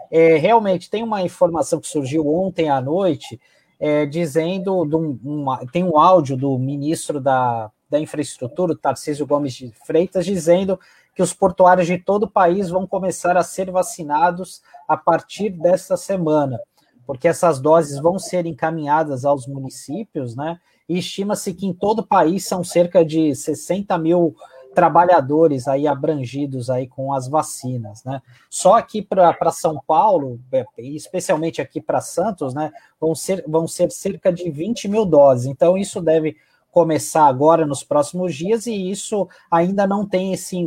é, 0.09 0.37
realmente 0.37 0.89
tem 0.89 1.03
uma 1.03 1.21
informação 1.21 1.79
que 1.79 1.87
surgiu 1.87 2.27
ontem 2.27 2.69
à 2.69 2.79
noite 2.79 3.39
é, 3.79 4.05
dizendo, 4.05 4.83
um, 4.83 5.19
uma, 5.23 5.65
tem 5.67 5.83
um 5.83 5.97
áudio 5.97 6.37
do 6.37 6.57
ministro 6.57 7.19
da, 7.19 7.71
da 7.89 7.99
Infraestrutura, 7.99 8.75
Tarcísio 8.75 9.25
Gomes 9.25 9.53
de 9.53 9.71
Freitas, 9.85 10.25
dizendo 10.25 10.79
que 11.15 11.21
os 11.21 11.33
portuários 11.33 11.87
de 11.87 11.97
todo 11.97 12.23
o 12.23 12.29
país 12.29 12.69
vão 12.69 12.87
começar 12.87 13.37
a 13.37 13.43
ser 13.43 13.69
vacinados 13.69 14.61
a 14.87 14.97
partir 14.97 15.49
desta 15.49 15.95
semana, 15.95 16.59
porque 17.05 17.27
essas 17.27 17.59
doses 17.59 17.99
vão 17.99 18.17
ser 18.17 18.45
encaminhadas 18.45 19.25
aos 19.25 19.45
municípios, 19.45 20.35
né? 20.35 20.59
E 20.89 20.97
estima-se 20.97 21.53
que 21.53 21.65
em 21.65 21.73
todo 21.73 21.99
o 21.99 22.07
país 22.07 22.45
são 22.45 22.63
cerca 22.63 23.05
de 23.05 23.33
60 23.35 23.97
mil 23.97 24.35
trabalhadores 24.73 25.67
aí 25.67 25.87
abrangidos 25.87 26.69
aí 26.69 26.87
com 26.87 27.13
as 27.13 27.27
vacinas, 27.27 28.03
né? 28.03 28.21
Só 28.49 28.75
aqui 28.75 29.01
para 29.01 29.51
São 29.51 29.81
Paulo, 29.85 30.39
é, 30.51 30.65
especialmente 30.77 31.61
aqui 31.61 31.79
para 31.79 32.01
Santos, 32.01 32.53
né, 32.53 32.71
vão 32.99 33.15
ser, 33.15 33.43
vão 33.47 33.67
ser 33.67 33.91
cerca 33.91 34.31
de 34.31 34.49
20 34.49 34.87
mil 34.87 35.05
doses. 35.05 35.45
Então, 35.45 35.77
isso 35.77 36.01
deve 36.01 36.35
começar 36.71 37.27
agora 37.27 37.67
nos 37.67 37.83
próximos 37.83 38.35
dias, 38.35 38.65
e 38.65 38.89
isso 38.89 39.29
ainda 39.49 39.85
não 39.85 40.07
tem 40.07 40.33
esse, 40.33 40.57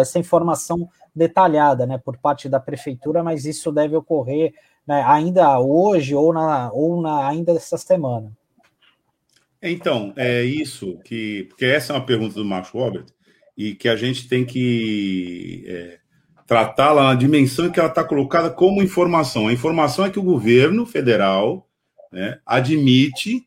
essa 0.00 0.18
informação 0.18 0.88
detalhada 1.14 1.86
né, 1.86 1.98
por 1.98 2.16
parte 2.16 2.48
da 2.48 2.58
prefeitura, 2.58 3.22
mas 3.22 3.46
isso 3.46 3.70
deve 3.70 3.94
ocorrer 3.94 4.52
né, 4.86 5.02
ainda 5.06 5.60
hoje 5.60 6.14
ou, 6.14 6.32
na, 6.32 6.72
ou 6.72 7.00
na, 7.00 7.28
ainda 7.28 7.52
essa 7.52 7.78
semana. 7.78 8.32
Então, 9.62 10.12
é 10.16 10.42
isso 10.42 10.98
que. 11.04 11.44
Porque 11.44 11.64
essa 11.64 11.92
é 11.92 11.96
uma 11.96 12.04
pergunta 12.04 12.34
do 12.34 12.44
Marcos 12.44 12.72
Robert, 12.72 13.06
e 13.56 13.74
que 13.74 13.88
a 13.88 13.96
gente 13.96 14.28
tem 14.28 14.44
que 14.44 15.64
é, 15.66 15.98
tratá-la 16.46 17.04
na 17.04 17.14
dimensão 17.14 17.70
que 17.70 17.78
ela 17.78 17.88
está 17.88 18.04
colocada 18.04 18.50
como 18.50 18.82
informação. 18.82 19.48
A 19.48 19.52
informação 19.52 20.04
é 20.04 20.10
que 20.10 20.18
o 20.18 20.22
governo 20.22 20.86
federal 20.86 21.68
né, 22.10 22.40
admite 22.44 23.46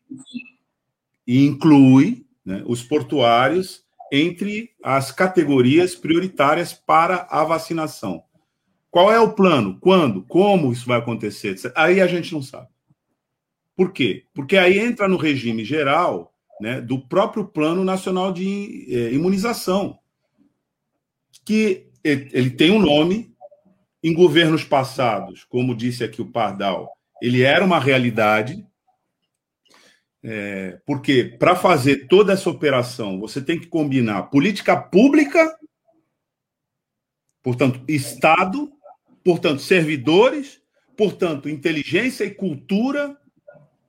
e 1.26 1.46
inclui 1.46 2.24
né, 2.44 2.62
os 2.66 2.82
portuários 2.82 3.84
entre 4.12 4.70
as 4.82 5.10
categorias 5.10 5.94
prioritárias 5.94 6.72
para 6.72 7.26
a 7.30 7.44
vacinação. 7.44 8.22
Qual 8.90 9.12
é 9.12 9.20
o 9.20 9.32
plano? 9.32 9.76
Quando? 9.80 10.22
Como 10.22 10.72
isso 10.72 10.86
vai 10.86 10.98
acontecer? 10.98 11.56
Aí 11.74 12.00
a 12.00 12.06
gente 12.06 12.32
não 12.32 12.40
sabe. 12.40 12.68
Por 13.76 13.92
quê? 13.92 14.24
Porque 14.32 14.56
aí 14.56 14.78
entra 14.78 15.06
no 15.06 15.16
regime 15.16 15.64
geral 15.64 16.32
né, 16.60 16.80
do 16.80 16.98
próprio 16.98 17.44
Plano 17.44 17.84
Nacional 17.84 18.32
de 18.32 18.86
eh, 18.88 19.12
Imunização, 19.12 19.98
que 21.44 21.86
ele 22.02 22.50
tem 22.50 22.70
um 22.70 22.78
nome, 22.78 23.36
em 24.02 24.14
governos 24.14 24.62
passados, 24.62 25.42
como 25.42 25.74
disse 25.74 26.04
aqui 26.04 26.22
o 26.22 26.30
Pardal, 26.30 26.96
ele 27.20 27.42
era 27.42 27.64
uma 27.64 27.80
realidade, 27.80 28.64
é, 30.22 30.78
porque 30.86 31.24
para 31.24 31.56
fazer 31.56 32.06
toda 32.06 32.32
essa 32.32 32.48
operação, 32.48 33.18
você 33.18 33.40
tem 33.40 33.58
que 33.58 33.66
combinar 33.66 34.24
política 34.24 34.76
pública, 34.76 35.58
portanto, 37.42 37.82
Estado, 37.88 38.70
portanto, 39.24 39.60
servidores, 39.60 40.62
portanto, 40.96 41.48
inteligência 41.48 42.24
e 42.24 42.34
cultura 42.34 43.18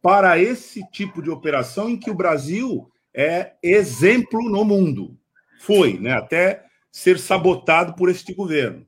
para 0.08 0.40
esse 0.40 0.90
tipo 0.90 1.22
de 1.22 1.30
operação 1.30 1.90
em 1.90 1.98
que 1.98 2.10
o 2.10 2.16
Brasil 2.16 2.90
é 3.14 3.56
exemplo 3.62 4.42
no 4.50 4.64
mundo. 4.64 5.18
Foi, 5.60 6.00
né, 6.00 6.14
até 6.14 6.64
ser 6.90 7.20
sabotado 7.20 7.94
por 7.94 8.10
este 8.10 8.34
governo. 8.34 8.88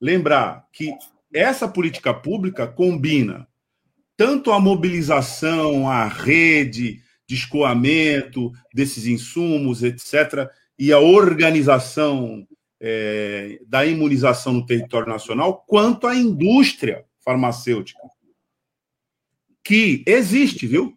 Lembrar 0.00 0.66
que 0.72 0.90
essa 1.34 1.68
política 1.68 2.14
pública 2.14 2.66
combina 2.66 3.46
tanto 4.16 4.50
a 4.50 4.58
mobilização, 4.58 5.86
a 5.86 6.06
rede 6.06 7.02
de 7.26 7.34
escoamento 7.34 8.50
desses 8.72 9.04
insumos, 9.04 9.82
etc., 9.82 10.48
e 10.78 10.94
a 10.94 10.98
organização 10.98 12.48
é, 12.80 13.60
da 13.66 13.84
imunização 13.84 14.54
no 14.54 14.64
território 14.64 15.12
nacional, 15.12 15.62
quanto 15.68 16.06
a 16.06 16.16
indústria 16.16 17.04
farmacêutica 17.22 18.00
que 19.68 20.02
existe, 20.06 20.66
viu? 20.66 20.96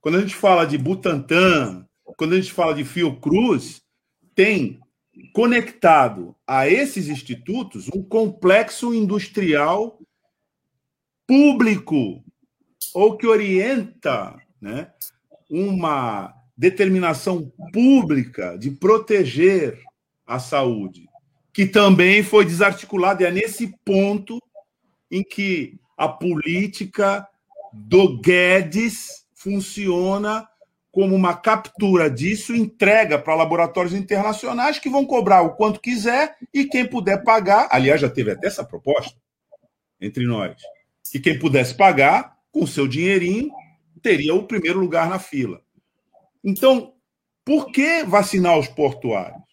Quando 0.00 0.18
a 0.18 0.20
gente 0.20 0.34
fala 0.34 0.64
de 0.64 0.76
Butantan, 0.76 1.86
quando 2.16 2.32
a 2.32 2.36
gente 2.36 2.52
fala 2.52 2.74
de 2.74 2.84
Fiocruz, 2.84 3.80
tem 4.34 4.80
conectado 5.32 6.34
a 6.44 6.68
esses 6.68 7.06
institutos 7.06 7.88
um 7.94 8.02
complexo 8.02 8.92
industrial 8.92 10.00
público 11.24 12.20
ou 12.92 13.16
que 13.16 13.28
orienta 13.28 14.36
né, 14.60 14.92
uma 15.48 16.34
determinação 16.56 17.48
pública 17.72 18.58
de 18.58 18.72
proteger 18.72 19.80
a 20.26 20.40
saúde, 20.40 21.08
que 21.52 21.64
também 21.64 22.24
foi 22.24 22.44
desarticulada. 22.44 23.24
É 23.24 23.30
nesse 23.30 23.72
ponto 23.84 24.42
em 25.08 25.22
que 25.22 25.78
a 26.00 26.08
política 26.08 27.28
do 27.70 28.18
Guedes 28.22 29.26
funciona 29.34 30.48
como 30.90 31.14
uma 31.14 31.36
captura 31.36 32.08
disso, 32.08 32.56
entrega 32.56 33.18
para 33.18 33.34
laboratórios 33.34 33.92
internacionais 33.92 34.78
que 34.78 34.88
vão 34.88 35.04
cobrar 35.04 35.42
o 35.42 35.54
quanto 35.56 35.78
quiser 35.78 36.38
e 36.54 36.64
quem 36.64 36.86
puder 36.86 37.22
pagar. 37.22 37.68
Aliás, 37.70 38.00
já 38.00 38.08
teve 38.08 38.30
até 38.30 38.46
essa 38.46 38.64
proposta 38.64 39.14
entre 40.00 40.24
nós, 40.24 40.56
que 41.12 41.20
quem 41.20 41.38
pudesse 41.38 41.74
pagar 41.74 42.34
com 42.50 42.66
seu 42.66 42.88
dinheirinho 42.88 43.50
teria 44.02 44.34
o 44.34 44.46
primeiro 44.46 44.80
lugar 44.80 45.06
na 45.06 45.18
fila. 45.18 45.60
Então, 46.42 46.94
por 47.44 47.70
que 47.70 48.04
vacinar 48.04 48.58
os 48.58 48.68
portuários? 48.68 49.49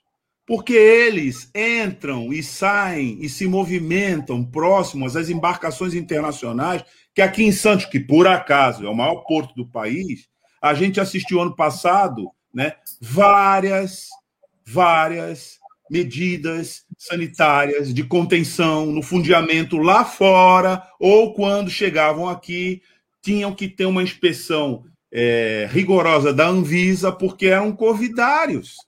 Porque 0.48 0.74
eles 0.74 1.52
entram 1.54 2.32
e 2.32 2.42
saem 2.42 3.18
e 3.20 3.28
se 3.28 3.46
movimentam 3.46 4.42
próximos 4.46 5.18
às 5.18 5.30
embarcações 5.30 5.94
internacionais, 5.94 6.86
que 7.14 7.22
aqui 7.22 7.44
em 7.44 7.52
Santos, 7.52 7.86
que 7.86 8.00
por 8.00 8.26
acaso 8.26 8.86
é 8.86 8.90
o 8.90 8.96
maior 8.96 9.26
porto 9.26 9.54
do 9.54 9.68
país, 9.68 10.30
a 10.62 10.74
gente 10.74 11.02
assistiu 11.02 11.42
ano 11.42 11.54
passado, 11.54 12.32
né, 12.54 12.76
várias, 13.02 14.08
várias 14.66 15.58
medidas 15.92 16.86
sanitárias 16.98 17.94
de 17.94 18.04
contenção 18.04 18.86
no 18.86 19.04
fundiamento 19.04 19.78
lá 19.78 20.06
fora, 20.06 20.82
ou 20.98 21.34
quando 21.34 21.70
chegavam 21.70 22.30
aqui, 22.30 22.82
tinham 23.22 23.54
que 23.54 23.68
ter 23.68 23.86
uma 23.86 24.04
inspeção 24.04 24.86
é, 25.12 25.68
rigorosa 25.70 26.34
da 26.34 26.48
Anvisa, 26.48 27.12
porque 27.12 27.48
eram 27.48 27.74
covidários. 27.74 28.87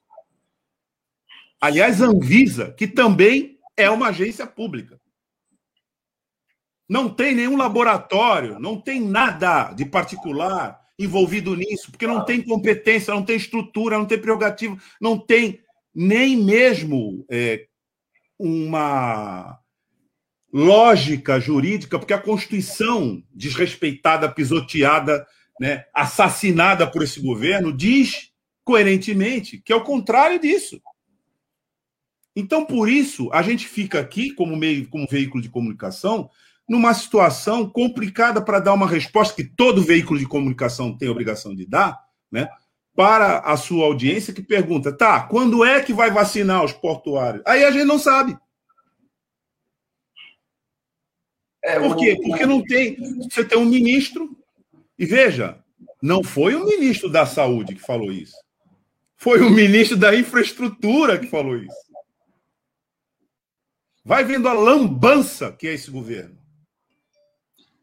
Aliás, 1.61 2.01
a 2.01 2.07
Anvisa, 2.07 2.73
que 2.77 2.87
também 2.87 3.59
é 3.75 3.89
uma 3.89 4.09
agência 4.09 4.47
pública. 4.47 4.99
Não 6.87 7.09
tem 7.09 7.35
nenhum 7.35 7.57
laboratório, 7.57 8.59
não 8.59 8.79
tem 8.79 8.99
nada 8.99 9.71
de 9.73 9.85
particular 9.85 10.79
envolvido 10.97 11.55
nisso, 11.55 11.91
porque 11.91 12.07
não 12.07 12.25
tem 12.25 12.41
competência, 12.41 13.13
não 13.13 13.23
tem 13.23 13.37
estrutura, 13.37 13.97
não 13.97 14.05
tem 14.05 14.19
prerrogativa, 14.19 14.77
não 14.99 15.17
tem 15.17 15.61
nem 15.93 16.35
mesmo 16.35 17.25
é, 17.29 17.67
uma 18.37 19.59
lógica 20.51 21.39
jurídica, 21.39 21.99
porque 21.99 22.13
a 22.13 22.21
Constituição, 22.21 23.23
desrespeitada, 23.33 24.29
pisoteada, 24.29 25.25
né, 25.59 25.85
assassinada 25.93 26.89
por 26.89 27.03
esse 27.03 27.21
governo, 27.21 27.75
diz 27.75 28.31
coerentemente 28.63 29.57
que 29.57 29.71
é 29.71 29.75
o 29.75 29.83
contrário 29.83 30.39
disso. 30.39 30.81
Então, 32.35 32.65
por 32.65 32.89
isso, 32.89 33.29
a 33.33 33.41
gente 33.41 33.67
fica 33.67 33.99
aqui, 33.99 34.33
como 34.33 34.55
meio, 34.55 34.87
como 34.87 35.07
veículo 35.07 35.41
de 35.41 35.49
comunicação, 35.49 36.29
numa 36.67 36.93
situação 36.93 37.67
complicada 37.67 38.41
para 38.41 38.59
dar 38.59 38.73
uma 38.73 38.87
resposta 38.87 39.35
que 39.35 39.43
todo 39.43 39.81
veículo 39.81 40.19
de 40.19 40.27
comunicação 40.27 40.95
tem 40.95 41.07
a 41.07 41.11
obrigação 41.11 41.55
de 41.55 41.65
dar, 41.65 41.99
né? 42.31 42.47
Para 42.95 43.39
a 43.39 43.57
sua 43.57 43.85
audiência 43.85 44.33
que 44.33 44.41
pergunta, 44.41 44.95
tá, 44.95 45.21
quando 45.21 45.65
é 45.65 45.81
que 45.81 45.93
vai 45.93 46.11
vacinar 46.11 46.63
os 46.63 46.73
portuários? 46.73 47.41
Aí 47.45 47.63
a 47.63 47.71
gente 47.71 47.85
não 47.85 47.97
sabe. 47.97 48.37
É, 51.63 51.79
Por 51.79 51.95
quê? 51.97 52.17
Porque 52.23 52.45
não 52.45 52.61
tem. 52.61 52.97
Você 53.29 53.43
tem 53.43 53.57
um 53.57 53.65
ministro, 53.65 54.37
e 54.97 55.05
veja, 55.05 55.57
não 56.01 56.23
foi 56.23 56.55
o 56.55 56.65
ministro 56.65 57.09
da 57.09 57.25
Saúde 57.25 57.75
que 57.75 57.81
falou 57.81 58.11
isso. 58.11 58.35
Foi 59.17 59.41
o 59.41 59.49
ministro 59.49 59.97
da 59.97 60.15
Infraestrutura 60.15 61.17
que 61.17 61.27
falou 61.27 61.57
isso. 61.57 61.88
Vai 64.09 64.23
vendo 64.23 64.47
a 64.47 64.53
lambança 64.53 65.51
que 65.51 65.67
é 65.67 65.73
esse 65.75 65.91
governo. 65.91 66.35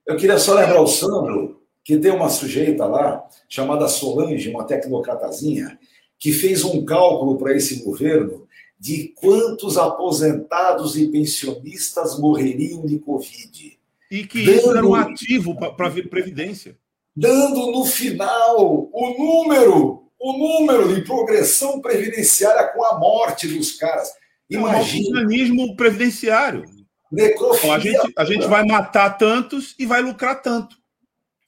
Eu 0.05 0.17
queria 0.17 0.41
só 0.41 0.55
lembrar 0.55 0.81
o 0.81 0.87
Sandro 0.89 1.63
que 1.85 1.97
tem 1.99 2.11
uma 2.11 2.29
sujeita 2.29 2.85
lá, 2.85 3.25
chamada 3.49 3.87
Solange, 3.87 4.51
uma 4.51 4.65
tecnocratazinha, 4.65 5.79
que 6.19 6.33
fez 6.33 6.65
um 6.65 6.85
cálculo 6.85 7.39
para 7.39 7.55
esse 7.55 7.85
governo 7.85 8.45
de 8.77 9.13
quantos 9.15 9.79
aposentados 9.79 10.99
e 10.99 11.07
pensionistas 11.07 12.19
morreriam 12.19 12.85
de 12.85 12.99
Covid. 12.99 13.79
E 14.11 14.27
que 14.27 14.45
dando, 14.45 14.57
isso 14.57 14.71
era 14.73 14.85
um 14.85 14.97
ativo 14.97 15.55
para 15.55 15.87
a 15.87 16.09
Previdência. 16.09 16.77
Dando 17.15 17.71
no 17.71 17.85
final 17.85 18.91
o 18.93 19.15
número, 19.17 20.09
o 20.19 20.33
número 20.33 20.93
de 20.93 21.03
progressão 21.03 21.81
previdenciária 21.81 22.67
com 22.67 22.85
a 22.85 22.99
morte 22.99 23.47
dos 23.47 23.75
caras. 23.75 24.13
Imagina. 24.49 25.07
É 25.07 25.11
um 25.11 25.23
organismo 25.23 25.77
previdenciário. 25.77 26.65
Necrofilia. 27.11 27.75
a, 27.75 27.79
gente, 27.79 28.13
a 28.19 28.25
gente 28.25 28.47
vai 28.47 28.65
matar 28.65 29.11
tantos 29.11 29.75
e 29.79 29.87
vai 29.87 30.03
lucrar 30.03 30.43
tanto. 30.43 30.77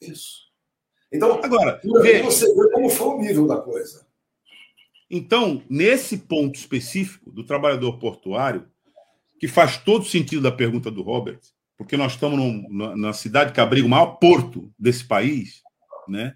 Isso. 0.00 0.48
Então, 1.12 1.40
agora, 1.42 1.80
vê, 2.02 2.22
você 2.22 2.46
vê 2.54 2.70
como 2.70 2.88
foi 2.90 3.08
o 3.08 3.18
nível 3.20 3.46
da 3.46 3.56
coisa. 3.56 4.06
Então, 5.10 5.62
nesse 5.68 6.18
ponto 6.18 6.56
específico 6.56 7.30
do 7.30 7.44
trabalhador 7.44 7.98
portuário, 7.98 8.68
que 9.40 9.48
faz 9.48 9.78
todo 9.78 10.04
sentido 10.04 10.42
da 10.42 10.52
pergunta 10.52 10.90
do 10.90 11.02
Robert, 11.02 11.40
porque 11.76 11.96
nós 11.96 12.12
estamos 12.12 12.38
num, 12.38 12.66
na, 12.68 12.96
na, 12.96 13.12
cidade 13.12 13.52
que 13.52 13.60
abriga 13.60 13.86
o 13.86 13.90
maior 13.90 14.16
porto 14.16 14.70
desse 14.78 15.04
país, 15.04 15.62
né? 16.06 16.34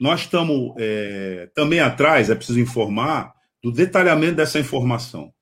Nós 0.00 0.20
estamos 0.20 0.72
é, 0.78 1.50
também 1.54 1.80
atrás, 1.80 2.30
é 2.30 2.34
preciso 2.34 2.60
informar, 2.60 3.34
do 3.62 3.72
detalhamento 3.72 4.36
dessa 4.36 4.60
informação. 4.60 5.34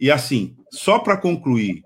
E 0.00 0.10
assim, 0.10 0.56
só 0.72 0.98
para 0.98 1.16
concluir, 1.18 1.84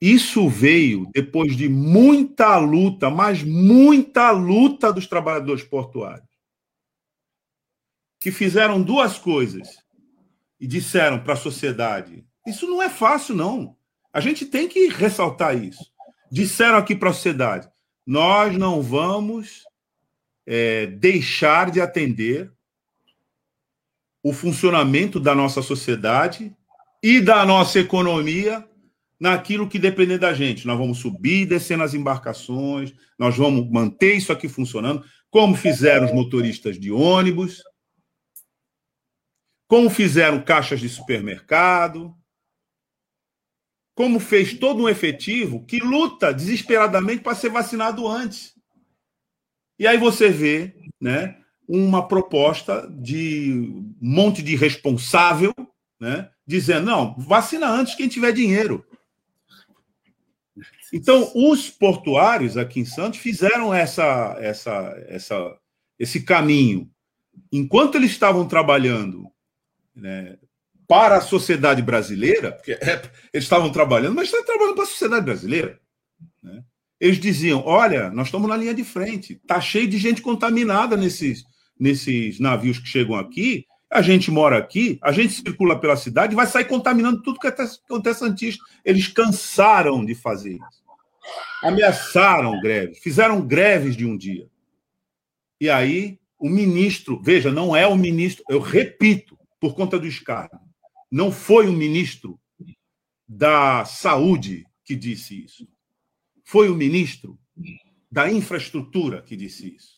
isso 0.00 0.48
veio 0.48 1.08
depois 1.14 1.56
de 1.56 1.68
muita 1.68 2.58
luta, 2.58 3.08
mas 3.08 3.42
muita 3.42 4.32
luta 4.32 4.92
dos 4.92 5.06
trabalhadores 5.06 5.62
portuários, 5.62 6.28
que 8.20 8.32
fizeram 8.32 8.82
duas 8.82 9.16
coisas 9.16 9.78
e 10.60 10.66
disseram 10.66 11.22
para 11.22 11.34
a 11.34 11.36
sociedade: 11.36 12.26
isso 12.46 12.66
não 12.66 12.82
é 12.82 12.90
fácil, 12.90 13.34
não. 13.34 13.76
A 14.12 14.20
gente 14.20 14.44
tem 14.44 14.68
que 14.68 14.88
ressaltar 14.88 15.56
isso. 15.56 15.92
Disseram 16.30 16.76
aqui 16.76 16.96
para 16.96 17.10
a 17.10 17.14
sociedade: 17.14 17.68
nós 18.04 18.56
não 18.56 18.82
vamos 18.82 19.62
é, 20.44 20.86
deixar 20.86 21.70
de 21.70 21.80
atender 21.80 22.52
o 24.22 24.32
funcionamento 24.32 25.20
da 25.20 25.34
nossa 25.34 25.62
sociedade 25.62 26.54
e 27.08 27.20
da 27.20 27.46
nossa 27.46 27.78
economia 27.78 28.68
naquilo 29.20 29.68
que 29.68 29.78
depender 29.78 30.18
da 30.18 30.34
gente. 30.34 30.66
Nós 30.66 30.76
vamos 30.76 30.98
subir 30.98 31.42
e 31.42 31.46
descer 31.46 31.78
nas 31.78 31.94
embarcações, 31.94 32.92
nós 33.16 33.36
vamos 33.36 33.70
manter 33.70 34.16
isso 34.16 34.32
aqui 34.32 34.48
funcionando, 34.48 35.04
como 35.30 35.54
fizeram 35.54 36.06
os 36.06 36.12
motoristas 36.12 36.76
de 36.76 36.90
ônibus, 36.90 37.62
como 39.68 39.88
fizeram 39.88 40.42
caixas 40.42 40.80
de 40.80 40.88
supermercado, 40.88 42.12
como 43.94 44.18
fez 44.18 44.54
todo 44.58 44.82
um 44.82 44.88
efetivo 44.88 45.64
que 45.64 45.78
luta 45.78 46.34
desesperadamente 46.34 47.22
para 47.22 47.36
ser 47.36 47.50
vacinado 47.50 48.04
antes. 48.08 48.52
E 49.78 49.86
aí 49.86 49.96
você 49.96 50.28
vê, 50.28 50.74
né, 51.00 51.40
uma 51.68 52.08
proposta 52.08 52.84
de 53.00 53.52
um 53.52 53.94
monte 54.00 54.42
de 54.42 54.56
responsável, 54.56 55.54
né, 56.00 56.32
dizendo: 56.46 56.86
não, 56.86 57.14
vacina 57.18 57.68
antes 57.68 57.94
quem 57.94 58.08
tiver 58.08 58.32
dinheiro. 58.32 58.84
Então, 60.92 61.30
os 61.34 61.68
portuários 61.68 62.56
aqui 62.56 62.80
em 62.80 62.84
Santos 62.84 63.18
fizeram 63.18 63.74
essa, 63.74 64.36
essa, 64.40 65.04
essa, 65.08 65.58
esse 65.98 66.22
caminho. 66.22 66.88
Enquanto 67.52 67.96
eles 67.96 68.12
estavam 68.12 68.46
trabalhando 68.46 69.30
né, 69.94 70.38
para 70.86 71.16
a 71.16 71.20
sociedade 71.20 71.82
brasileira, 71.82 72.52
porque 72.52 72.72
é, 72.72 73.02
eles 73.32 73.44
estavam 73.44 73.70
trabalhando, 73.70 74.14
mas 74.14 74.26
estavam 74.26 74.46
trabalhando 74.46 74.74
para 74.74 74.84
a 74.84 74.88
sociedade 74.88 75.24
brasileira. 75.24 75.80
Né? 76.42 76.62
Eles 77.00 77.18
diziam: 77.18 77.62
olha, 77.66 78.10
nós 78.10 78.28
estamos 78.28 78.48
na 78.48 78.56
linha 78.56 78.74
de 78.74 78.84
frente, 78.84 79.34
está 79.34 79.60
cheio 79.60 79.88
de 79.88 79.98
gente 79.98 80.22
contaminada 80.22 80.96
nesses, 80.96 81.44
nesses 81.78 82.38
navios 82.38 82.78
que 82.78 82.88
chegam 82.88 83.16
aqui, 83.16 83.66
a 83.90 84.02
gente 84.02 84.30
mora 84.30 84.58
aqui, 84.58 84.98
a 85.02 85.12
gente 85.12 85.32
circula 85.32 85.78
pela 85.78 85.96
cidade 85.96 86.32
e 86.32 86.36
vai 86.36 86.46
sair 86.46 86.64
contaminando 86.64 87.22
tudo 87.22 87.38
que 87.38 87.46
acontece 87.46 88.24
antes. 88.24 88.58
Eles 88.84 89.08
cansaram 89.08 90.04
de 90.04 90.14
fazer 90.14 90.54
isso. 90.54 90.84
Ameaçaram 91.62 92.60
greve, 92.60 92.94
fizeram 92.94 93.46
greves 93.46 93.96
de 93.96 94.04
um 94.04 94.16
dia. 94.16 94.48
E 95.60 95.70
aí, 95.70 96.18
o 96.38 96.48
ministro, 96.48 97.20
veja, 97.22 97.50
não 97.50 97.74
é 97.74 97.86
o 97.86 97.96
ministro, 97.96 98.44
eu 98.48 98.60
repito, 98.60 99.38
por 99.58 99.74
conta 99.74 99.98
do 99.98 100.06
escárnio, 100.06 100.60
não 101.10 101.32
foi 101.32 101.66
o 101.68 101.72
ministro 101.72 102.38
da 103.26 103.84
Saúde 103.84 104.66
que 104.84 104.94
disse 104.94 105.44
isso. 105.44 105.66
Foi 106.44 106.68
o 106.68 106.76
ministro 106.76 107.38
da 108.10 108.30
Infraestrutura 108.30 109.22
que 109.22 109.34
disse 109.34 109.74
isso. 109.74 109.95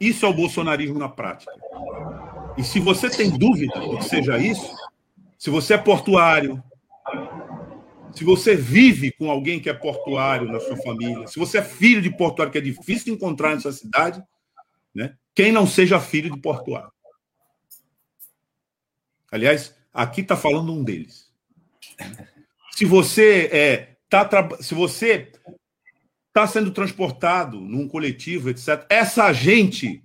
Isso 0.00 0.24
é 0.24 0.28
o 0.28 0.34
bolsonarismo 0.34 0.98
na 0.98 1.08
prática. 1.08 1.52
E 2.56 2.64
se 2.64 2.80
você 2.80 3.10
tem 3.10 3.30
dúvida 3.30 3.78
que 3.78 4.02
seja 4.04 4.38
isso, 4.38 4.74
se 5.38 5.50
você 5.50 5.74
é 5.74 5.78
portuário, 5.78 6.62
se 8.14 8.24
você 8.24 8.56
vive 8.56 9.12
com 9.12 9.30
alguém 9.30 9.60
que 9.60 9.68
é 9.68 9.74
portuário 9.74 10.50
na 10.50 10.58
sua 10.58 10.76
família, 10.78 11.26
se 11.26 11.38
você 11.38 11.58
é 11.58 11.62
filho 11.62 12.00
de 12.00 12.10
portuário, 12.10 12.50
que 12.50 12.58
é 12.58 12.62
difícil 12.62 13.14
encontrar 13.14 13.54
nessa 13.54 13.72
cidade, 13.72 14.22
né? 14.94 15.14
quem 15.34 15.52
não 15.52 15.66
seja 15.66 16.00
filho 16.00 16.30
de 16.30 16.40
portuário. 16.40 16.90
Aliás, 19.30 19.76
aqui 19.92 20.22
está 20.22 20.36
falando 20.36 20.72
um 20.72 20.82
deles. 20.82 21.30
Se 22.72 22.84
você 22.84 23.48
é, 23.52 23.96
tá, 24.08 24.28
se 24.60 24.74
você 24.74 25.30
está 26.30 26.46
sendo 26.46 26.70
transportado 26.70 27.60
num 27.60 27.88
coletivo, 27.88 28.50
etc. 28.50 28.86
Essa 28.88 29.32
gente, 29.32 30.02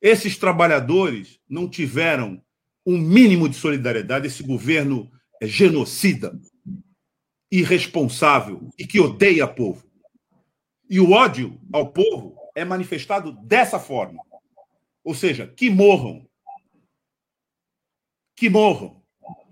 esses 0.00 0.36
trabalhadores, 0.36 1.40
não 1.48 1.68
tiveram 1.68 2.42
um 2.86 2.98
mínimo 2.98 3.48
de 3.48 3.56
solidariedade. 3.56 4.26
Esse 4.26 4.42
governo 4.42 5.10
é 5.40 5.46
genocida, 5.46 6.38
irresponsável 7.50 8.68
e 8.78 8.86
que 8.86 9.00
odeia 9.00 9.48
povo. 9.48 9.86
E 10.90 11.00
o 11.00 11.12
ódio 11.12 11.58
ao 11.72 11.90
povo 11.90 12.36
é 12.54 12.64
manifestado 12.64 13.32
dessa 13.32 13.78
forma. 13.78 14.22
Ou 15.02 15.14
seja, 15.14 15.46
que 15.46 15.70
morram. 15.70 16.28
Que 18.36 18.50
morram. 18.50 19.02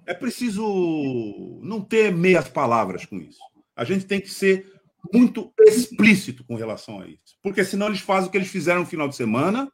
É 0.04 0.12
preciso 0.12 1.60
não 1.62 1.80
ter 1.80 2.14
meias 2.14 2.48
palavras 2.48 3.06
com 3.06 3.16
isso. 3.16 3.40
A 3.74 3.84
gente 3.84 4.06
tem 4.06 4.20
que 4.20 4.30
ser 4.30 4.75
muito 5.12 5.52
explícito 5.60 6.44
com 6.44 6.56
relação 6.56 7.00
a 7.00 7.06
isso. 7.06 7.36
Porque 7.42 7.64
senão 7.64 7.88
eles 7.88 8.00
fazem 8.00 8.28
o 8.28 8.30
que 8.30 8.38
eles 8.38 8.50
fizeram 8.50 8.80
no 8.80 8.86
final 8.86 9.08
de 9.08 9.16
semana. 9.16 9.70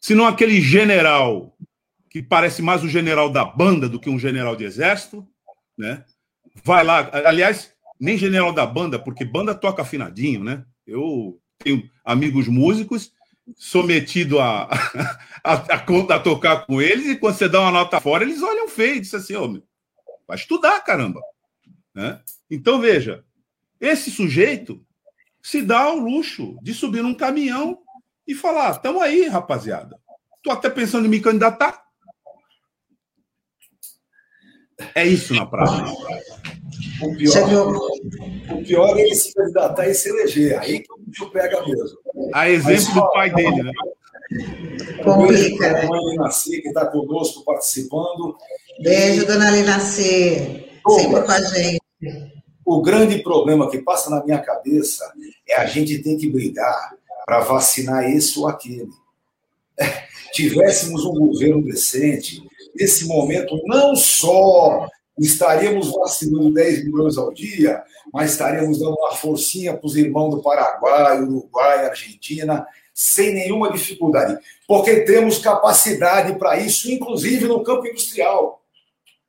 Senão 0.00 0.26
aquele 0.26 0.60
general, 0.60 1.56
que 2.08 2.22
parece 2.22 2.62
mais 2.62 2.82
um 2.82 2.88
general 2.88 3.30
da 3.30 3.44
banda 3.44 3.88
do 3.88 4.00
que 4.00 4.10
um 4.10 4.18
general 4.18 4.56
de 4.56 4.64
exército, 4.64 5.26
né? 5.76 6.04
Vai 6.64 6.84
lá. 6.84 7.10
Aliás, 7.26 7.72
nem 7.98 8.16
general 8.16 8.52
da 8.52 8.66
banda, 8.66 8.98
porque 8.98 9.24
banda 9.24 9.54
toca 9.54 9.82
afinadinho, 9.82 10.42
né? 10.42 10.64
Eu 10.86 11.40
tenho 11.58 11.88
amigos 12.04 12.48
músicos, 12.48 13.12
sou 13.56 13.82
metido 13.82 14.40
a, 14.40 14.64
a, 15.44 15.52
a, 15.52 16.14
a 16.14 16.20
tocar 16.20 16.66
com 16.66 16.80
eles, 16.80 17.06
e 17.06 17.16
quando 17.16 17.36
você 17.36 17.48
dá 17.48 17.60
uma 17.60 17.70
nota 17.70 18.00
fora, 18.00 18.24
eles 18.24 18.42
olham 18.42 18.68
feio 18.68 18.96
e 18.96 19.00
dizem 19.00 19.20
assim: 19.20 19.36
oh, 19.36 19.62
vai 20.26 20.36
estudar, 20.36 20.80
caramba. 20.80 21.20
Né? 21.94 22.20
Então, 22.50 22.80
veja, 22.80 23.24
esse 23.80 24.10
sujeito 24.10 24.84
se 25.42 25.62
dá 25.62 25.80
ao 25.80 25.96
luxo 25.96 26.56
de 26.62 26.74
subir 26.74 27.02
num 27.02 27.14
caminhão 27.14 27.78
e 28.26 28.34
falar: 28.34 28.72
estamos 28.72 29.02
aí, 29.02 29.26
rapaziada. 29.26 29.98
Estou 30.36 30.52
até 30.52 30.68
pensando 30.68 31.06
em 31.06 31.10
me 31.10 31.20
candidatar. 31.20 31.82
É 34.94 35.06
isso 35.06 35.34
na 35.34 35.46
prática. 35.46 35.90
O 37.02 37.16
pior, 37.16 37.76
o 38.50 38.62
pior 38.62 38.98
é 38.98 39.02
ele 39.02 39.14
se 39.14 39.32
candidatar 39.34 39.88
e 39.88 39.94
se 39.94 40.08
eleger. 40.08 40.58
Aí 40.58 40.80
que 40.80 40.92
o 40.92 40.98
bicho 40.98 41.30
pega 41.30 41.64
mesmo. 41.66 41.98
A 42.34 42.48
exemplo 42.48 42.94
do 42.94 43.10
pai 43.12 43.30
dele, 43.32 43.62
né? 43.62 43.72
Complica, 45.02 45.72
né? 45.72 45.88
Linaci, 46.10 46.62
que 46.62 46.68
está 46.68 46.86
conosco 46.86 47.44
participando. 47.44 48.36
Beijo, 48.82 49.26
dona 49.26 49.50
Linaci. 49.50 50.68
Sempre 50.88 51.22
com 51.22 51.32
a 51.32 51.40
gente. 51.40 52.39
O 52.64 52.82
grande 52.82 53.22
problema 53.22 53.70
que 53.70 53.78
passa 53.78 54.10
na 54.10 54.24
minha 54.24 54.38
cabeça 54.38 55.12
é 55.48 55.56
a 55.56 55.66
gente 55.66 55.98
ter 55.98 56.16
que 56.16 56.28
brigar 56.28 56.94
para 57.24 57.40
vacinar 57.40 58.04
esse 58.10 58.38
ou 58.38 58.48
aquele. 58.48 58.88
É, 59.78 60.04
tivéssemos 60.32 61.04
um 61.04 61.14
governo 61.14 61.64
decente, 61.64 62.42
nesse 62.74 63.06
momento, 63.06 63.60
não 63.66 63.96
só 63.96 64.88
estaríamos 65.18 65.92
vacinando 65.92 66.52
10 66.52 66.84
milhões 66.84 67.16
ao 67.16 67.32
dia, 67.32 67.82
mas 68.12 68.32
estaríamos 68.32 68.78
dando 68.78 68.94
uma 68.94 69.12
forcinha 69.12 69.76
para 69.76 69.86
os 69.86 69.96
irmãos 69.96 70.30
do 70.30 70.42
Paraguai, 70.42 71.22
Uruguai, 71.22 71.86
Argentina, 71.86 72.66
sem 72.94 73.32
nenhuma 73.34 73.72
dificuldade, 73.72 74.38
porque 74.66 75.00
temos 75.00 75.38
capacidade 75.38 76.38
para 76.38 76.58
isso, 76.58 76.90
inclusive 76.90 77.46
no 77.46 77.62
campo 77.62 77.86
industrial. 77.86 78.62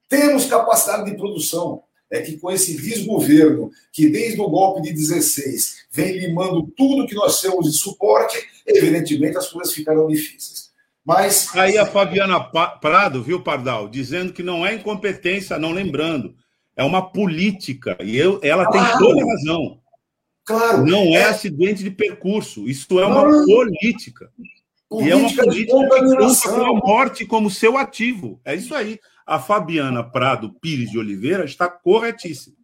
Temos 0.09 0.45
capacidade 0.45 1.09
de 1.09 1.15
produção 1.15 1.84
é 2.12 2.22
que 2.22 2.38
com 2.38 2.51
esse 2.51 2.76
desgoverno, 2.76 3.72
que 3.91 4.09
desde 4.09 4.39
o 4.41 4.49
golpe 4.49 4.82
de 4.82 4.91
16 4.91 5.86
vem 5.89 6.20
limando 6.20 6.68
tudo 6.76 7.07
que 7.07 7.16
nós 7.16 7.39
temos 7.39 7.72
de 7.72 7.78
suporte, 7.78 8.38
evidentemente 8.68 9.38
as 9.38 9.47
coisas 9.47 9.74
ficarão 9.74 10.07
difíceis. 10.07 10.70
Mas. 11.05 11.49
Aí 11.55 11.78
a 11.78 11.86
Fabiana 11.86 12.39
Prado, 12.39 13.24
viu, 13.24 13.41
Pardal, 13.41 13.88
dizendo 13.88 14.34
que 14.34 14.43
não 14.43 14.66
é 14.66 14.76
incompetência, 14.76 15.57
não 15.57 15.72
lembrando. 15.72 16.36
É 16.76 16.84
uma 16.84 17.01
política. 17.01 17.97
E 18.01 18.18
eu, 18.18 18.39
ela 18.43 18.66
claro. 18.66 18.97
tem 18.97 19.07
toda 19.07 19.22
a 19.22 19.26
razão. 19.26 19.80
Claro. 20.45 20.86
Não 20.86 21.03
é, 21.03 21.14
é 21.14 21.24
acidente 21.26 21.84
de 21.84 21.91
percurso. 21.91 22.68
Isso 22.68 22.99
é 22.99 23.05
uma 23.05 23.24
não. 23.28 23.45
política. 23.45 24.32
política. 24.89 25.07
E 25.07 25.09
é 25.09 25.16
uma 25.16 25.34
política 25.34 25.49
que 25.49 25.66
conta 25.66 26.49
com 26.49 26.66
a 26.66 26.74
morte 26.74 27.26
como 27.26 27.49
seu 27.49 27.78
ativo. 27.78 28.39
É 28.43 28.55
isso 28.55 28.76
aí. 28.76 28.99
A 29.32 29.39
Fabiana 29.39 30.03
Prado 30.03 30.51
Pires 30.59 30.91
de 30.91 30.99
Oliveira 30.99 31.45
está 31.45 31.69
corretíssima. 31.69 32.57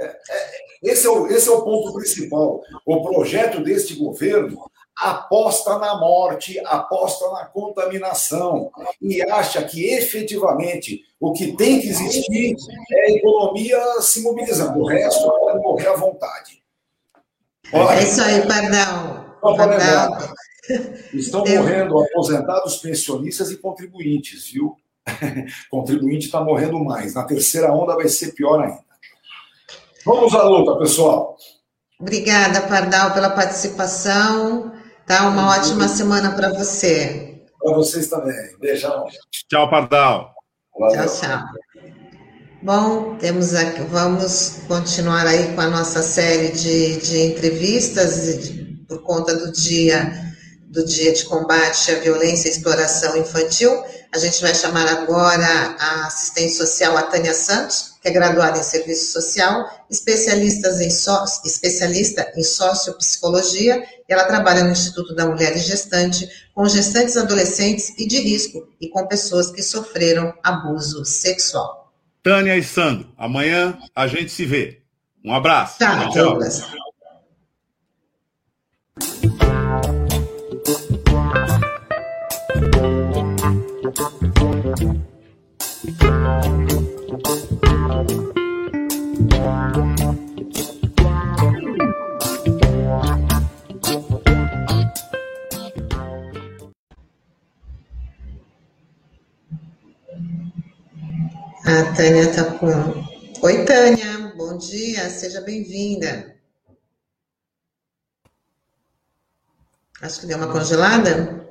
É, 0.00 0.06
é, 0.06 0.50
esse, 0.82 1.06
é 1.06 1.10
o, 1.10 1.26
esse 1.26 1.46
é 1.46 1.52
o 1.52 1.60
ponto 1.62 1.92
principal. 1.92 2.62
O 2.86 3.02
projeto 3.02 3.62
deste 3.62 3.96
governo 3.96 4.70
aposta 4.96 5.78
na 5.78 5.98
morte, 5.98 6.58
aposta 6.60 7.30
na 7.32 7.44
contaminação 7.44 8.70
e 8.98 9.20
acha 9.20 9.62
que 9.62 9.90
efetivamente 9.90 11.04
o 11.20 11.34
que 11.34 11.54
tem 11.54 11.82
que 11.82 11.88
existir 11.88 12.56
é 12.92 13.00
a 13.00 13.10
economia 13.10 13.78
se 14.00 14.22
mobilizando. 14.22 14.78
O 14.80 14.86
resto 14.86 15.28
pode 15.28 15.58
morrer 15.58 15.88
à 15.88 15.96
vontade. 15.96 16.62
Olha, 17.74 17.98
é 17.98 18.02
isso 18.04 18.22
aí, 18.22 18.40
Pardal. 18.46 19.36
Pardal. 19.42 20.34
Estão 21.12 21.44
Eu... 21.44 21.62
morrendo 21.62 22.02
aposentados, 22.02 22.78
pensionistas 22.78 23.50
e 23.50 23.58
contribuintes, 23.58 24.50
viu? 24.50 24.79
Contribuinte 25.70 26.26
está 26.26 26.42
morrendo 26.42 26.82
mais. 26.84 27.14
Na 27.14 27.24
terceira 27.24 27.72
onda 27.72 27.96
vai 27.96 28.08
ser 28.08 28.32
pior 28.32 28.60
ainda. 28.60 28.80
Vamos 30.04 30.34
à 30.34 30.42
luta, 30.42 30.78
pessoal. 30.78 31.36
Obrigada, 31.98 32.62
Pardal, 32.62 33.12
pela 33.12 33.30
participação. 33.30 34.72
Tá? 35.06 35.28
Uma 35.28 35.50
ótima 35.56 35.88
semana 35.88 36.34
para 36.34 36.50
você. 36.50 37.42
Para 37.62 37.74
vocês 37.74 38.08
também. 38.08 38.56
Beijão. 38.58 39.06
Tchau, 39.48 39.68
Pardal. 39.68 40.32
Valeu. 40.78 41.06
Tchau, 41.06 41.20
tchau. 41.20 41.42
Bom, 42.62 43.16
temos 43.16 43.54
aqui, 43.54 43.80
vamos 43.84 44.60
continuar 44.68 45.26
aí 45.26 45.54
com 45.54 45.62
a 45.62 45.68
nossa 45.68 46.02
série 46.02 46.52
de, 46.52 46.98
de 46.98 47.18
entrevistas 47.32 48.44
de, 48.44 48.84
por 48.86 49.02
conta 49.02 49.34
do 49.34 49.50
dia 49.50 50.30
do 50.70 50.84
dia 50.84 51.12
de 51.12 51.24
combate 51.24 51.90
à 51.90 51.98
violência 51.98 52.48
e 52.48 52.52
exploração 52.52 53.16
infantil. 53.16 53.70
A 54.12 54.18
gente 54.18 54.42
vai 54.42 54.52
chamar 54.52 54.88
agora 54.88 55.76
a 55.78 56.06
assistente 56.06 56.54
social, 56.54 56.96
a 56.96 57.02
Tânia 57.02 57.32
Santos, 57.32 57.94
que 58.02 58.08
é 58.08 58.10
graduada 58.10 58.58
em 58.58 58.62
serviço 58.62 59.12
social, 59.12 59.70
especialista 59.88 60.68
em, 60.82 60.90
so, 60.90 61.24
especialista 61.44 62.32
em 62.36 62.42
sociopsicologia, 62.42 63.84
e 64.08 64.12
ela 64.12 64.24
trabalha 64.24 64.64
no 64.64 64.72
Instituto 64.72 65.14
da 65.14 65.26
Mulher 65.26 65.56
e 65.56 65.60
Gestante 65.60 66.28
com 66.52 66.66
gestantes 66.66 67.16
adolescentes 67.16 67.94
e 67.96 68.06
de 68.06 68.20
risco 68.20 68.68
e 68.80 68.88
com 68.88 69.06
pessoas 69.06 69.52
que 69.52 69.62
sofreram 69.62 70.34
abuso 70.42 71.04
sexual. 71.04 71.92
Tânia 72.20 72.56
e 72.56 72.64
Sandro, 72.64 73.08
amanhã 73.16 73.78
a 73.94 74.08
gente 74.08 74.32
se 74.32 74.44
vê. 74.44 74.82
Um 75.24 75.32
abraço. 75.32 75.78
Tá, 75.78 76.08
tchau. 76.08 76.30
Douglas. 76.30 76.64
A 101.70 101.94
Tânia 101.94 102.22
está 102.22 102.58
com. 102.58 102.66
Oi, 103.42 103.64
Tânia, 103.64 104.34
bom 104.36 104.58
dia, 104.58 105.08
seja 105.08 105.40
bem-vinda. 105.40 106.36
Acho 110.02 110.20
que 110.20 110.26
deu 110.26 110.36
uma 110.36 110.50
congelada. 110.50 111.48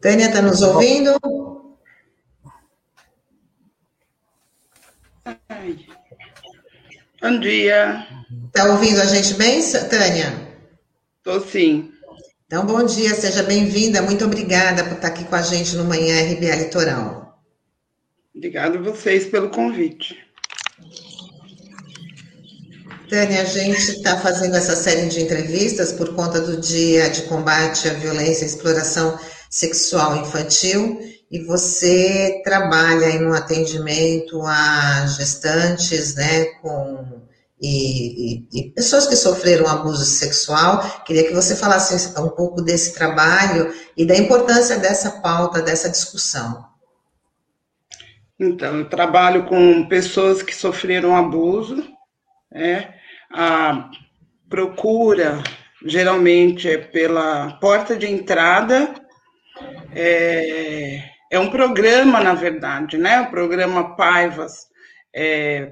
Tânia, 0.00 0.26
está 0.26 0.42
nos 0.42 0.60
ouvindo? 0.60 1.16
Bom 7.22 7.40
dia. 7.40 8.08
Está 8.46 8.72
ouvindo 8.72 9.00
a 9.00 9.06
gente 9.06 9.34
bem, 9.34 9.62
Tânia? 9.88 10.58
Estou 11.18 11.40
sim. 11.46 11.92
Então, 12.50 12.64
bom 12.64 12.82
dia, 12.82 13.14
seja 13.14 13.42
bem-vinda. 13.42 14.00
Muito 14.00 14.24
obrigada 14.24 14.82
por 14.82 14.94
estar 14.94 15.08
aqui 15.08 15.22
com 15.22 15.34
a 15.34 15.42
gente 15.42 15.76
no 15.76 15.84
Manhã 15.84 16.18
RBA 16.32 16.56
Litoral. 16.56 17.38
Obrigada 18.34 18.78
a 18.78 18.80
vocês 18.80 19.26
pelo 19.26 19.50
convite. 19.50 20.16
Tânia, 23.10 23.42
a 23.42 23.44
gente 23.44 23.90
está 23.90 24.16
fazendo 24.16 24.56
essa 24.56 24.74
série 24.74 25.10
de 25.10 25.20
entrevistas 25.20 25.92
por 25.92 26.14
conta 26.14 26.40
do 26.40 26.58
Dia 26.58 27.10
de 27.10 27.24
Combate 27.24 27.86
à 27.86 27.92
Violência 27.92 28.44
e 28.44 28.48
Exploração 28.48 29.18
Sexual 29.50 30.16
Infantil 30.16 30.98
e 31.30 31.44
você 31.44 32.40
trabalha 32.42 33.10
em 33.10 33.26
um 33.26 33.34
atendimento 33.34 34.40
a 34.46 35.04
gestantes, 35.06 36.14
né, 36.14 36.46
com 36.62 37.27
e, 37.60 38.36
e, 38.36 38.48
e, 38.52 38.70
pessoas 38.70 39.06
que 39.06 39.16
sofreram 39.16 39.66
abuso 39.66 40.04
sexual. 40.04 41.02
Queria 41.04 41.26
que 41.26 41.34
você 41.34 41.56
falasse 41.56 42.18
um 42.20 42.28
pouco 42.28 42.62
desse 42.62 42.94
trabalho 42.94 43.72
e 43.96 44.06
da 44.06 44.16
importância 44.16 44.78
dessa 44.78 45.20
pauta, 45.20 45.60
dessa 45.60 45.88
discussão. 45.88 46.66
Então, 48.38 48.78
eu 48.78 48.88
trabalho 48.88 49.46
com 49.46 49.88
pessoas 49.88 50.42
que 50.42 50.54
sofreram 50.54 51.16
abuso, 51.16 51.84
né? 52.52 52.94
A 53.32 53.90
procura 54.48 55.42
geralmente 55.84 56.68
é 56.68 56.78
pela 56.78 57.58
porta 57.60 57.96
de 57.96 58.06
entrada. 58.06 58.94
É, 59.92 61.02
é 61.32 61.38
um 61.38 61.50
programa, 61.50 62.20
na 62.20 62.34
verdade, 62.34 62.96
né? 62.96 63.22
O 63.22 63.30
programa 63.30 63.96
Paivas, 63.96 64.68
é, 65.12 65.66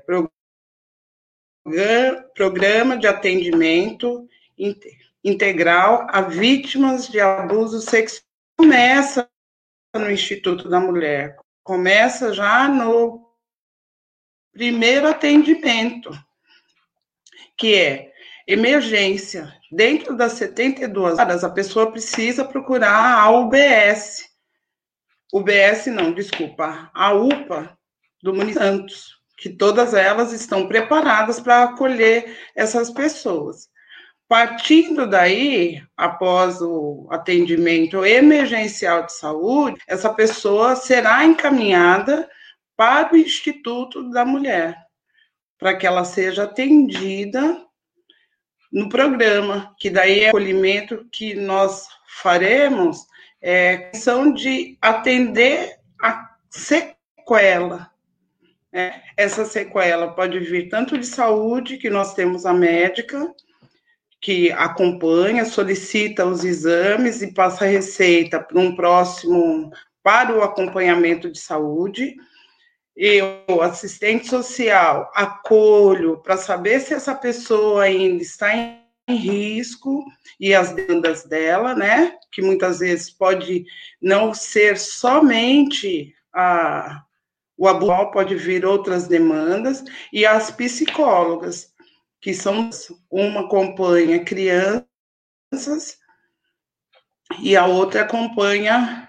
programa 2.34 2.96
de 2.96 3.06
atendimento 3.06 4.28
integral 5.24 6.06
a 6.10 6.20
vítimas 6.22 7.08
de 7.08 7.20
abuso 7.20 7.80
sexual. 7.80 8.24
Começa 8.58 9.28
no 9.94 10.10
Instituto 10.10 10.68
da 10.68 10.80
Mulher, 10.80 11.36
começa 11.62 12.32
já 12.32 12.68
no 12.68 13.26
primeiro 14.52 15.08
atendimento, 15.08 16.10
que 17.56 17.74
é 17.74 18.12
emergência. 18.46 19.52
Dentro 19.70 20.16
das 20.16 20.32
72 20.32 21.18
horas, 21.18 21.44
a 21.44 21.50
pessoa 21.50 21.90
precisa 21.90 22.44
procurar 22.44 23.18
a 23.18 23.30
UBS. 23.30 24.26
UBS 25.32 25.86
não, 25.88 26.12
desculpa, 26.12 26.90
a 26.94 27.12
UPA 27.12 27.76
do 28.22 28.32
município 28.32 28.62
Santos 28.62 29.15
que 29.36 29.50
todas 29.50 29.92
elas 29.94 30.32
estão 30.32 30.66
preparadas 30.66 31.38
para 31.38 31.64
acolher 31.64 32.36
essas 32.54 32.90
pessoas. 32.90 33.68
Partindo 34.28 35.08
daí, 35.08 35.80
após 35.96 36.60
o 36.60 37.06
atendimento 37.10 38.04
emergencial 38.04 39.04
de 39.06 39.12
saúde, 39.12 39.80
essa 39.86 40.12
pessoa 40.12 40.74
será 40.74 41.24
encaminhada 41.24 42.28
para 42.76 43.14
o 43.14 43.16
Instituto 43.16 44.10
da 44.10 44.24
Mulher, 44.24 44.76
para 45.58 45.76
que 45.76 45.86
ela 45.86 46.04
seja 46.04 46.42
atendida 46.42 47.64
no 48.72 48.88
programa, 48.88 49.74
que 49.78 49.88
daí 49.88 50.24
é 50.24 50.28
acolhimento 50.30 51.06
que 51.12 51.34
nós 51.34 51.86
faremos, 52.20 53.06
é 53.40 53.76
questão 53.90 54.32
de 54.32 54.76
atender 54.82 55.76
a 56.02 56.36
sequela, 56.50 57.90
é, 58.76 59.00
essa 59.16 59.46
sequela 59.46 60.12
pode 60.12 60.38
vir 60.38 60.68
tanto 60.68 60.98
de 60.98 61.06
saúde, 61.06 61.78
que 61.78 61.88
nós 61.88 62.12
temos 62.12 62.44
a 62.44 62.52
médica, 62.52 63.34
que 64.20 64.52
acompanha, 64.52 65.46
solicita 65.46 66.26
os 66.26 66.44
exames 66.44 67.22
e 67.22 67.32
passa 67.32 67.64
a 67.64 67.68
receita 67.68 68.38
para 68.38 68.60
um 68.60 68.76
próximo, 68.76 69.72
para 70.02 70.36
o 70.36 70.42
acompanhamento 70.42 71.32
de 71.32 71.38
saúde. 71.38 72.16
Eu, 72.94 73.62
assistente 73.62 74.28
social, 74.28 75.10
acolho 75.14 76.18
para 76.22 76.36
saber 76.36 76.80
se 76.80 76.92
essa 76.92 77.14
pessoa 77.14 77.84
ainda 77.84 78.22
está 78.22 78.54
em 78.54 79.16
risco 79.16 80.04
e 80.38 80.54
as 80.54 80.72
demandas 80.72 81.24
dela, 81.24 81.74
né? 81.74 82.12
Que 82.30 82.42
muitas 82.42 82.80
vezes 82.80 83.10
pode 83.10 83.64
não 84.02 84.34
ser 84.34 84.76
somente 84.76 86.14
a, 86.30 87.05
o 87.56 87.66
abuso 87.66 88.10
pode 88.10 88.34
vir 88.34 88.64
outras 88.64 89.08
demandas, 89.08 89.82
e 90.12 90.26
as 90.26 90.50
psicólogas, 90.50 91.72
que 92.20 92.34
são 92.34 92.70
uma 93.10 93.42
acompanha 93.42 94.24
crianças 94.24 94.86
e 97.40 97.56
a 97.56 97.66
outra 97.66 98.02
acompanha 98.02 99.08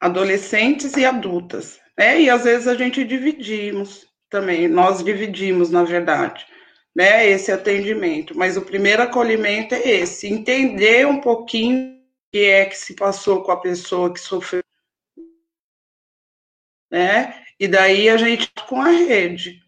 adolescentes 0.00 0.96
e 0.96 1.04
adultas. 1.04 1.80
Né? 1.96 2.22
E 2.22 2.30
às 2.30 2.44
vezes 2.44 2.66
a 2.66 2.74
gente 2.74 3.04
dividimos 3.04 4.06
também, 4.28 4.66
nós 4.66 5.04
dividimos, 5.04 5.70
na 5.70 5.84
verdade, 5.84 6.46
né, 6.96 7.28
esse 7.28 7.52
atendimento. 7.52 8.36
Mas 8.36 8.56
o 8.56 8.62
primeiro 8.62 9.02
acolhimento 9.02 9.74
é 9.74 9.86
esse, 9.86 10.26
entender 10.26 11.06
um 11.06 11.20
pouquinho 11.20 11.92
o 11.92 12.32
que 12.32 12.46
é 12.46 12.64
que 12.64 12.76
se 12.76 12.94
passou 12.94 13.42
com 13.42 13.52
a 13.52 13.60
pessoa 13.60 14.12
que 14.12 14.18
sofreu, 14.18 14.61
né? 16.92 17.34
E 17.58 17.66
daí 17.66 18.10
a 18.10 18.18
gente 18.18 18.52
com 18.68 18.82
a 18.82 18.90
rede. 18.90 19.62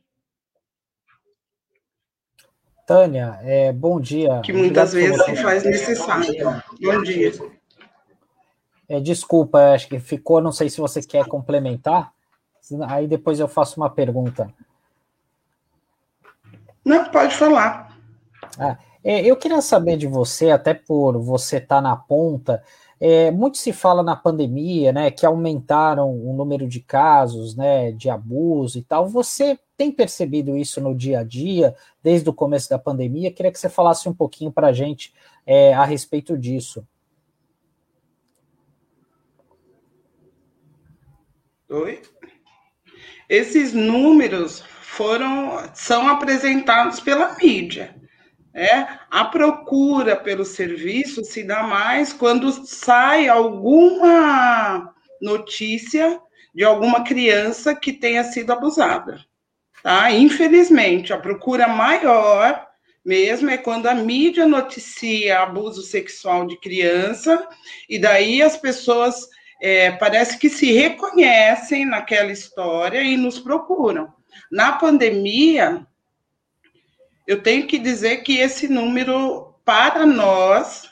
Tânia, 2.86 3.38
é, 3.42 3.72
bom 3.72 3.98
dia. 3.98 4.42
Que 4.44 4.52
muitas 4.52 4.92
vezes 4.92 5.24
se 5.24 5.36
faz 5.36 5.64
necessário. 5.64 6.62
Bom 6.82 7.02
dia. 7.02 7.32
É, 8.86 9.00
desculpa, 9.00 9.72
acho 9.72 9.88
que 9.88 9.98
ficou, 9.98 10.42
não 10.42 10.52
sei 10.52 10.68
se 10.68 10.78
você 10.78 11.00
quer 11.00 11.26
complementar, 11.26 12.12
aí 12.86 13.08
depois 13.08 13.40
eu 13.40 13.48
faço 13.48 13.80
uma 13.80 13.88
pergunta. 13.88 14.52
Não, 16.84 17.06
pode 17.06 17.34
falar. 17.34 17.98
Ah, 18.58 18.76
é, 19.02 19.22
eu 19.22 19.34
queria 19.38 19.62
saber 19.62 19.96
de 19.96 20.06
você, 20.06 20.50
até 20.50 20.74
por 20.74 21.18
você 21.18 21.56
estar 21.56 21.76
tá 21.76 21.80
na 21.80 21.96
ponta, 21.96 22.62
é, 23.00 23.30
muito 23.30 23.58
se 23.58 23.72
fala 23.72 24.02
na 24.02 24.16
pandemia, 24.16 24.92
né, 24.92 25.10
que 25.10 25.26
aumentaram 25.26 26.10
o 26.10 26.32
número 26.32 26.68
de 26.68 26.80
casos, 26.80 27.56
né, 27.56 27.92
de 27.92 28.08
abuso 28.08 28.78
e 28.78 28.82
tal. 28.82 29.08
Você 29.08 29.58
tem 29.76 29.90
percebido 29.90 30.56
isso 30.56 30.80
no 30.80 30.94
dia 30.94 31.20
a 31.20 31.24
dia, 31.24 31.74
desde 32.02 32.28
o 32.28 32.34
começo 32.34 32.68
da 32.70 32.78
pandemia? 32.78 33.32
Queria 33.32 33.52
que 33.52 33.58
você 33.58 33.68
falasse 33.68 34.08
um 34.08 34.14
pouquinho 34.14 34.52
para 34.52 34.68
a 34.68 34.72
gente 34.72 35.12
é, 35.46 35.74
a 35.74 35.84
respeito 35.84 36.38
disso. 36.38 36.86
Oi? 41.68 42.02
Esses 43.28 43.72
números 43.72 44.60
foram 44.60 45.58
são 45.74 46.06
apresentados 46.06 47.00
pela 47.00 47.34
mídia. 47.36 47.96
É, 48.54 48.86
a 49.10 49.24
procura 49.24 50.14
pelo 50.14 50.44
serviço 50.44 51.24
se 51.24 51.42
dá 51.42 51.64
mais 51.64 52.12
quando 52.12 52.52
sai 52.66 53.26
alguma 53.26 54.94
notícia 55.20 56.20
de 56.54 56.62
alguma 56.62 57.02
criança 57.02 57.74
que 57.74 57.92
tenha 57.92 58.22
sido 58.22 58.52
abusada. 58.52 59.24
Tá? 59.82 60.10
Infelizmente, 60.12 61.12
a 61.12 61.18
procura 61.18 61.66
maior 61.66 62.64
mesmo 63.04 63.50
é 63.50 63.58
quando 63.58 63.86
a 63.86 63.94
mídia 63.94 64.46
noticia 64.46 65.40
abuso 65.40 65.82
sexual 65.82 66.46
de 66.46 66.58
criança, 66.58 67.46
e 67.88 67.98
daí 67.98 68.40
as 68.40 68.56
pessoas 68.56 69.28
é, 69.60 69.90
parece 69.92 70.38
que 70.38 70.48
se 70.48 70.72
reconhecem 70.72 71.84
naquela 71.84 72.32
história 72.32 73.02
e 73.02 73.16
nos 73.16 73.38
procuram. 73.38 74.12
Na 74.50 74.72
pandemia, 74.72 75.86
eu 77.26 77.42
tenho 77.42 77.66
que 77.66 77.78
dizer 77.78 78.18
que 78.18 78.38
esse 78.38 78.68
número, 78.68 79.54
para 79.64 80.06
nós, 80.06 80.90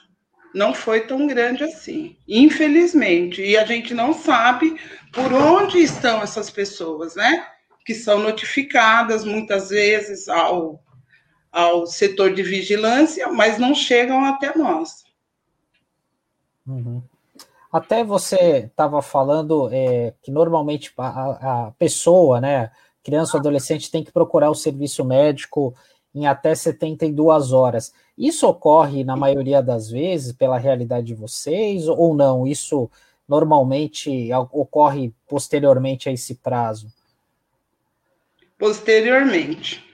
não 0.55 0.75
foi 0.75 1.07
tão 1.07 1.27
grande 1.27 1.65
assim, 1.65 2.17
infelizmente. 2.27 3.43
E 3.43 3.57
a 3.57 3.65
gente 3.65 3.95
não 3.95 4.13
sabe 4.13 4.77
por 5.13 5.33
onde 5.33 5.79
estão 5.79 6.23
essas 6.23 6.51
pessoas, 6.51 7.15
né? 7.15 7.47
Que 7.85 7.95
são 7.95 8.19
notificadas 8.19 9.25
muitas 9.25 9.71
vezes 9.71 10.29
ao, 10.29 10.83
ao 11.51 11.87
setor 11.87 12.35
de 12.35 12.43
vigilância, 12.43 13.29
mas 13.29 13.59
não 13.59 13.75
chegam 13.75 14.25
até 14.25 14.57
nós. 14.57 15.05
Uhum. 16.67 17.03
Até 17.73 18.05
você 18.05 18.67
estava 18.67 19.01
falando 19.01 19.69
é, 19.73 20.13
que 20.23 20.31
normalmente 20.31 20.93
a, 20.99 21.67
a, 21.67 21.71
pessoa, 21.73 22.39
né, 22.41 22.71
criança 23.03 23.37
ou 23.37 23.41
adolescente, 23.41 23.91
tem 23.91 24.05
que 24.05 24.13
procurar 24.13 24.51
o 24.51 24.55
serviço 24.55 25.03
médico 25.05 25.75
em 26.15 26.27
até 26.27 26.55
72 26.55 27.53
horas. 27.53 27.93
Isso 28.17 28.47
ocorre 28.47 29.03
na 29.05 29.17
maioria 29.17 29.63
das 29.63 29.91
vezes 29.91 30.33
pela 30.33 30.59
realidade 30.59 31.07
de 31.07 31.15
vocês 31.15 31.89
ou 31.89 32.15
não? 32.15 32.47
Isso 32.47 32.91
normalmente 33.29 34.31
ocorre 34.51 35.13
posteriormente 35.27 36.09
a 36.09 36.13
esse 36.13 36.35
prazo? 36.35 36.93
Posteriormente. 38.59 39.85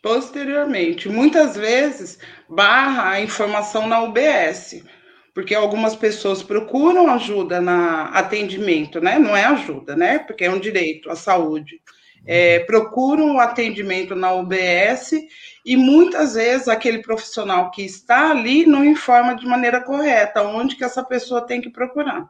Posteriormente. 0.00 1.08
Muitas 1.08 1.56
vezes 1.56 2.18
barra 2.48 3.10
a 3.10 3.20
informação 3.20 3.88
na 3.88 4.02
UBS, 4.02 4.84
porque 5.34 5.54
algumas 5.54 5.96
pessoas 5.96 6.42
procuram 6.42 7.08
ajuda 7.08 7.60
na 7.60 8.10
atendimento, 8.10 9.00
né? 9.00 9.18
Não 9.18 9.36
é 9.36 9.44
ajuda, 9.44 9.96
né? 9.96 10.18
Porque 10.20 10.44
é 10.44 10.50
um 10.50 10.60
direito 10.60 11.10
à 11.10 11.16
saúde 11.16 11.80
é, 12.26 12.60
procuram 12.60 13.36
o 13.36 13.40
atendimento 13.40 14.14
na 14.14 14.32
UBS 14.32 15.12
e 15.64 15.76
muitas 15.76 16.34
vezes 16.34 16.68
aquele 16.68 16.98
profissional 16.98 17.70
que 17.70 17.82
está 17.82 18.30
ali 18.30 18.66
não 18.66 18.84
informa 18.84 19.34
de 19.34 19.46
maneira 19.46 19.80
correta 19.80 20.42
onde 20.42 20.76
que 20.76 20.84
essa 20.84 21.02
pessoa 21.02 21.46
tem 21.46 21.60
que 21.60 21.70
procurar. 21.70 22.28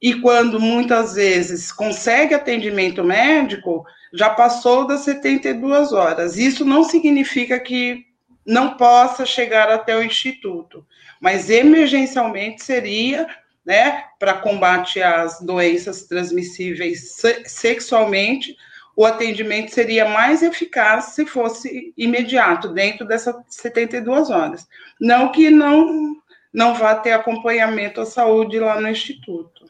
E 0.00 0.14
quando 0.14 0.58
muitas 0.58 1.14
vezes 1.14 1.70
consegue 1.70 2.34
atendimento 2.34 3.04
médico, 3.04 3.84
já 4.12 4.30
passou 4.30 4.86
das 4.86 5.00
72 5.00 5.92
horas. 5.92 6.36
Isso 6.38 6.64
não 6.64 6.82
significa 6.82 7.60
que 7.60 8.06
não 8.44 8.76
possa 8.76 9.26
chegar 9.26 9.68
até 9.70 9.96
o 9.96 10.02
instituto, 10.02 10.84
mas 11.20 11.50
emergencialmente 11.50 12.64
seria, 12.64 13.26
né, 13.64 14.04
para 14.18 14.34
combate 14.34 15.02
às 15.02 15.40
doenças 15.40 16.04
transmissíveis 16.04 17.20
sexualmente, 17.44 18.56
o 19.00 19.06
atendimento 19.06 19.72
seria 19.72 20.06
mais 20.06 20.42
eficaz 20.42 21.14
se 21.14 21.24
fosse 21.24 21.94
imediato, 21.96 22.68
dentro 22.68 23.06
dessas 23.06 23.34
72 23.48 24.28
horas. 24.28 24.66
Não 25.00 25.32
que 25.32 25.48
não, 25.48 26.16
não 26.52 26.74
vá 26.74 26.94
ter 26.94 27.12
acompanhamento 27.12 28.02
à 28.02 28.04
saúde 28.04 28.60
lá 28.60 28.78
no 28.78 28.90
Instituto. 28.90 29.64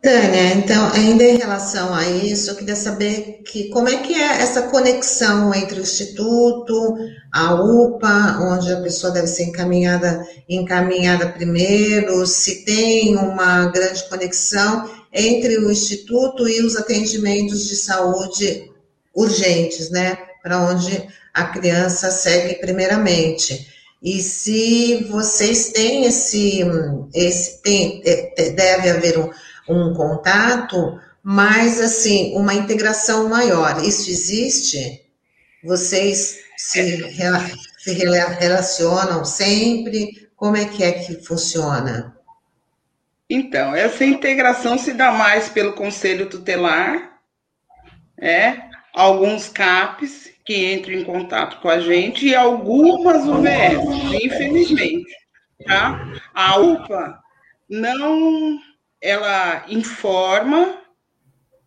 Tânia, 0.00 0.54
então, 0.54 0.92
ainda 0.92 1.24
em 1.24 1.38
relação 1.38 1.92
a 1.92 2.08
isso, 2.08 2.50
eu 2.50 2.54
queria 2.54 2.76
saber 2.76 3.42
que, 3.44 3.68
como 3.70 3.88
é 3.88 3.96
que 3.96 4.14
é 4.14 4.42
essa 4.42 4.68
conexão 4.68 5.52
entre 5.52 5.80
o 5.80 5.82
Instituto, 5.82 6.96
a 7.32 7.54
UPA, 7.54 8.38
onde 8.42 8.72
a 8.72 8.80
pessoa 8.80 9.12
deve 9.12 9.26
ser 9.26 9.46
encaminhada, 9.46 10.24
encaminhada 10.48 11.28
primeiro, 11.28 12.24
se 12.26 12.64
tem 12.64 13.16
uma 13.16 13.66
grande 13.66 14.08
conexão, 14.08 14.99
entre 15.12 15.58
o 15.58 15.70
Instituto 15.70 16.48
e 16.48 16.60
os 16.62 16.76
atendimentos 16.76 17.68
de 17.68 17.76
saúde 17.76 18.70
urgentes, 19.14 19.90
né? 19.90 20.16
Para 20.42 20.60
onde 20.60 21.08
a 21.34 21.44
criança 21.44 22.10
segue 22.10 22.54
primeiramente. 22.54 23.68
E 24.02 24.22
se 24.22 25.04
vocês 25.10 25.70
têm 25.70 26.04
esse, 26.04 26.60
esse 27.14 27.60
tem, 27.62 28.02
deve 28.54 28.90
haver 28.90 29.18
um, 29.18 29.30
um 29.68 29.94
contato, 29.94 30.98
mas 31.22 31.80
assim, 31.80 32.34
uma 32.34 32.54
integração 32.54 33.28
maior. 33.28 33.84
Isso 33.84 34.08
existe? 34.08 35.02
Vocês 35.62 36.38
se, 36.56 37.14
se 37.78 37.92
relacionam 37.92 39.24
sempre? 39.24 40.28
Como 40.34 40.56
é 40.56 40.64
que 40.64 40.82
é 40.82 40.92
que 40.92 41.22
funciona? 41.22 42.16
Então, 43.30 43.76
essa 43.76 44.04
integração 44.04 44.76
se 44.76 44.92
dá 44.92 45.12
mais 45.12 45.48
pelo 45.48 45.74
Conselho 45.74 46.28
Tutelar, 46.28 47.16
é, 48.18 48.60
alguns 48.92 49.48
CAPs 49.48 50.32
que 50.44 50.74
entram 50.74 50.94
em 50.94 51.04
contato 51.04 51.60
com 51.60 51.68
a 51.68 51.78
gente 51.78 52.26
e 52.26 52.34
algumas 52.34 53.24
UVS, 53.24 54.20
infelizmente. 54.20 55.14
Tá? 55.64 56.12
A 56.34 56.58
UPA 56.58 57.20
não, 57.68 58.58
ela 59.00 59.64
informa 59.68 60.80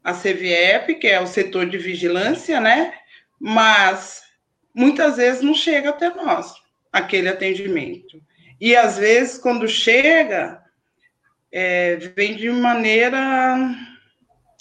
a 0.04 0.14
CVEP, 0.14 0.96
que 0.96 1.08
é 1.08 1.22
o 1.22 1.28
setor 1.28 1.66
de 1.70 1.78
vigilância, 1.78 2.60
né? 2.60 2.94
Mas 3.40 4.22
muitas 4.76 5.16
vezes 5.16 5.42
não 5.42 5.54
chega 5.54 5.92
até 5.92 6.10
nós 6.10 6.54
aquele 6.92 7.30
atendimento. 7.30 8.22
E 8.60 8.76
às 8.76 8.98
vezes, 8.98 9.38
quando 9.38 9.68
chega, 9.68 10.63
é, 11.54 11.96
vem 12.16 12.36
de 12.36 12.50
maneira 12.50 13.74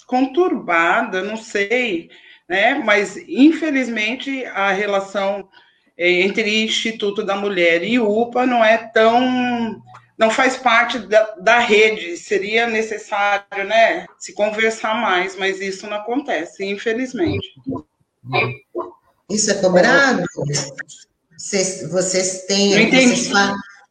conturbada, 0.05 1.23
não 1.23 1.35
sei, 1.35 2.09
né? 2.47 2.75
Mas 2.75 3.17
infelizmente 3.27 4.45
a 4.45 4.71
relação 4.71 5.49
é, 5.97 6.21
entre 6.21 6.63
Instituto 6.63 7.23
da 7.23 7.35
Mulher 7.35 7.83
e 7.83 7.99
UPA 7.99 8.45
não 8.45 8.63
é 8.63 8.77
tão 8.77 9.81
não 10.17 10.29
faz 10.29 10.55
parte 10.55 10.99
da, 10.99 11.35
da 11.41 11.59
rede, 11.59 12.15
seria 12.15 12.67
necessário, 12.67 13.65
né, 13.65 14.05
se 14.19 14.31
conversar 14.31 14.93
mais, 14.95 15.35
mas 15.35 15.59
isso 15.59 15.87
não 15.87 15.97
acontece, 15.97 16.63
infelizmente. 16.63 17.47
Isso 19.29 19.49
é 19.51 19.55
cobrado? 19.55 20.23
Vocês, 21.35 21.89
vocês 21.89 22.45
têm. 22.45 22.89
Vocês 22.89 23.31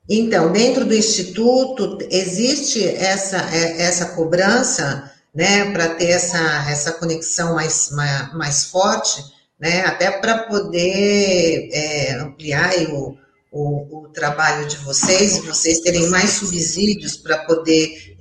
então, 0.09 0.51
dentro 0.51 0.85
do 0.85 0.95
Instituto, 0.95 1.99
existe 2.11 2.85
essa, 2.85 3.37
é, 3.55 3.83
essa 3.83 4.07
cobrança 4.07 5.11
né, 5.35 5.71
para 5.73 5.95
ter 5.95 6.09
essa, 6.09 6.39
essa 6.69 6.93
conexão 6.93 7.55
mais, 7.55 7.91
mais, 7.91 8.35
mais 8.35 8.65
forte, 8.65 9.23
né, 9.59 9.83
até 9.87 10.11
para 10.11 10.39
poder 10.45 11.69
é, 11.73 12.15
ampliar 12.15 12.73
o, 12.91 13.17
o, 13.51 14.01
o, 14.01 14.09
trabalho 14.09 14.67
de 14.67 14.77
vocês, 14.79 15.39
vocês 15.39 15.81
terem 15.81 16.09
mais 16.09 16.31
subsídios 16.31 17.17
para 17.17 17.39
poder 17.45 18.17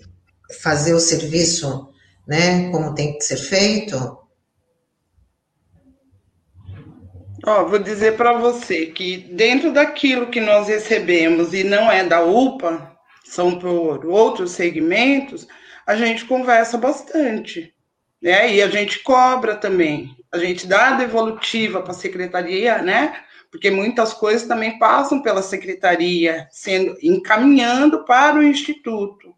fazer 0.61 0.93
o 0.93 0.99
serviço 0.99 1.89
né, 2.27 2.69
como 2.69 2.93
tem 2.93 3.17
que 3.17 3.25
ser 3.25 3.37
feito? 3.37 4.20
Ó, 7.45 7.65
vou 7.65 7.79
dizer 7.79 8.17
para 8.17 8.33
você 8.33 8.87
que 8.87 9.17
dentro 9.17 9.73
daquilo 9.73 10.27
que 10.27 10.39
nós 10.39 10.67
recebemos 10.67 11.53
e 11.53 11.63
não 11.63 11.91
é 11.91 12.03
da 12.03 12.21
UPA, 12.21 12.95
são 13.23 13.57
por 13.57 14.05
outros 14.05 14.51
segmentos, 14.51 15.47
a 15.87 15.95
gente 15.95 16.25
conversa 16.25 16.77
bastante, 16.77 17.73
né? 18.21 18.53
E 18.53 18.61
a 18.61 18.67
gente 18.67 18.99
cobra 18.99 19.55
também. 19.55 20.15
A 20.31 20.37
gente 20.37 20.67
dá 20.67 20.89
a 20.89 20.97
devolutiva 20.97 21.81
para 21.81 21.91
a 21.91 21.95
secretaria, 21.95 22.79
né? 22.81 23.15
Porque 23.49 23.71
muitas 23.71 24.13
coisas 24.13 24.47
também 24.47 24.77
passam 24.77 25.21
pela 25.21 25.41
secretaria, 25.41 26.47
sendo 26.51 26.95
encaminhando 27.01 28.05
para 28.05 28.37
o 28.37 28.43
instituto. 28.43 29.33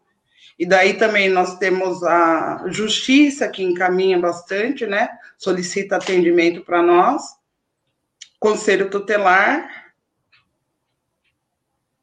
E 0.58 0.66
daí 0.66 0.94
também 0.94 1.30
nós 1.30 1.56
temos 1.58 2.02
a 2.04 2.64
justiça 2.66 3.48
que 3.48 3.62
encaminha 3.62 4.18
bastante, 4.18 4.86
né? 4.86 5.08
Solicita 5.38 5.96
atendimento 5.96 6.60
para 6.60 6.82
nós 6.82 7.22
conselho 8.44 8.90
tutelar 8.90 9.94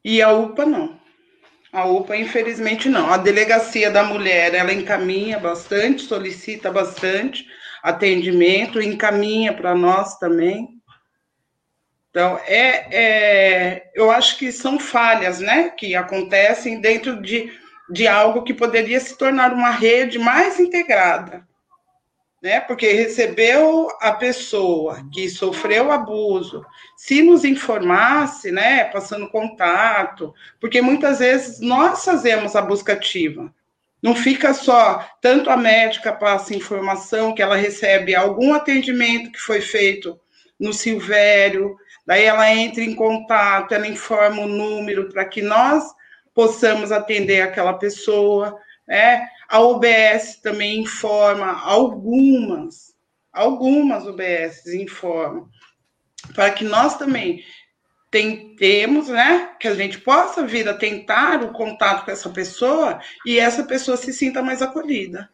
e 0.04 0.20
a 0.20 0.32
UPA 0.32 0.66
não. 0.66 1.00
A 1.72 1.84
UPA, 1.84 2.16
infelizmente, 2.16 2.88
não. 2.88 3.12
A 3.12 3.16
delegacia 3.16 3.92
da 3.92 4.02
mulher, 4.02 4.52
ela 4.52 4.72
encaminha 4.72 5.38
bastante, 5.38 6.02
solicita 6.02 6.68
bastante 6.68 7.46
atendimento, 7.80 8.82
encaminha 8.82 9.52
para 9.52 9.72
nós 9.72 10.18
também. 10.18 10.68
Então, 12.10 12.40
é, 12.44 12.88
é, 12.90 13.90
eu 13.94 14.10
acho 14.10 14.36
que 14.36 14.50
são 14.50 14.80
falhas, 14.80 15.38
né, 15.38 15.70
que 15.70 15.94
acontecem 15.94 16.80
dentro 16.80 17.22
de, 17.22 17.56
de 17.88 18.08
algo 18.08 18.42
que 18.42 18.52
poderia 18.52 18.98
se 18.98 19.16
tornar 19.16 19.52
uma 19.52 19.70
rede 19.70 20.18
mais 20.18 20.58
integrada 20.58 21.46
né? 22.42 22.60
Porque 22.60 22.92
recebeu 22.92 23.88
a 24.00 24.12
pessoa 24.12 25.06
que 25.12 25.30
sofreu 25.30 25.92
abuso, 25.92 26.66
se 26.96 27.22
nos 27.22 27.44
informasse, 27.44 28.50
né? 28.50 28.84
Passando 28.86 29.30
contato, 29.30 30.34
porque 30.60 30.82
muitas 30.82 31.20
vezes 31.20 31.60
nós 31.60 32.04
fazemos 32.04 32.56
a 32.56 32.60
busca 32.60 32.94
ativa. 32.94 33.54
Não 34.02 34.16
fica 34.16 34.52
só, 34.52 35.08
tanto 35.20 35.48
a 35.48 35.56
médica 35.56 36.12
passa 36.12 36.56
informação 36.56 37.32
que 37.32 37.40
ela 37.40 37.54
recebe 37.54 38.16
algum 38.16 38.52
atendimento 38.52 39.30
que 39.30 39.38
foi 39.38 39.60
feito 39.60 40.18
no 40.58 40.72
Silvério, 40.72 41.76
daí 42.04 42.24
ela 42.24 42.52
entra 42.52 42.82
em 42.82 42.96
contato, 42.96 43.72
ela 43.72 43.86
informa 43.86 44.42
o 44.42 44.48
número 44.48 45.08
para 45.08 45.24
que 45.24 45.40
nós 45.40 45.84
possamos 46.34 46.90
atender 46.90 47.42
aquela 47.42 47.74
pessoa, 47.74 48.58
né? 48.88 49.28
A 49.52 49.60
UBS 49.60 50.36
também 50.36 50.80
informa, 50.80 51.60
algumas, 51.60 52.94
algumas 53.30 54.06
UBS 54.06 54.66
informam, 54.68 55.46
para 56.34 56.50
que 56.52 56.64
nós 56.64 56.96
também 56.96 57.44
tentemos, 58.10 59.08
né, 59.08 59.54
que 59.60 59.68
a 59.68 59.74
gente 59.74 60.00
possa 60.00 60.46
vir 60.46 60.66
a 60.66 60.72
tentar 60.72 61.44
o 61.44 61.52
contato 61.52 62.06
com 62.06 62.10
essa 62.10 62.30
pessoa 62.30 62.98
e 63.26 63.38
essa 63.38 63.62
pessoa 63.64 63.94
se 63.98 64.10
sinta 64.10 64.40
mais 64.40 64.62
acolhida. 64.62 65.28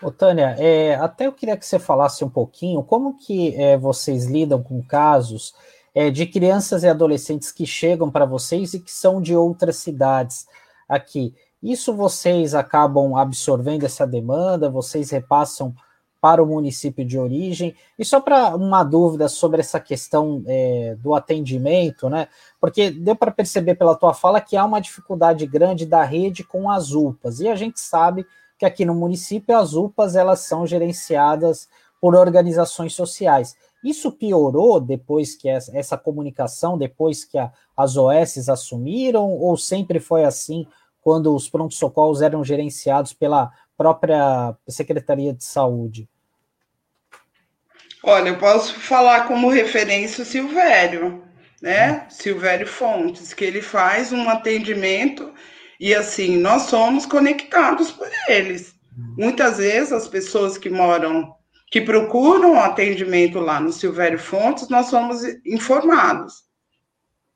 Ô, 0.00 0.12
Tânia, 0.12 0.54
é, 0.60 0.94
até 0.94 1.26
eu 1.26 1.32
queria 1.32 1.56
que 1.56 1.66
você 1.66 1.80
falasse 1.80 2.24
um 2.24 2.30
pouquinho 2.30 2.84
como 2.84 3.18
que 3.18 3.56
é, 3.56 3.76
vocês 3.76 4.26
lidam 4.26 4.62
com 4.62 4.80
casos 4.84 5.52
é, 5.92 6.10
de 6.10 6.26
crianças 6.26 6.84
e 6.84 6.88
adolescentes 6.88 7.50
que 7.50 7.66
chegam 7.66 8.08
para 8.08 8.24
vocês 8.24 8.72
e 8.72 8.78
que 8.78 8.92
são 8.92 9.20
de 9.20 9.34
outras 9.34 9.78
cidades 9.78 10.46
aqui. 10.88 11.34
Isso 11.62 11.94
vocês 11.94 12.54
acabam 12.54 13.14
absorvendo 13.16 13.84
essa 13.84 14.06
demanda, 14.06 14.68
vocês 14.68 15.10
repassam 15.10 15.74
para 16.22 16.40
o 16.40 16.46
município 16.46 17.04
de 17.04 17.18
origem. 17.18 17.74
E 17.98 18.04
só 18.04 18.20
para 18.20 18.54
uma 18.54 18.84
dúvida 18.84 19.28
sobre 19.28 19.60
essa 19.60 19.80
questão 19.80 20.42
é, 20.46 20.96
do 21.00 21.14
atendimento, 21.14 22.08
né? 22.08 22.28
Porque 22.60 22.92
deu 22.92 23.16
para 23.16 23.32
perceber 23.32 23.74
pela 23.74 23.96
tua 23.96 24.14
fala 24.14 24.40
que 24.40 24.56
há 24.56 24.64
uma 24.64 24.80
dificuldade 24.80 25.44
grande 25.46 25.84
da 25.84 26.04
rede 26.04 26.44
com 26.44 26.70
as 26.70 26.92
UPAs. 26.92 27.40
E 27.40 27.48
a 27.48 27.56
gente 27.56 27.80
sabe 27.80 28.24
que 28.56 28.64
aqui 28.64 28.84
no 28.84 28.94
município 28.94 29.56
as 29.56 29.74
UPAs 29.74 30.14
elas 30.14 30.38
são 30.40 30.64
gerenciadas 30.64 31.68
por 32.00 32.14
organizações 32.14 32.94
sociais. 32.94 33.56
Isso 33.82 34.12
piorou 34.12 34.80
depois 34.80 35.34
que 35.34 35.48
essa, 35.48 35.98
comunicação, 35.98 36.78
depois 36.78 37.24
que 37.24 37.36
a, 37.36 37.50
as 37.76 37.96
OS 37.96 38.48
assumiram, 38.48 39.28
ou 39.28 39.56
sempre 39.56 39.98
foi 39.98 40.24
assim 40.24 40.68
quando 41.02 41.34
os 41.34 41.50
prontos-socorros 41.50 42.22
eram 42.22 42.44
gerenciados 42.44 43.12
pela 43.12 43.50
própria 43.76 44.56
Secretaria 44.68 45.34
de 45.34 45.44
Saúde? 45.44 46.08
Olha, 48.04 48.30
eu 48.30 48.38
posso 48.38 48.74
falar 48.74 49.26
como 49.28 49.50
referência 49.50 50.22
o 50.22 50.26
Silvério, 50.26 51.22
né? 51.60 51.92
Hum. 52.06 52.10
Silvério 52.10 52.66
Fontes, 52.66 53.34
que 53.34 53.44
ele 53.44 53.60
faz 53.60 54.12
um 54.12 54.28
atendimento 54.28 55.32
e 55.78 55.94
assim, 55.94 56.36
nós 56.36 56.62
somos 56.62 57.06
conectados 57.06 57.90
por 57.90 58.08
eles. 58.28 58.74
Hum. 58.96 59.14
Muitas 59.18 59.58
vezes 59.58 59.92
as 59.92 60.08
pessoas 60.08 60.56
que 60.56 60.70
moram, 60.70 61.34
que 61.70 61.80
procuram 61.80 62.60
atendimento 62.60 63.40
lá 63.40 63.60
no 63.60 63.72
Silvério 63.72 64.18
Fontes, 64.18 64.68
nós 64.68 64.86
somos 64.86 65.22
informados. 65.44 66.44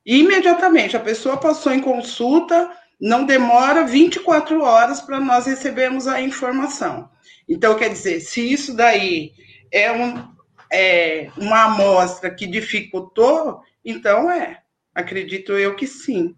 Imediatamente, 0.05 0.97
a 0.97 1.01
pessoa 1.01 1.37
passou 1.37 1.73
em 1.73 1.81
consulta, 1.81 2.71
não 3.01 3.25
demora 3.25 3.85
24 3.85 4.63
horas 4.63 5.01
para 5.01 5.21
nós 5.21 5.47
recebermos 5.47 6.07
a 6.07 6.21
informação. 6.21 7.11
Então, 7.49 7.77
quer 7.77 7.91
dizer, 7.91 8.21
se 8.21 8.41
isso 8.41 8.75
daí 8.75 9.33
é, 9.71 9.93
um, 9.93 10.29
é 10.73 11.31
uma 11.37 11.65
amostra 11.65 12.31
que 12.35 12.47
dificultou, 12.47 13.61
então 13.85 14.31
é, 14.31 14.63
acredito 14.95 15.53
eu 15.53 15.77
que 15.77 15.87
sim, 15.87 16.35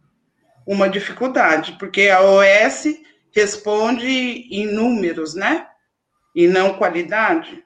uma 0.66 0.88
dificuldade, 0.88 1.76
porque 1.78 2.10
a 2.10 2.20
OS 2.20 2.84
responde 3.32 4.08
em 4.08 4.66
números, 4.66 5.34
né? 5.34 5.66
E 6.34 6.46
não 6.46 6.76
qualidade. 6.76 7.64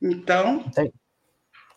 Então. 0.00 0.64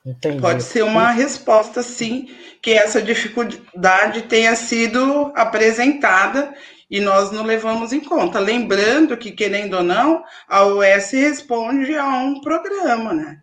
Entendi. 0.07 0.39
Pode 0.39 0.63
ser 0.63 0.83
uma 0.83 1.11
resposta, 1.11 1.83
sim, 1.83 2.29
que 2.61 2.71
essa 2.71 3.01
dificuldade 3.01 4.21
tenha 4.21 4.55
sido 4.55 5.33
apresentada 5.35 6.53
e 6.89 7.01
nós 7.01 7.29
não 7.29 7.43
levamos 7.43 7.91
em 7.91 7.99
conta. 7.99 8.39
Lembrando 8.39 9.17
que, 9.17 9.31
querendo 9.31 9.75
ou 9.75 9.83
não, 9.83 10.23
a 10.47 10.63
US 10.65 11.11
responde 11.11 11.93
a 11.97 12.07
um 12.07 12.39
programa, 12.39 13.13
né? 13.13 13.37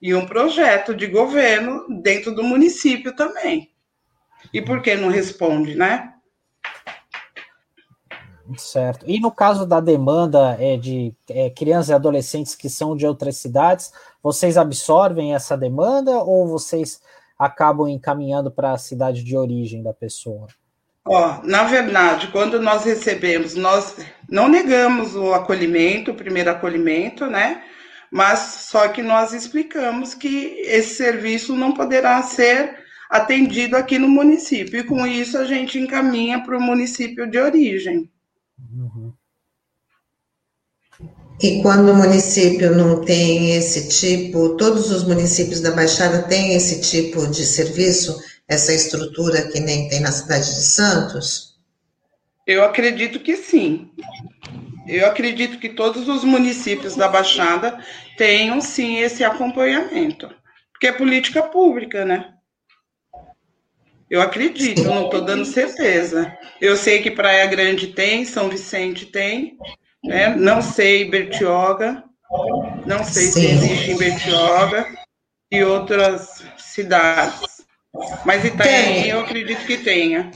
E 0.00 0.14
um 0.14 0.24
projeto 0.24 0.94
de 0.94 1.06
governo 1.06 1.84
dentro 2.02 2.34
do 2.34 2.42
município 2.42 3.14
também. 3.14 3.70
E 4.50 4.62
por 4.62 4.80
que 4.80 4.94
não 4.94 5.10
responde, 5.10 5.74
né? 5.74 6.14
Certo. 8.56 9.04
E 9.06 9.20
no 9.20 9.30
caso 9.30 9.66
da 9.66 9.80
demanda 9.80 10.56
é, 10.58 10.76
de 10.76 11.14
é, 11.28 11.50
crianças 11.50 11.90
e 11.90 11.92
adolescentes 11.92 12.54
que 12.54 12.70
são 12.70 12.96
de 12.96 13.06
outras 13.06 13.36
cidades, 13.36 13.92
vocês 14.22 14.56
absorvem 14.56 15.34
essa 15.34 15.56
demanda 15.56 16.12
ou 16.22 16.46
vocês 16.46 17.00
acabam 17.38 17.88
encaminhando 17.88 18.50
para 18.50 18.72
a 18.72 18.78
cidade 18.78 19.22
de 19.22 19.36
origem 19.36 19.82
da 19.82 19.92
pessoa? 19.92 20.46
Ó, 21.06 21.40
na 21.42 21.64
verdade, 21.64 22.28
quando 22.28 22.60
nós 22.60 22.84
recebemos, 22.84 23.54
nós 23.54 23.96
não 24.28 24.48
negamos 24.48 25.14
o 25.14 25.32
acolhimento, 25.32 26.10
o 26.10 26.14
primeiro 26.14 26.50
acolhimento, 26.50 27.26
né? 27.26 27.62
Mas 28.10 28.38
só 28.70 28.88
que 28.88 29.02
nós 29.02 29.32
explicamos 29.32 30.14
que 30.14 30.60
esse 30.64 30.96
serviço 30.96 31.54
não 31.54 31.72
poderá 31.72 32.22
ser 32.22 32.76
atendido 33.08 33.76
aqui 33.76 33.98
no 33.98 34.08
município, 34.08 34.80
e 34.80 34.84
com 34.84 35.06
isso 35.06 35.38
a 35.38 35.44
gente 35.44 35.78
encaminha 35.78 36.42
para 36.42 36.56
o 36.56 36.60
município 36.60 37.26
de 37.26 37.38
origem. 37.38 38.10
Uhum. 38.58 39.12
E 41.40 41.62
quando 41.62 41.92
o 41.92 41.94
município 41.94 42.74
não 42.74 43.04
tem 43.04 43.54
esse 43.54 43.88
tipo, 43.88 44.56
todos 44.56 44.90
os 44.90 45.04
municípios 45.04 45.60
da 45.60 45.70
Baixada 45.70 46.22
têm 46.22 46.54
esse 46.54 46.80
tipo 46.80 47.28
de 47.28 47.46
serviço, 47.46 48.20
essa 48.48 48.72
estrutura 48.74 49.46
que 49.48 49.60
nem 49.60 49.88
tem 49.88 50.00
na 50.00 50.10
cidade 50.10 50.46
de 50.46 50.62
Santos? 50.62 51.56
Eu 52.44 52.64
acredito 52.64 53.20
que 53.20 53.36
sim. 53.36 53.90
Eu 54.88 55.06
acredito 55.06 55.58
que 55.58 55.68
todos 55.68 56.08
os 56.08 56.24
municípios 56.24 56.96
da 56.96 57.06
Baixada 57.06 57.78
tenham 58.16 58.60
sim 58.60 58.98
esse 58.98 59.22
acompanhamento. 59.22 60.28
porque 60.72 60.88
é 60.88 60.92
política 60.92 61.42
pública, 61.42 62.04
né? 62.04 62.34
Eu 64.10 64.22
acredito, 64.22 64.84
não 64.84 65.04
estou 65.04 65.20
dando 65.20 65.44
certeza. 65.44 66.32
Eu 66.60 66.76
sei 66.76 67.02
que 67.02 67.10
Praia 67.10 67.46
Grande 67.46 67.88
tem, 67.88 68.24
São 68.24 68.48
Vicente 68.48 69.06
tem, 69.06 69.56
né? 70.02 70.34
não 70.34 70.62
sei 70.62 71.10
Bertioga, 71.10 72.02
não 72.86 73.04
sei 73.04 73.24
Sim. 73.24 73.32
se 73.32 73.46
existe 73.46 73.90
em 73.90 73.96
Bertioga 73.98 74.86
e 75.52 75.62
outras 75.62 76.42
cidades. 76.56 77.58
Mas 78.24 78.44
Itanhaém 78.44 79.08
eu 79.08 79.20
acredito 79.20 79.64
que 79.66 79.78
tenha. 79.78 80.30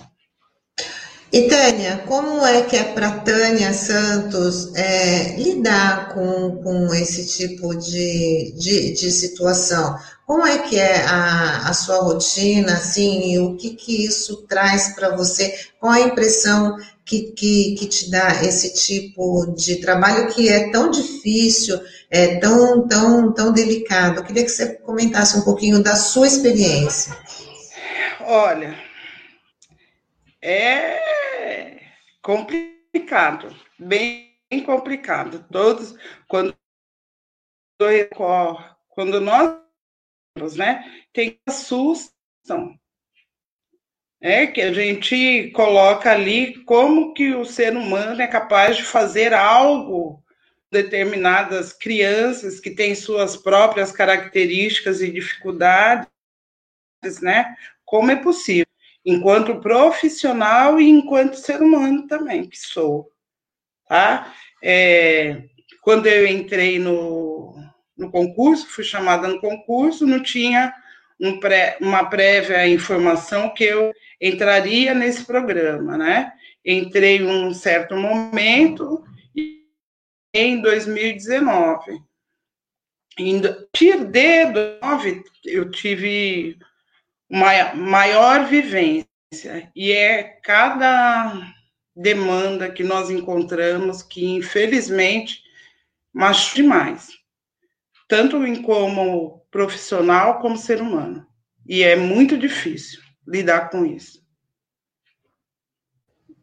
E 1.32 1.48
Tânia, 1.48 2.04
como 2.06 2.44
é 2.44 2.60
que 2.60 2.76
é 2.76 2.84
para 2.84 3.20
Tânia 3.20 3.72
Santos 3.72 4.74
é, 4.74 5.34
lidar 5.36 6.12
com, 6.12 6.62
com 6.62 6.94
esse 6.94 7.26
tipo 7.26 7.74
de, 7.74 8.52
de, 8.54 8.92
de, 8.92 9.10
situação? 9.10 9.96
Como 10.26 10.46
é 10.46 10.58
que 10.58 10.78
é 10.78 11.04
a, 11.04 11.68
a 11.68 11.72
sua 11.74 11.98
rotina, 11.98 12.74
assim, 12.74 13.32
e 13.32 13.38
o 13.40 13.56
que, 13.56 13.74
que 13.74 14.06
isso 14.06 14.46
traz 14.46 14.94
para 14.94 15.16
você? 15.16 15.68
Qual 15.80 15.92
a 15.92 16.00
impressão 16.00 16.76
que, 17.04 17.32
que, 17.32 17.74
que 17.74 17.86
te 17.86 18.10
dá 18.10 18.42
esse 18.42 18.72
tipo 18.74 19.52
de 19.54 19.80
trabalho 19.80 20.32
que 20.32 20.48
é 20.48 20.70
tão 20.70 20.90
difícil, 20.90 21.80
é 22.10 22.36
tão, 22.38 22.86
tão, 22.86 23.32
tão 23.32 23.52
delicado? 23.52 24.20
Eu 24.20 24.24
queria 24.24 24.44
que 24.44 24.50
você 24.50 24.74
comentasse 24.76 25.36
um 25.36 25.42
pouquinho 25.42 25.82
da 25.82 25.96
sua 25.96 26.26
experiência. 26.26 27.16
Olha, 28.20 28.78
é 30.40 31.80
complicado, 32.22 33.54
bem 33.78 34.32
complicado. 34.64 35.44
Todos, 35.50 35.94
quando 36.28 36.54
quando 38.90 39.20
nós, 39.20 39.61
né, 40.56 40.84
tem 41.12 41.38
assustam. 41.46 42.78
É 44.20 44.46
que 44.46 44.60
a 44.60 44.72
gente 44.72 45.50
coloca 45.50 46.12
ali 46.12 46.62
como 46.64 47.12
que 47.12 47.34
o 47.34 47.44
ser 47.44 47.76
humano 47.76 48.22
é 48.22 48.26
capaz 48.26 48.76
de 48.76 48.84
fazer 48.84 49.34
algo 49.34 50.22
determinadas 50.70 51.72
crianças 51.72 52.60
que 52.60 52.70
têm 52.70 52.94
suas 52.94 53.36
próprias 53.36 53.90
características 53.90 55.02
e 55.02 55.10
dificuldades, 55.10 56.08
né? 57.20 57.56
Como 57.84 58.10
é 58.12 58.16
possível? 58.16 58.66
enquanto 59.04 59.60
profissional 59.60 60.80
e 60.80 60.88
enquanto 60.88 61.36
ser 61.36 61.60
humano 61.60 62.06
também, 62.06 62.48
que 62.48 62.58
sou. 62.58 63.10
Tá? 63.88 64.32
É, 64.62 65.42
quando 65.82 66.06
eu 66.06 66.26
entrei 66.26 66.78
no, 66.78 67.31
no 67.96 68.10
concurso, 68.10 68.68
fui 68.68 68.84
chamada 68.84 69.28
no 69.28 69.40
concurso, 69.40 70.06
não 70.06 70.22
tinha 70.22 70.72
um 71.20 71.38
pré, 71.38 71.76
uma 71.80 72.04
prévia 72.06 72.66
informação 72.66 73.52
que 73.54 73.64
eu 73.64 73.92
entraria 74.20 74.94
nesse 74.94 75.24
programa, 75.24 75.96
né? 75.96 76.32
Entrei 76.64 77.22
um 77.22 77.52
certo 77.52 77.94
momento 77.96 79.04
em 80.34 80.60
2019. 80.60 82.00
Em, 83.18 83.38
a 83.38 83.52
partir 83.52 83.98
de 83.98 84.04
2019, 84.04 85.24
eu 85.44 85.70
tive 85.70 86.58
maior 87.74 88.46
vivência, 88.46 89.06
e 89.74 89.92
é 89.92 90.22
cada 90.42 91.54
demanda 91.94 92.70
que 92.70 92.82
nós 92.82 93.10
encontramos 93.10 94.02
que, 94.02 94.26
infelizmente, 94.26 95.42
machuca 96.12 96.56
demais, 96.56 97.10
tanto 98.12 98.44
em 98.44 98.60
como 98.60 99.42
profissional 99.50 100.38
como 100.38 100.54
ser 100.54 100.82
humano. 100.82 101.26
E 101.66 101.82
é 101.82 101.96
muito 101.96 102.36
difícil 102.36 103.00
lidar 103.26 103.70
com 103.70 103.86
isso. 103.86 104.20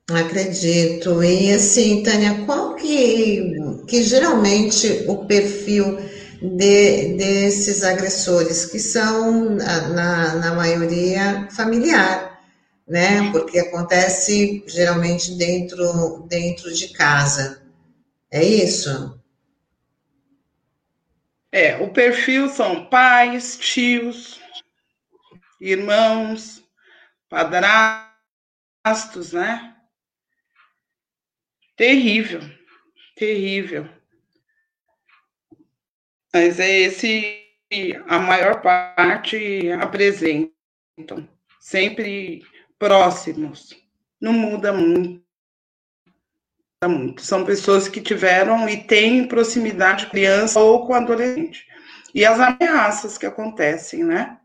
Acredito. 0.10 1.24
E 1.24 1.54
assim, 1.54 2.02
Tânia, 2.02 2.44
qual 2.48 2.74
que, 2.74 3.54
que 3.88 4.02
geralmente 4.02 5.06
o 5.08 5.28
perfil 5.28 6.00
de, 6.42 7.14
desses 7.14 7.84
agressores, 7.84 8.66
que 8.66 8.80
são, 8.80 9.52
na, 9.52 10.36
na 10.38 10.56
maioria, 10.56 11.48
familiar, 11.52 12.42
né? 12.88 13.30
Porque 13.32 13.60
acontece 13.60 14.64
geralmente 14.66 15.36
dentro, 15.36 16.26
dentro 16.28 16.74
de 16.74 16.88
casa. 16.88 17.62
É 18.32 18.44
isso? 18.44 19.19
É, 21.52 21.78
o 21.78 21.92
perfil 21.92 22.48
são 22.48 22.86
pais, 22.86 23.58
tios, 23.58 24.40
irmãos, 25.60 26.64
padrastos, 27.28 28.14
né? 29.34 29.76
Terrível, 31.76 32.42
terrível. 33.16 33.90
Mas 36.34 36.60
é 36.60 36.70
esse 36.70 37.46
a 38.08 38.20
maior 38.20 38.62
parte 38.62 39.72
apresentam, 39.72 40.54
sempre 41.60 42.44
próximos. 42.78 43.76
Não 44.20 44.34
muda 44.34 44.74
muito. 44.74 45.29
São 47.18 47.44
pessoas 47.44 47.90
que 47.90 48.00
tiveram 48.00 48.70
e 48.70 48.78
têm 48.84 49.28
proximidade 49.28 50.06
com 50.06 50.12
criança 50.12 50.62
ou 50.62 50.88
com 50.88 50.94
adolescente. 50.94 51.66
E 52.16 52.26
as 52.26 52.40
ameaças 52.40 53.18
que 53.18 53.26
acontecem, 53.26 54.04
né? 54.04 54.38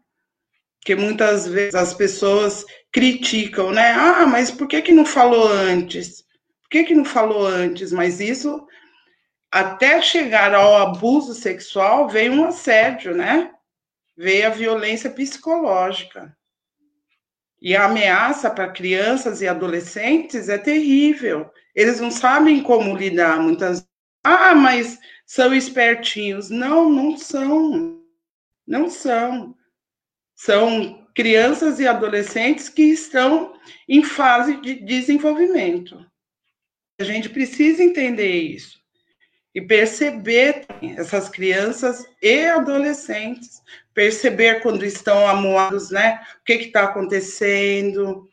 Que 0.85 0.97
muitas 0.97 1.47
vezes 1.47 1.77
as 1.77 1.95
pessoas 1.95 2.65
criticam, 2.93 3.71
né? 3.71 3.93
Ah, 3.93 4.27
mas 4.27 4.51
por 4.51 4.67
que, 4.67 4.83
que 4.83 4.93
não 4.93 5.07
falou 5.07 5.47
antes? 5.47 6.23
Por 6.63 6.71
que, 6.71 6.85
que 6.85 6.95
não 6.95 7.05
falou 7.05 7.47
antes? 7.47 7.93
Mas 7.93 8.19
isso 8.19 8.67
até 9.49 10.03
chegar 10.03 10.53
ao 10.53 10.77
abuso 10.77 11.33
sexual, 11.33 12.09
veio 12.09 12.33
um 12.33 12.47
assédio, 12.47 13.15
né? 13.15 13.53
Veio 14.17 14.49
a 14.49 14.51
violência 14.51 15.09
psicológica. 15.09 16.37
E 17.63 17.77
a 17.77 17.85
ameaça 17.85 18.51
para 18.51 18.73
crianças 18.73 19.41
e 19.41 19.47
adolescentes 19.47 20.49
é 20.49 20.59
terrível. 20.59 21.49
Eles 21.75 22.01
não 22.01 22.11
sabem 22.11 22.63
como 22.63 22.97
lidar 22.97 23.41
muitas 23.41 23.87
Ah, 24.23 24.55
mas 24.55 24.99
são 25.27 25.55
espertinhos. 25.55 26.51
Não, 26.51 26.89
não 26.91 27.17
são. 27.17 28.01
Não 28.67 28.89
são. 28.89 29.57
São 30.35 31.07
crianças 31.15 31.79
e 31.81 31.87
adolescentes 31.87 32.69
que 32.69 32.83
estão 32.83 33.55
em 33.89 34.03
fase 34.03 34.61
de 34.61 34.75
desenvolvimento. 34.75 36.05
A 37.01 37.05
gente 37.05 37.29
precisa 37.29 37.83
entender 37.83 38.33
isso 38.33 38.83
e 39.55 39.61
perceber 39.61 40.67
essas 40.97 41.29
crianças 41.29 42.05
e 42.21 42.47
adolescentes, 42.47 43.63
perceber 43.93 44.61
quando 44.61 44.85
estão 44.85 45.27
amuados, 45.29 45.91
né? 45.91 46.21
O 46.41 46.45
que 46.45 46.55
está 46.55 46.85
acontecendo, 46.85 48.29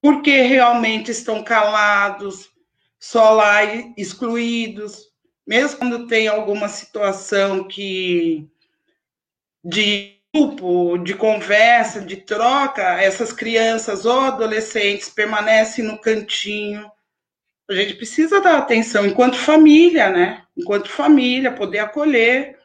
por 0.00 0.22
que 0.22 0.40
realmente 0.40 1.10
estão 1.10 1.44
calados, 1.44 2.51
lá 3.32 3.64
excluídos, 3.96 5.08
mesmo 5.46 5.78
quando 5.78 6.06
tem 6.06 6.28
alguma 6.28 6.68
situação 6.68 7.66
que 7.66 8.48
de 9.64 10.18
grupo, 10.34 10.98
de 10.98 11.14
conversa, 11.14 12.00
de 12.00 12.16
troca, 12.16 12.82
essas 13.02 13.32
crianças 13.32 14.06
ou 14.06 14.20
adolescentes 14.20 15.08
permanecem 15.08 15.84
no 15.84 16.00
cantinho 16.00 16.90
a 17.72 17.74
gente 17.74 17.94
precisa 17.94 18.40
dar 18.40 18.58
atenção 18.58 19.06
enquanto 19.06 19.36
família, 19.36 20.10
né? 20.10 20.42
Enquanto 20.56 20.90
família, 20.90 21.52
poder 21.52 21.78
acolher. 21.78 22.58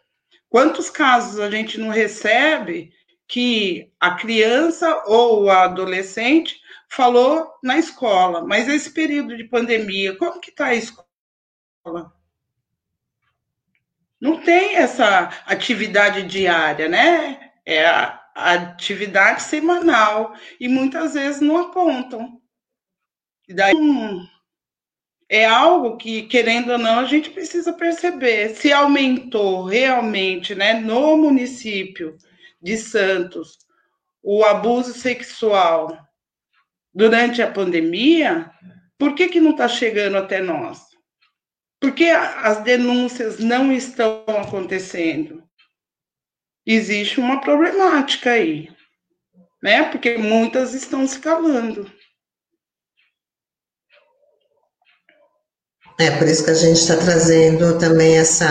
Quantos 0.50 0.90
casos 0.90 1.40
a 1.40 1.50
gente 1.50 1.80
não 1.80 1.90
recebe 1.90 2.92
que 3.28 3.92
a 4.00 4.12
criança 4.12 5.04
ou 5.06 5.50
a 5.50 5.64
adolescente 5.64 6.60
falou 6.90 7.54
na 7.64 7.78
escola, 7.78 8.46
mas 8.46 8.68
esse 8.68 8.92
período 8.92 9.36
de 9.36 9.44
pandemia, 9.44 10.16
como 10.18 10.40
que 10.40 10.50
está 10.50 10.68
a 10.68 10.76
escola? 10.76 11.08
Não 14.20 14.42
tem 14.42 14.76
essa 14.76 15.30
atividade 15.46 16.24
diária, 16.24 16.90
né? 16.90 17.52
É 17.66 17.86
a 17.86 18.24
atividade 18.36 19.44
semanal 19.44 20.36
e 20.60 20.68
muitas 20.68 21.14
vezes 21.14 21.42
não 21.42 21.58
apontam. 21.58 22.42
E 23.48 23.54
daí 23.54 23.76
hum, 23.76 24.28
é 25.30 25.46
algo 25.46 25.98
que, 25.98 26.24
querendo 26.24 26.72
ou 26.72 26.78
não, 26.78 27.00
a 27.00 27.06
gente 27.06 27.30
precisa 27.30 27.74
perceber. 27.74 28.56
Se 28.56 28.72
aumentou 28.72 29.66
realmente 29.66 30.56
né, 30.56 30.74
no 30.74 31.18
município 31.18 32.18
de 32.62 32.78
Santos 32.78 33.60
o 34.24 34.44
abuso 34.44 34.94
sexual 34.94 36.07
durante 36.98 37.42
a 37.42 37.52
pandemia, 37.52 38.52
por 38.98 39.16
que, 39.16 39.30
que 39.30 39.40
não 39.40 39.52
está 39.52 39.68
chegando 39.68 40.18
até 40.18 40.42
nós? 40.42 40.82
Por 41.80 41.94
que 41.94 42.10
as 42.10 42.64
denúncias 42.64 43.40
não 43.40 43.72
estão 43.72 44.26
acontecendo? 44.28 45.48
existe 46.68 47.20
uma 47.20 47.40
problemática 47.40 48.32
aí, 48.32 48.68
né? 49.64 49.90
Porque 49.90 50.18
muitas 50.18 50.74
estão 50.74 51.08
se 51.08 51.20
calando. 51.20 51.90
É, 56.00 56.12
por 56.12 56.28
isso 56.28 56.44
que 56.44 56.52
a 56.52 56.56
gente 56.56 56.78
está 56.78 56.98
trazendo 56.98 57.80
também 57.80 58.18
essa. 58.18 58.46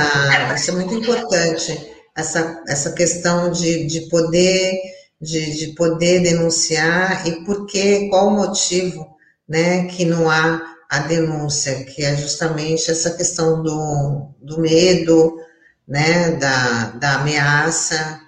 Isso 0.55 0.71
é 0.71 0.75
muito 0.75 0.95
importante, 0.95 1.95
essa, 2.17 2.65
essa 2.67 2.93
questão 2.93 3.53
de, 3.53 3.87
de 3.87 4.09
poder 4.09 4.73
de, 5.21 5.59
de 5.59 5.75
poder 5.75 6.23
denunciar 6.23 7.27
e 7.27 7.45
por 7.45 7.67
que, 7.67 8.09
qual 8.09 8.29
o 8.29 8.37
motivo 8.37 9.17
né, 9.49 9.87
que 9.87 10.05
não 10.05 10.31
há 10.31 10.77
a 10.89 10.99
denúncia, 11.01 11.85
que 11.85 12.05
é 12.05 12.17
justamente 12.17 12.91
essa 12.91 13.17
questão 13.17 13.63
do, 13.63 14.35
do 14.41 14.61
medo, 14.61 15.41
né, 15.87 16.33
da, 16.33 16.91
da 16.91 17.15
ameaça. 17.17 18.21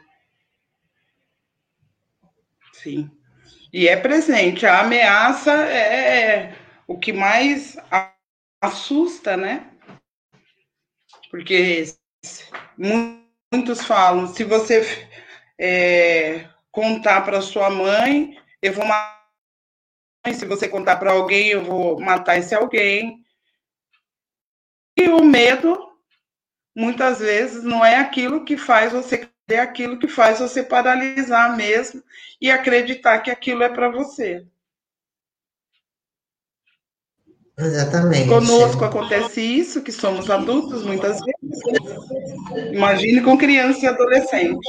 Sim. 2.73 3.11
E 3.73 3.87
é 3.87 3.97
presente. 3.97 4.67
A 4.67 4.81
ameaça 4.81 5.53
é 5.53 6.55
o 6.87 6.99
que 6.99 7.13
mais 7.13 7.77
assusta, 8.61 9.37
né? 9.37 9.71
Porque 11.31 11.85
muitos 12.77 13.85
falam, 13.85 14.27
se 14.33 14.43
você 14.45 15.07
é, 15.59 16.49
contar 16.79 17.23
para 17.23 17.43
sua 17.43 17.69
mãe, 17.69 18.39
eu 18.63 18.73
vou 18.73 18.87
matar. 18.87 19.19
Se 20.33 20.45
você 20.45 20.69
contar 20.69 20.97
para 20.97 21.11
alguém, 21.11 21.49
eu 21.49 21.65
vou 21.65 21.99
matar 21.99 22.39
esse 22.39 22.55
alguém. 22.55 23.25
E 24.97 25.09
o 25.09 25.25
medo, 25.25 25.77
muitas 26.77 27.19
vezes, 27.19 27.65
não 27.65 27.85
é 27.85 27.97
aquilo 27.97 28.45
que 28.45 28.57
faz 28.57 28.93
você 28.93 29.29
é 29.51 29.59
aquilo 29.59 29.99
que 29.99 30.07
faz 30.07 30.41
você 30.41 30.63
paralisar 30.63 31.57
mesmo 31.57 32.03
e 32.39 32.51
acreditar 32.51 33.21
que 33.21 33.31
aquilo 33.31 33.63
é 33.63 33.69
para 33.69 33.89
você. 33.89 34.47
Exatamente. 37.59 38.29
Conosco 38.29 38.85
acontece 38.85 39.41
isso, 39.41 39.83
que 39.83 39.91
somos 39.91 40.31
adultos 40.31 40.85
muitas 40.85 41.19
vezes. 41.25 42.73
Imagine 42.73 43.23
com 43.23 43.39
criança 43.39 43.87
e 43.87 43.89
adolescente. 43.89 44.61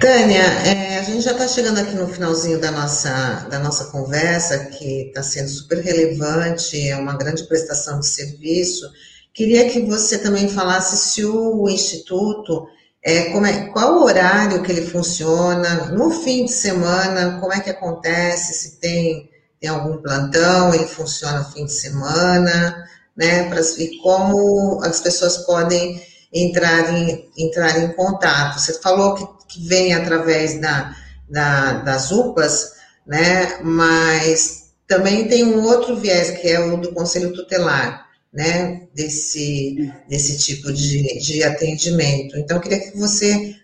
Tânia, 0.00 0.42
é, 0.42 0.98
a 0.98 1.02
gente 1.02 1.20
já 1.20 1.32
está 1.32 1.46
chegando 1.46 1.78
aqui 1.78 1.94
no 1.94 2.08
finalzinho 2.08 2.60
da 2.60 2.70
nossa, 2.70 3.46
da 3.50 3.58
nossa 3.58 3.86
conversa, 3.86 4.66
que 4.66 5.08
está 5.08 5.22
sendo 5.22 5.48
super 5.48 5.78
relevante, 5.78 6.88
é 6.88 6.96
uma 6.96 7.16
grande 7.16 7.44
prestação 7.44 8.00
de 8.00 8.06
serviço. 8.06 8.86
Queria 9.32 9.68
que 9.68 9.80
você 9.80 10.18
também 10.18 10.48
falasse 10.48 10.96
se 10.96 11.24
o 11.24 11.68
Instituto, 11.68 12.66
é, 13.02 13.30
como 13.30 13.46
é, 13.46 13.68
qual 13.68 13.98
o 13.98 14.04
horário 14.04 14.62
que 14.62 14.72
ele 14.72 14.86
funciona, 14.86 15.86
no 15.92 16.10
fim 16.10 16.44
de 16.44 16.52
semana, 16.52 17.38
como 17.40 17.52
é 17.52 17.60
que 17.60 17.70
acontece, 17.70 18.52
se 18.54 18.80
tem, 18.80 19.30
tem 19.60 19.70
algum 19.70 19.98
plantão, 19.98 20.74
ele 20.74 20.86
funciona 20.86 21.40
no 21.40 21.50
fim 21.52 21.64
de 21.66 21.72
semana, 21.72 22.84
né, 23.16 23.48
pra, 23.48 23.60
e 23.78 23.98
como 24.02 24.82
as 24.84 25.00
pessoas 25.00 25.38
podem 25.38 26.02
entrar 26.32 26.92
em, 26.92 27.30
entrar 27.38 27.78
em 27.78 27.92
contato. 27.92 28.58
Você 28.58 28.74
falou 28.80 29.14
que 29.14 29.33
que 29.54 29.66
vem 29.66 29.94
através 29.94 30.60
da, 30.60 30.94
da, 31.28 31.74
das 31.74 32.10
UPAs, 32.10 32.72
né? 33.06 33.60
Mas 33.62 34.74
também 34.86 35.28
tem 35.28 35.44
um 35.44 35.62
outro 35.62 35.96
viés, 35.96 36.30
que 36.30 36.48
é 36.48 36.60
o 36.60 36.76
do 36.76 36.92
Conselho 36.92 37.32
Tutelar, 37.32 38.08
né? 38.32 38.86
Desse, 38.94 39.92
desse 40.08 40.38
tipo 40.38 40.72
de, 40.72 41.18
de 41.20 41.42
atendimento. 41.44 42.36
Então, 42.36 42.56
eu 42.56 42.62
queria 42.62 42.80
que 42.80 42.96
você 42.96 43.56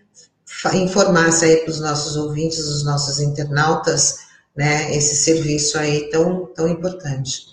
informasse 0.73 1.45
aí 1.45 1.57
para 1.57 1.71
os 1.71 1.79
nossos 1.79 2.15
ouvintes, 2.15 2.59
os 2.59 2.83
nossos 2.83 3.19
internautas, 3.19 4.17
né? 4.55 4.95
Esse 4.95 5.15
serviço 5.15 5.77
aí 5.77 6.09
tão, 6.09 6.45
tão 6.47 6.67
importante. 6.67 7.51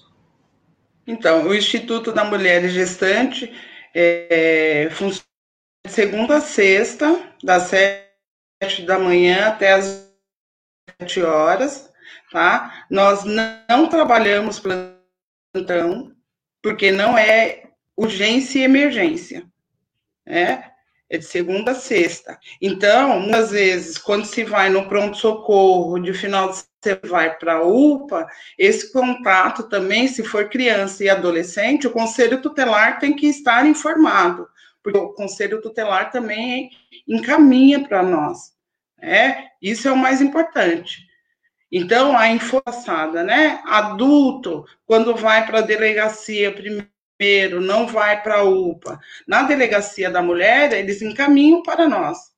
Então, 1.06 1.46
o 1.46 1.54
Instituto 1.54 2.12
da 2.12 2.22
Mulher 2.22 2.68
Gestante 2.68 3.50
é, 3.94 4.88
funciona 4.92 5.24
de 5.86 5.92
segunda 5.92 6.36
a 6.36 6.40
sexta, 6.40 7.18
das 7.42 7.62
da 8.84 8.98
manhã 8.98 9.48
até 9.48 9.72
as 9.72 10.10
7 11.00 11.22
horas, 11.22 11.90
tá? 12.32 12.84
Nós 12.90 13.24
não 13.24 13.88
trabalhamos 13.88 14.60
plantão, 14.60 16.12
porque 16.62 16.90
não 16.90 17.16
é 17.16 17.70
urgência 17.96 18.58
e 18.58 18.64
emergência, 18.64 19.46
né? 20.26 20.72
É 21.10 21.16
de 21.16 21.24
segunda 21.24 21.70
a 21.70 21.74
sexta. 21.74 22.38
Então, 22.60 23.20
muitas 23.20 23.50
vezes, 23.50 23.96
quando 23.96 24.26
se 24.26 24.44
vai 24.44 24.68
no 24.68 24.88
pronto-socorro, 24.88 25.98
de 25.98 26.12
final 26.12 26.50
de 26.50 26.68
você 26.80 26.94
vai 27.06 27.36
para 27.36 27.54
a 27.54 27.62
UPA, 27.64 28.26
esse 28.58 28.92
contato 28.92 29.68
também, 29.68 30.06
se 30.06 30.22
for 30.22 30.48
criança 30.48 31.02
e 31.02 31.08
adolescente, 31.08 31.86
o 31.86 31.92
conselho 31.92 32.42
tutelar 32.42 32.98
tem 32.98 33.16
que 33.16 33.26
estar 33.26 33.66
informado, 33.66 34.46
porque 34.88 34.98
o 34.98 35.12
conselho 35.12 35.60
tutelar 35.60 36.10
também 36.10 36.70
encaminha 37.06 37.86
para 37.86 38.02
nós. 38.02 38.54
É, 39.00 39.50
isso 39.60 39.86
é 39.86 39.92
o 39.92 39.96
mais 39.96 40.20
importante. 40.22 41.06
Então, 41.70 42.16
a 42.16 42.28
informação, 42.28 43.12
né? 43.12 43.60
Adulto, 43.66 44.64
quando 44.86 45.14
vai 45.14 45.46
para 45.46 45.58
a 45.58 45.62
delegacia 45.62 46.50
primeiro, 46.50 47.60
não 47.60 47.86
vai 47.86 48.22
para 48.22 48.38
a 48.38 48.44
UPA. 48.44 48.98
Na 49.26 49.42
delegacia 49.42 50.10
da 50.10 50.22
mulher, 50.22 50.72
eles 50.72 51.02
encaminham 51.02 51.62
para 51.62 51.86
nós. 51.86 52.32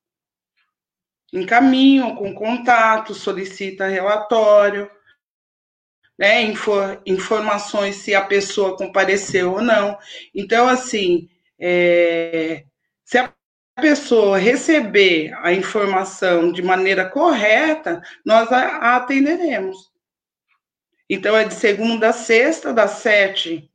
Encaminham 1.33 2.17
com 2.17 2.35
contato, 2.35 3.15
solicita 3.15 3.87
relatório, 3.87 4.91
né? 6.19 6.43
Infor, 6.43 7.01
informações 7.07 7.97
se 7.97 8.13
a 8.13 8.23
pessoa 8.23 8.77
compareceu 8.77 9.53
ou 9.53 9.63
não. 9.63 9.97
Então, 10.35 10.69
assim, 10.69 11.30
é, 11.61 12.65
se 13.05 13.19
a 13.19 13.33
pessoa 13.81 14.39
receber 14.39 15.33
a 15.43 15.53
informação 15.53 16.51
de 16.51 16.63
maneira 16.63 17.09
correta, 17.09 18.03
nós 18.25 18.51
a 18.51 18.97
atenderemos. 18.97 19.91
Então, 21.09 21.37
é 21.37 21.45
de 21.45 21.55
segunda 21.55 22.11
a 22.11 22.13
sexta, 22.13 22.73
das 22.73 22.93
sete 22.93 23.71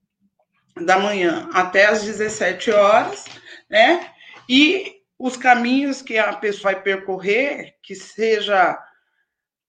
da 0.83 0.99
manhã 0.99 1.49
até 1.53 1.85
as 1.85 2.03
17 2.03 2.71
horas, 2.71 3.25
né? 3.69 4.11
E 4.47 5.01
os 5.17 5.37
caminhos 5.37 6.01
que 6.01 6.17
a 6.17 6.33
pessoa 6.33 6.73
vai 6.73 6.81
percorrer, 6.81 7.75
que 7.81 7.95
seja 7.95 8.77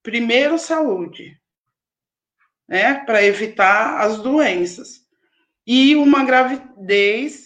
primeiro 0.03 0.59
saúde, 0.59 1.41
né? 2.69 3.05
Para 3.05 3.23
evitar 3.23 4.01
as 4.01 4.19
doenças. 4.19 5.05
E 5.67 5.97
uma 5.97 6.25
gravidez 6.25 7.46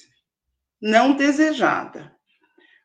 não 0.81 1.13
desejada. 1.13 2.13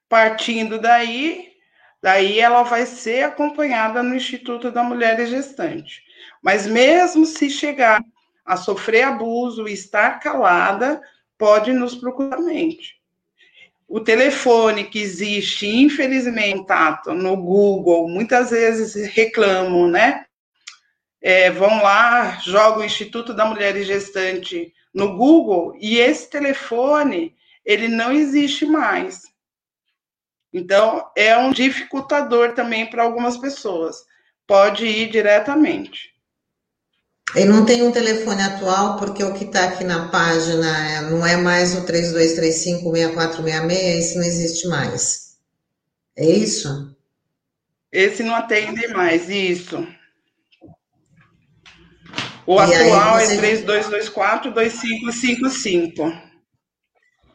Partindo 0.09 0.80
daí, 0.80 1.53
daí 2.01 2.39
ela 2.39 2.63
vai 2.63 2.85
ser 2.85 3.23
acompanhada 3.23 4.03
no 4.03 4.15
Instituto 4.15 4.72
da 4.72 4.84
Mulher 4.84 5.26
Gestante. 5.26 6.03
Mas 6.41 6.67
mesmo 6.67 7.26
se 7.26 7.49
chegar 7.49 8.03
a 8.45 8.57
sofrer 8.57 9.03
abuso 9.03 9.67
e 9.67 9.73
estar 9.73 10.19
calada, 10.19 11.01
pode 11.38 11.73
nos 11.73 11.95
procurar 11.95 12.39
mente. 12.39 12.95
O 13.88 13.99
telefone 13.99 14.85
que 14.85 14.99
existe, 14.99 15.67
infelizmente, 15.67 16.65
no 17.07 17.38
Google, 17.38 18.07
muitas 18.07 18.49
vezes 18.49 18.95
reclamam, 19.11 19.88
né? 19.88 20.26
É, 21.22 21.49
vão 21.49 21.81
lá, 21.81 22.38
jogam 22.43 22.81
o 22.81 22.85
Instituto 22.85 23.34
da 23.34 23.45
Mulher 23.45 23.76
Gestante 23.84 24.73
no 24.93 25.15
Google 25.17 25.76
e 25.80 25.97
esse 25.97 26.30
telefone 26.30 27.35
ele 27.65 27.87
não 27.87 28.11
existe 28.11 28.65
mais. 28.65 29.21
Então, 30.53 31.09
é 31.17 31.35
um 31.37 31.51
dificultador 31.51 32.53
também 32.53 32.89
para 32.89 33.03
algumas 33.03 33.37
pessoas. 33.37 33.97
Pode 34.47 34.85
ir 34.85 35.09
diretamente. 35.09 36.13
E 37.35 37.43
não 37.43 37.65
tem 37.65 37.81
um 37.83 37.91
telefone 37.91 38.41
atual, 38.41 38.97
porque 38.97 39.21
o 39.23 39.33
que 39.33 39.45
está 39.45 39.65
aqui 39.65 39.83
na 39.83 40.09
página 40.09 40.91
é, 40.91 41.01
não 41.01 41.25
é 41.25 41.35
mais 41.35 41.73
o 41.75 41.83
3235-6466, 41.85 43.71
esse 43.71 44.15
não 44.15 44.23
existe 44.23 44.67
mais. 44.67 45.35
É 46.15 46.25
isso? 46.25 46.95
Esse 47.91 48.23
não 48.23 48.35
atende 48.35 48.87
mais, 48.89 49.27
isso. 49.29 49.85
O 52.45 52.61
e 52.61 52.73
atual 52.73 53.19
é 53.19 53.25
você... 53.25 53.35
é 53.35 53.41
3224-2555. 53.65 56.34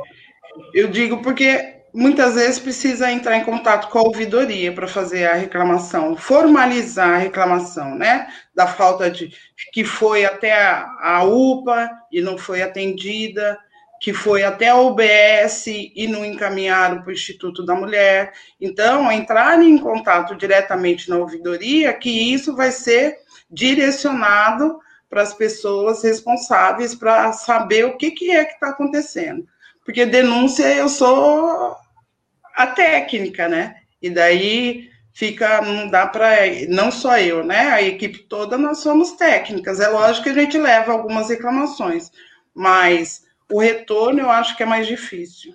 Eu 0.74 0.88
digo 0.88 1.22
porque 1.22 1.82
muitas 1.94 2.36
vezes 2.36 2.60
precisa 2.60 3.12
entrar 3.12 3.36
em 3.36 3.44
contato 3.44 3.90
com 3.90 4.00
a 4.00 4.04
ouvidoria 4.04 4.72
para 4.72 4.88
fazer 4.88 5.26
a 5.26 5.34
reclamação, 5.34 6.16
formalizar 6.16 7.16
a 7.16 7.18
reclamação, 7.18 7.96
né? 7.96 8.28
Da 8.56 8.68
falta 8.68 9.12
de 9.12 9.34
que 9.74 9.84
foi 9.84 10.24
até 10.24 10.54
a, 10.54 10.86
a 11.02 11.24
UPA 11.24 11.90
e 12.10 12.22
não 12.22 12.38
foi 12.38 12.62
atendida, 12.62 13.58
que 14.02 14.14
foi 14.14 14.44
até 14.44 14.70
a 14.70 14.78
UBS 14.78 15.68
e 15.68 16.08
não 16.08 16.26
encaminharam 16.26 17.04
para 17.04 17.12
o 17.12 17.14
Instituto 17.14 17.64
da 17.64 17.76
Mulher. 17.76 18.34
Então, 18.60 19.12
entrar 19.12 19.62
em 19.62 19.78
contato 19.78 20.36
diretamente 20.36 21.08
na 21.08 21.18
ouvidoria, 21.18 21.94
que 21.94 22.10
isso 22.10 22.56
vai 22.56 22.72
ser 22.72 23.20
direcionado 23.48 24.80
para 25.08 25.22
as 25.22 25.36
pessoas 25.36 26.02
responsáveis 26.02 26.96
para 26.96 27.32
saber 27.32 27.86
o 27.86 27.96
que, 27.96 28.10
que 28.10 28.32
é 28.32 28.44
que 28.44 28.54
está 28.54 28.70
acontecendo. 28.70 29.48
Porque 29.86 30.04
denúncia 30.04 30.74
eu 30.74 30.90
sou 30.90 31.76
a 32.56 32.66
técnica, 32.66 33.48
né? 33.48 33.76
E 34.02 34.10
daí 34.10 34.90
fica, 35.14 35.62
não 35.62 35.88
dá 35.88 36.08
para, 36.08 36.38
não 36.70 36.92
só 36.92 37.20
eu, 37.20 37.44
né? 37.44 37.70
A 37.70 37.84
equipe 37.84 38.24
toda 38.24 38.58
nós 38.58 38.80
somos 38.80 39.12
técnicas. 39.12 39.80
É 39.80 39.88
lógico 39.88 40.24
que 40.24 40.30
a 40.32 40.42
gente 40.42 40.58
leva 40.58 40.92
algumas 40.92 41.30
reclamações, 41.30 42.10
mas 42.52 43.30
o 43.52 43.60
retorno 43.60 44.20
eu 44.20 44.30
acho 44.30 44.56
que 44.56 44.64
é 44.64 44.66
mais 44.66 44.88
difícil. 44.88 45.54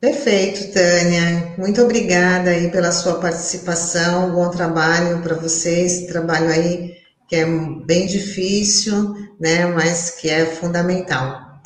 Perfeito, 0.00 0.72
Tânia. 0.72 1.54
Muito 1.56 1.80
obrigada 1.80 2.50
aí 2.50 2.70
pela 2.72 2.90
sua 2.90 3.20
participação. 3.20 4.32
Bom 4.32 4.50
trabalho 4.50 5.22
para 5.22 5.36
vocês. 5.36 6.08
Trabalho 6.08 6.50
aí 6.50 6.96
que 7.28 7.36
é 7.36 7.46
bem 7.46 8.06
difícil, 8.06 9.14
né? 9.38 9.64
Mas 9.66 10.10
que 10.10 10.28
é 10.28 10.44
fundamental. 10.44 11.62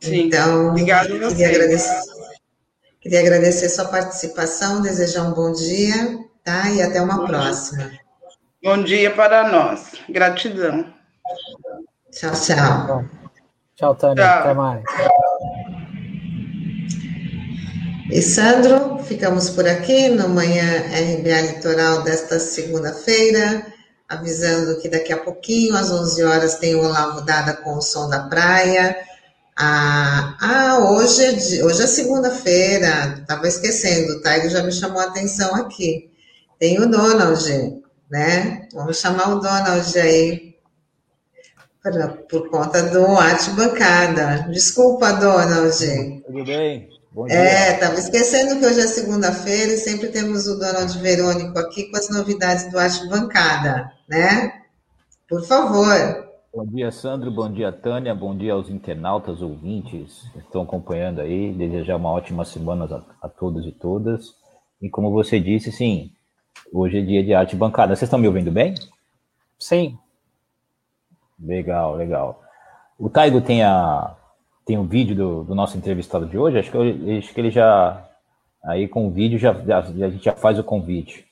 Sim. 0.00 0.26
Então, 0.26 0.68
obrigado 0.68 1.08
queria 1.08 1.48
agradecer. 1.48 2.00
Queria 3.00 3.20
agradecer 3.20 3.68
sua 3.68 3.86
participação, 3.86 4.82
desejar 4.82 5.24
um 5.24 5.32
bom 5.32 5.52
dia, 5.52 6.18
tá? 6.44 6.70
E 6.70 6.80
até 6.80 7.02
uma 7.02 7.16
bom 7.16 7.26
próxima. 7.26 7.88
Dia. 7.88 8.00
Bom 8.62 8.82
dia 8.84 9.10
para 9.10 9.48
nós. 9.48 9.94
Gratidão. 10.08 10.94
Tchau, 12.12 12.32
tchau. 12.32 13.19
Tchau, 13.80 13.94
Tânia. 13.94 14.22
Tchau. 14.22 14.40
Até 14.40 14.54
mais. 14.54 14.82
E 18.10 18.20
Sandro, 18.20 18.98
ficamos 18.98 19.48
por 19.48 19.66
aqui 19.66 20.10
no 20.10 20.28
Manhã 20.28 20.82
RBA 20.88 21.40
Litoral 21.54 22.02
desta 22.02 22.38
segunda-feira, 22.38 23.66
avisando 24.06 24.78
que 24.80 24.88
daqui 24.90 25.14
a 25.14 25.16
pouquinho, 25.16 25.74
às 25.74 25.90
11 25.90 26.22
horas, 26.24 26.56
tem 26.56 26.74
o 26.74 26.84
Olavo 26.84 27.22
Dada 27.22 27.54
com 27.54 27.78
o 27.78 27.80
Som 27.80 28.10
da 28.10 28.24
Praia. 28.24 28.94
Ah, 29.58 30.36
ah 30.38 30.78
hoje 30.90 31.24
é, 31.24 31.32
de, 31.32 31.62
hoje 31.62 31.82
é 31.82 31.86
segunda-feira, 31.86 33.20
estava 33.22 33.48
esquecendo, 33.48 34.12
o 34.12 34.20
Taigo 34.20 34.50
já 34.50 34.62
me 34.62 34.72
chamou 34.72 35.00
a 35.00 35.04
atenção 35.04 35.54
aqui. 35.54 36.10
Tem 36.58 36.78
o 36.78 36.86
Donald, 36.86 37.80
né? 38.10 38.68
Vamos 38.74 38.98
chamar 38.98 39.36
o 39.36 39.40
Donald 39.40 39.98
aí 39.98 40.49
por 42.28 42.50
conta 42.50 42.82
do 42.90 43.06
arte 43.16 43.50
bancada. 43.50 44.46
Desculpa, 44.50 45.12
Donald. 45.12 46.22
Tudo 46.26 46.44
bem? 46.44 46.88
Bom 47.12 47.26
dia. 47.26 47.36
É, 47.36 47.74
estava 47.74 47.94
esquecendo 47.94 48.60
que 48.60 48.66
hoje 48.66 48.80
é 48.80 48.86
segunda-feira 48.86 49.72
e 49.72 49.78
sempre 49.78 50.08
temos 50.08 50.46
o 50.46 50.58
Donald 50.58 50.96
Verônico 50.98 51.58
aqui 51.58 51.90
com 51.90 51.96
as 51.96 52.08
novidades 52.10 52.70
do 52.70 52.78
arte 52.78 53.08
bancada, 53.08 53.92
né? 54.08 54.62
Por 55.28 55.42
favor. 55.44 56.30
Bom 56.54 56.66
dia, 56.66 56.90
Sandro. 56.90 57.30
Bom 57.30 57.50
dia, 57.50 57.72
Tânia. 57.72 58.14
Bom 58.14 58.36
dia 58.36 58.52
aos 58.52 58.68
internautas, 58.68 59.40
ouvintes 59.40 60.28
que 60.32 60.38
estão 60.40 60.62
acompanhando 60.62 61.20
aí. 61.20 61.52
Desejar 61.52 61.96
uma 61.96 62.10
ótima 62.10 62.44
semana 62.44 62.84
a, 62.84 63.26
a 63.26 63.28
todos 63.28 63.66
e 63.66 63.72
todas. 63.72 64.34
E 64.82 64.90
como 64.90 65.10
você 65.10 65.40
disse, 65.40 65.72
sim, 65.72 66.12
hoje 66.72 66.98
é 66.98 67.02
dia 67.02 67.24
de 67.24 67.32
arte 67.32 67.56
bancada. 67.56 67.94
Vocês 67.94 68.08
estão 68.08 68.18
me 68.18 68.26
ouvindo 68.28 68.52
bem? 68.52 68.74
Sim. 69.58 69.98
Legal, 71.42 71.96
legal. 71.96 72.42
O 72.98 73.08
Taigo 73.08 73.40
tem 73.40 73.62
a 73.62 74.14
tem 74.66 74.78
um 74.78 74.86
vídeo 74.86 75.16
do, 75.16 75.44
do 75.44 75.54
nosso 75.54 75.76
entrevistado 75.76 76.26
de 76.26 76.38
hoje. 76.38 76.58
Acho 76.58 76.70
que, 76.70 76.76
eu, 76.76 77.18
acho 77.18 77.34
que 77.34 77.40
ele 77.40 77.50
já 77.50 78.06
aí 78.62 78.86
com 78.86 79.08
o 79.08 79.10
vídeo 79.10 79.38
já, 79.38 79.52
já 79.52 79.78
a 79.78 80.10
gente 80.10 80.24
já 80.24 80.32
faz 80.32 80.58
o 80.58 80.64
convite. 80.64 81.26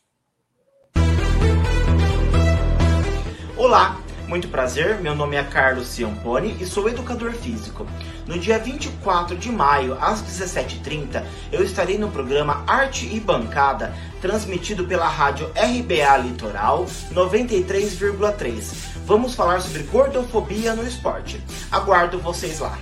Olá, 3.56 3.97
muito 4.28 4.46
prazer, 4.48 5.00
meu 5.00 5.14
nome 5.14 5.36
é 5.36 5.42
Carlos 5.42 5.88
Ciamponi 5.88 6.54
e 6.60 6.66
sou 6.66 6.86
educador 6.86 7.32
físico. 7.32 7.86
No 8.26 8.38
dia 8.38 8.58
24 8.58 9.34
de 9.36 9.50
maio, 9.50 9.96
às 9.98 10.22
17h30, 10.22 11.24
eu 11.50 11.64
estarei 11.64 11.96
no 11.96 12.10
programa 12.10 12.62
Arte 12.66 13.08
e 13.10 13.18
Bancada, 13.18 13.94
transmitido 14.20 14.84
pela 14.84 15.08
rádio 15.08 15.50
RBA 15.56 16.18
Litoral 16.18 16.84
93,3. 17.14 18.62
Vamos 19.06 19.34
falar 19.34 19.62
sobre 19.62 19.84
gordofobia 19.84 20.74
no 20.74 20.86
esporte. 20.86 21.42
Aguardo 21.70 22.18
vocês 22.18 22.60
lá. 22.60 22.78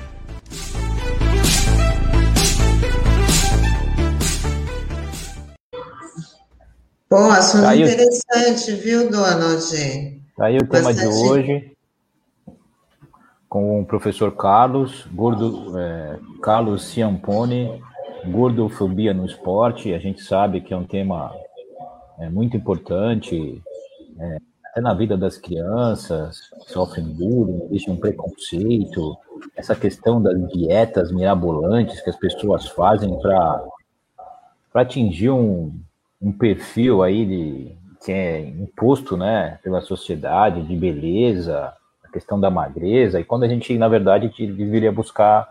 Bom, 7.09 7.31
assunto 7.31 7.73
interessante, 7.73 8.73
viu, 8.74 9.09
Donald? 9.09 10.15
Tá 10.36 10.46
aí 10.46 10.58
o 10.58 10.66
tema 10.66 10.92
de 10.92 11.06
hoje, 11.06 11.72
com 13.48 13.80
o 13.80 13.86
professor 13.86 14.36
Carlos, 14.36 15.06
gordo, 15.10 15.78
é, 15.78 16.18
Carlos 16.42 16.84
Ciampone, 16.84 17.82
gordofobia 18.26 19.14
no 19.14 19.24
esporte. 19.24 19.94
A 19.94 19.98
gente 19.98 20.22
sabe 20.22 20.60
que 20.60 20.74
é 20.74 20.76
um 20.76 20.84
tema 20.84 21.34
é, 22.18 22.28
muito 22.28 22.54
importante, 22.54 23.62
é, 24.18 24.36
até 24.66 24.82
na 24.82 24.92
vida 24.92 25.16
das 25.16 25.38
crianças, 25.38 26.38
sofrem 26.66 27.06
bullying, 27.06 27.64
existe 27.70 27.90
um 27.90 27.96
preconceito, 27.96 29.16
essa 29.56 29.74
questão 29.74 30.20
das 30.20 30.36
dietas 30.52 31.10
mirabolantes 31.10 32.02
que 32.02 32.10
as 32.10 32.16
pessoas 32.16 32.68
fazem 32.68 33.18
para 33.20 33.64
atingir 34.74 35.30
um, 35.30 35.72
um 36.20 36.30
perfil 36.30 37.02
aí 37.02 37.24
de 37.24 37.85
que 38.06 38.12
é 38.12 38.40
imposto, 38.40 39.16
né, 39.16 39.58
pela 39.62 39.80
sociedade, 39.80 40.62
de 40.62 40.76
beleza, 40.76 41.74
a 42.04 42.08
questão 42.08 42.38
da 42.38 42.48
magreza, 42.48 43.18
e 43.18 43.24
quando 43.24 43.42
a 43.42 43.48
gente, 43.48 43.76
na 43.76 43.88
verdade, 43.88 44.32
deveria 44.46 44.92
buscar 44.92 45.48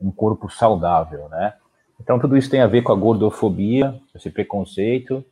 um 0.00 0.10
corpo 0.10 0.50
saudável, 0.50 1.28
né? 1.28 1.54
Então, 2.00 2.18
tudo 2.18 2.36
isso 2.36 2.50
tem 2.50 2.60
a 2.60 2.66
ver 2.66 2.82
com 2.82 2.92
a 2.92 2.96
gordofobia, 2.96 3.94
esse 4.14 4.30
preconceito, 4.30 5.24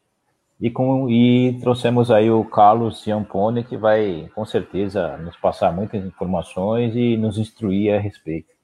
E, 0.60 0.70
com, 0.70 1.08
e 1.08 1.58
trouxemos 1.60 2.10
aí 2.10 2.30
o 2.30 2.44
Carlos 2.44 3.02
Ciampone, 3.02 3.64
que 3.64 3.78
vai 3.78 4.28
com 4.34 4.44
certeza 4.44 5.16
nos 5.16 5.34
passar 5.36 5.72
muitas 5.72 6.04
informações 6.04 6.94
e 6.94 7.16
nos 7.16 7.38
instruir 7.38 7.94
a 7.94 7.98
respeito. 7.98 8.59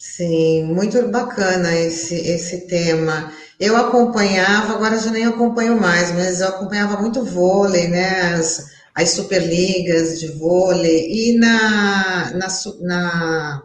Sim, 0.00 0.64
muito 0.64 1.08
bacana 1.08 1.74
esse, 1.76 2.14
esse 2.14 2.66
tema. 2.66 3.30
Eu 3.58 3.76
acompanhava, 3.76 4.72
agora 4.74 4.98
já 4.98 5.10
nem 5.10 5.26
acompanho 5.26 5.78
mais, 5.78 6.10
mas 6.12 6.40
eu 6.40 6.48
acompanhava 6.48 6.96
muito 7.00 7.22
vôlei, 7.24 7.86
né? 7.88 8.34
As, 8.34 8.66
as 8.94 9.10
superligas 9.10 10.18
de 10.18 10.28
vôlei 10.28 11.06
e 11.30 11.38
na, 11.38 12.30
na, 12.32 12.48
na 12.80 13.62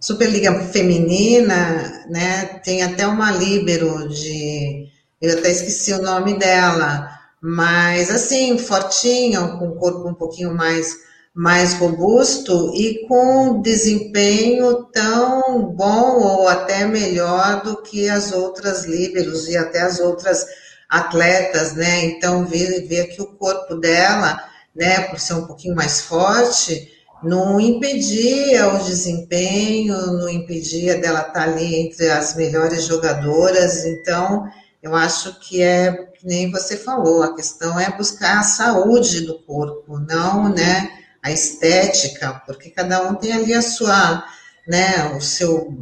Superliga 0.00 0.60
Feminina, 0.72 2.06
né? 2.08 2.46
Tem 2.64 2.82
até 2.82 3.06
uma 3.06 3.32
líbero 3.32 4.08
de 4.08 4.86
eu 5.20 5.38
até 5.38 5.50
esqueci 5.50 5.92
o 5.92 6.02
nome 6.02 6.38
dela, 6.38 7.10
mas 7.42 8.10
assim, 8.10 8.56
fortinha, 8.58 9.40
com 9.58 9.68
o 9.70 9.76
corpo 9.76 10.08
um 10.08 10.14
pouquinho 10.14 10.54
mais, 10.54 10.96
mais 11.34 11.74
robusto 11.74 12.72
e 12.74 13.06
com 13.06 13.62
desempenho 13.62 14.84
tão 14.92 15.62
bom 15.74 16.20
ou 16.20 16.48
até 16.48 16.84
melhor 16.86 17.62
do 17.62 17.82
que 17.82 18.08
as 18.08 18.32
outras 18.32 18.84
líberos 18.84 19.48
e 19.48 19.56
até 19.56 19.82
as 19.82 20.00
outras 20.00 20.44
atletas, 20.88 21.74
né? 21.74 22.04
Então, 22.06 22.44
ver, 22.44 22.86
ver 22.88 23.06
que 23.06 23.22
o 23.22 23.26
corpo 23.26 23.76
dela, 23.76 24.42
né, 24.74 25.02
por 25.02 25.20
ser 25.20 25.34
um 25.34 25.46
pouquinho 25.46 25.76
mais 25.76 26.00
forte, 26.00 26.90
não 27.22 27.60
impedia 27.60 28.74
o 28.74 28.84
desempenho, 28.84 29.94
não 30.12 30.28
impedia 30.28 30.98
dela 30.98 31.20
estar 31.20 31.42
ali 31.42 31.76
entre 31.76 32.10
as 32.10 32.34
melhores 32.34 32.86
jogadoras. 32.86 33.84
Então, 33.84 34.48
eu 34.82 34.96
acho 34.96 35.38
que 35.38 35.62
é 35.62 35.92
que 35.92 36.26
nem 36.26 36.50
você 36.50 36.76
falou, 36.76 37.22
a 37.22 37.34
questão 37.34 37.80
é 37.80 37.90
buscar 37.96 38.40
a 38.40 38.42
saúde 38.42 39.22
do 39.22 39.38
corpo, 39.44 39.98
não, 39.98 40.50
né, 40.50 40.90
a 41.22 41.30
estética, 41.30 42.42
porque 42.46 42.70
cada 42.70 43.08
um 43.08 43.14
tem 43.14 43.32
ali 43.32 43.54
a 43.54 43.62
sua, 43.62 44.24
né, 44.66 45.14
o 45.16 45.20
seu, 45.20 45.76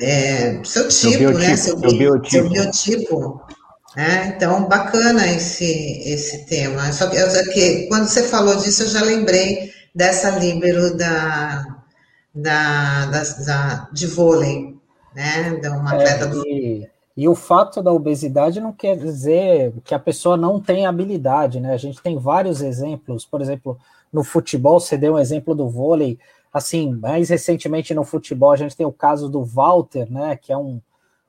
é, 0.00 0.60
seu 0.64 0.88
tipo, 0.88 1.18
seu 1.18 1.38
né, 1.38 1.56
seu, 1.56 1.78
seu 1.78 1.98
biotipo. 1.98 2.30
Seu 2.30 2.48
biotipo. 2.48 3.40
É, 3.96 4.26
então, 4.28 4.68
bacana 4.68 5.26
esse, 5.26 6.02
esse 6.04 6.46
tema. 6.46 6.92
Só 6.92 7.08
que, 7.08 7.18
só 7.18 7.52
que 7.52 7.86
quando 7.88 8.06
você 8.06 8.22
falou 8.22 8.56
disso, 8.56 8.84
eu 8.84 8.88
já 8.88 9.02
lembrei 9.02 9.72
dessa 9.92 10.30
líbero 10.30 10.96
da, 10.96 11.64
da, 12.32 13.06
da, 13.06 13.22
da 13.44 13.88
de 13.92 14.06
vôlei, 14.06 14.76
né? 15.14 15.58
De 15.60 15.68
uma 15.68 15.92
é, 15.92 15.96
atleta 15.96 16.24
é, 16.24 16.28
do. 16.28 16.46
E 16.46 16.88
e 17.20 17.28
o 17.28 17.34
fato 17.34 17.82
da 17.82 17.92
obesidade 17.92 18.62
não 18.62 18.72
quer 18.72 18.96
dizer 18.96 19.74
que 19.84 19.94
a 19.94 19.98
pessoa 19.98 20.38
não 20.38 20.58
tem 20.58 20.86
habilidade, 20.86 21.60
né? 21.60 21.74
A 21.74 21.76
gente 21.76 22.00
tem 22.00 22.16
vários 22.16 22.62
exemplos, 22.62 23.26
por 23.26 23.42
exemplo, 23.42 23.78
no 24.12 24.24
futebol, 24.24 24.80
você 24.80 24.96
deu 24.96 25.14
um 25.14 25.18
exemplo 25.18 25.54
do 25.54 25.68
vôlei, 25.68 26.18
assim, 26.52 26.92
mais 26.92 27.28
recentemente 27.28 27.94
no 27.94 28.04
futebol, 28.04 28.50
a 28.50 28.56
gente 28.56 28.76
tem 28.76 28.86
o 28.86 28.92
caso 28.92 29.28
do 29.28 29.44
Walter, 29.44 30.10
né, 30.10 30.36
que 30.36 30.52
é 30.52 30.56
um 30.56 30.80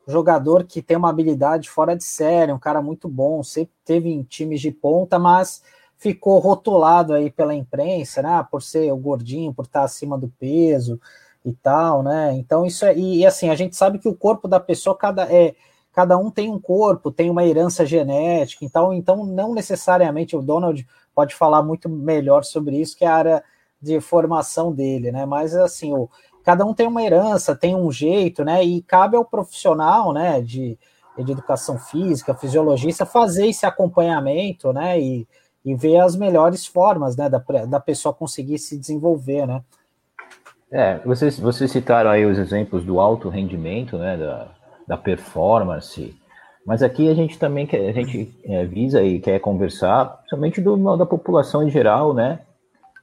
jogador 0.08 0.64
que 0.64 0.82
tem 0.82 0.98
uma 0.98 1.10
habilidade 1.10 1.70
fora 1.70 1.96
de 1.96 2.04
série, 2.04 2.52
um 2.52 2.60
cara 2.60 2.82
muito 2.82 3.08
bom, 3.08 3.44
sempre 3.44 3.74
teve 3.86 4.10
em 4.10 4.24
times 4.24 4.60
de 4.60 4.72
ponta, 4.72 5.20
mas 5.20 5.62
ficou 5.98 6.40
rotulado 6.40 7.14
aí 7.14 7.30
pela 7.30 7.54
imprensa, 7.54 8.22
né, 8.22 8.46
por 8.50 8.64
ser 8.64 8.92
o 8.92 8.98
gordinho, 8.98 9.54
por 9.54 9.66
estar 9.66 9.84
acima 9.84 10.18
do 10.18 10.28
peso 10.40 11.00
e 11.46 11.54
tal, 11.54 12.02
né? 12.02 12.34
Então 12.34 12.66
isso 12.66 12.86
é 12.86 12.96
e, 12.96 13.20
e 13.20 13.26
assim, 13.26 13.50
a 13.50 13.56
gente 13.56 13.76
sabe 13.76 14.00
que 14.00 14.08
o 14.08 14.16
corpo 14.16 14.48
da 14.48 14.60
pessoa 14.60 14.98
cada 14.98 15.32
é 15.32 15.56
cada 15.94 16.18
um 16.18 16.32
tem 16.32 16.50
um 16.50 16.60
corpo, 16.60 17.12
tem 17.12 17.30
uma 17.30 17.46
herança 17.46 17.86
genética, 17.86 18.64
então, 18.66 18.94
então 18.94 19.26
não 19.26 19.54
necessariamente 19.54 20.36
o 20.36 20.42
Donald 20.42 20.88
pode 21.14 21.36
falar 21.36 21.62
muito 21.64 21.90
melhor 21.90 22.44
sobre 22.44 22.78
isso 22.78 22.98
que 22.98 23.06
a 23.06 23.16
área 23.16 23.44
de 23.82 24.00
formação 24.00 24.72
dele, 24.72 25.12
né? 25.12 25.26
Mas 25.26 25.56
assim, 25.56 25.94
o, 25.94 26.10
cada 26.44 26.66
um 26.66 26.74
tem 26.74 26.88
uma 26.88 27.04
herança, 27.04 27.56
tem 27.56 27.76
um 27.76 27.92
jeito, 27.92 28.44
né? 28.44 28.64
E 28.64 28.82
cabe 28.82 29.16
ao 29.16 29.26
profissional, 29.26 30.14
né, 30.14 30.42
de, 30.42 30.78
de 31.18 31.32
educação 31.32 31.78
física, 31.78 32.36
fisiologista, 32.36 33.06
fazer 33.06 33.48
esse 33.48 33.66
acompanhamento, 33.66 34.72
né? 34.72 35.00
E, 35.00 35.28
e 35.64 35.76
ver 35.76 35.98
as 36.00 36.16
melhores 36.16 36.66
formas, 36.66 37.16
né, 37.16 37.30
da, 37.30 37.38
da 37.68 37.80
pessoa 37.80 38.14
conseguir 38.14 38.58
se 38.58 38.78
desenvolver, 38.78 39.46
né? 39.46 39.62
É, 40.72 41.00
vocês, 41.00 41.38
vocês 41.38 41.70
citaram 41.70 42.10
aí 42.10 42.26
os 42.26 42.40
exemplos 42.40 42.86
do 42.86 43.00
alto 43.00 43.28
rendimento, 43.28 43.98
né, 43.98 44.16
da, 44.18 44.48
da 44.88 44.98
performance. 44.98 46.16
Mas 46.66 46.84
aqui 46.84 47.10
a 47.10 47.14
gente 47.14 47.40
também 47.40 47.66
quer, 47.66 47.90
a 47.90 47.92
gente 47.92 48.34
é, 48.44 48.66
visa 48.66 49.04
e 49.04 49.20
quer 49.20 49.40
conversar 49.40 50.22
somente 50.30 50.62
do, 50.62 50.98
da 50.98 51.06
população 51.06 51.68
em 51.68 51.70
geral, 51.70 52.14
né? 52.14 52.42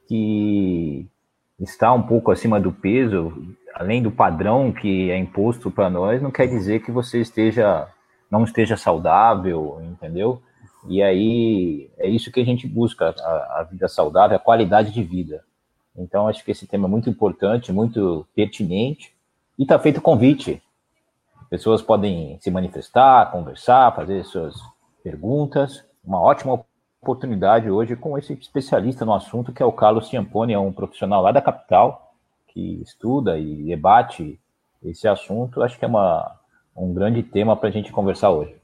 Que 0.07 1.07
está 1.59 1.91
um 1.93 2.01
pouco 2.01 2.31
acima 2.31 2.59
do 2.59 2.71
peso, 2.71 3.33
além 3.75 4.01
do 4.01 4.11
padrão 4.11 4.71
que 4.71 5.11
é 5.11 5.17
imposto 5.17 5.69
para 5.69 5.89
nós, 5.89 6.21
não 6.21 6.31
quer 6.31 6.47
dizer 6.47 6.81
que 6.81 6.91
você 6.91 7.19
esteja 7.19 7.87
não 8.31 8.43
esteja 8.43 8.77
saudável, 8.77 9.81
entendeu? 9.83 10.41
E 10.87 11.01
aí 11.01 11.89
é 11.97 12.07
isso 12.07 12.31
que 12.31 12.39
a 12.39 12.45
gente 12.45 12.67
busca, 12.67 13.13
a, 13.17 13.59
a 13.59 13.67
vida 13.69 13.87
saudável, 13.87 14.37
a 14.37 14.39
qualidade 14.39 14.91
de 14.91 15.03
vida. 15.03 15.43
Então 15.97 16.27
acho 16.27 16.45
que 16.45 16.51
esse 16.51 16.67
tema 16.67 16.87
é 16.87 16.89
muito 16.89 17.09
importante, 17.09 17.73
muito 17.73 18.25
pertinente 18.35 19.11
e 19.57 19.63
está 19.63 19.77
feito 19.77 19.99
convite 19.99 20.61
Pessoas 21.49 21.81
podem 21.81 22.37
se 22.39 22.51
manifestar, 22.51 23.31
conversar, 23.31 23.95
fazer 23.95 24.23
suas 24.23 24.55
perguntas. 25.03 25.83
Uma 26.03 26.21
ótima 26.21 26.63
oportunidade 27.01 27.71
hoje 27.71 27.95
com 27.95 28.17
esse 28.17 28.33
especialista 28.33 29.03
no 29.03 29.13
assunto, 29.13 29.51
que 29.51 29.63
é 29.63 29.65
o 29.65 29.71
Carlos 29.71 30.09
Ciampone, 30.09 30.53
é 30.53 30.59
um 30.59 30.71
profissional 30.71 31.23
lá 31.23 31.31
da 31.31 31.41
capital, 31.41 32.13
que 32.47 32.81
estuda 32.83 33.39
e 33.39 33.63
debate 33.63 34.39
esse 34.83 35.07
assunto. 35.07 35.63
Acho 35.63 35.79
que 35.79 35.85
é 35.85 35.87
uma, 35.87 36.35
um 36.75 36.93
grande 36.93 37.23
tema 37.23 37.55
para 37.55 37.69
a 37.69 37.71
gente 37.71 37.91
conversar 37.91 38.29
hoje. 38.29 38.55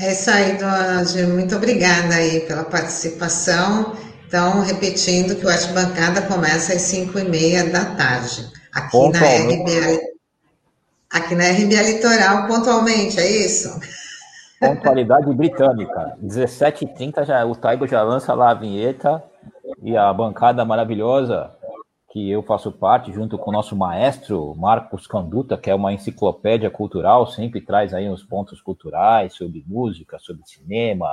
É 0.00 0.12
isso 0.12 0.30
aí, 0.30 0.56
Dona 0.56 1.04
Muito 1.34 1.54
obrigada 1.56 2.14
aí 2.14 2.40
pela 2.40 2.64
participação. 2.64 3.94
Então, 4.26 4.62
repetindo 4.62 5.36
que 5.36 5.44
o 5.44 5.48
Arte 5.48 5.68
Bancada 5.72 6.22
começa 6.22 6.72
às 6.72 6.82
5 6.82 7.18
e 7.18 7.24
meia 7.24 7.70
da 7.70 7.84
tarde, 7.94 8.50
aqui 8.72 9.08
na 9.10 9.18
RBA 9.18 10.13
Aqui 11.14 11.36
na 11.36 11.44
RBA 11.44 11.80
Litoral, 11.80 12.48
pontualmente, 12.48 13.20
é 13.20 13.46
isso? 13.46 13.68
Pontualidade 14.58 15.32
britânica. 15.32 16.18
17h30 16.20 17.24
já, 17.24 17.46
o 17.46 17.54
Taigo 17.54 17.86
já 17.86 18.02
lança 18.02 18.34
lá 18.34 18.50
a 18.50 18.54
vinheta 18.54 19.22
e 19.80 19.96
a 19.96 20.12
bancada 20.12 20.64
maravilhosa 20.64 21.54
que 22.10 22.28
eu 22.28 22.42
faço 22.42 22.72
parte, 22.72 23.12
junto 23.12 23.38
com 23.38 23.50
o 23.50 23.52
nosso 23.52 23.76
maestro 23.76 24.56
Marcos 24.56 25.06
Canduta, 25.06 25.56
que 25.56 25.70
é 25.70 25.74
uma 25.76 25.92
enciclopédia 25.92 26.68
cultural, 26.68 27.28
sempre 27.28 27.60
traz 27.60 27.94
aí 27.94 28.10
uns 28.10 28.24
pontos 28.24 28.60
culturais 28.60 29.34
sobre 29.34 29.64
música, 29.68 30.18
sobre 30.18 30.42
cinema, 30.44 31.08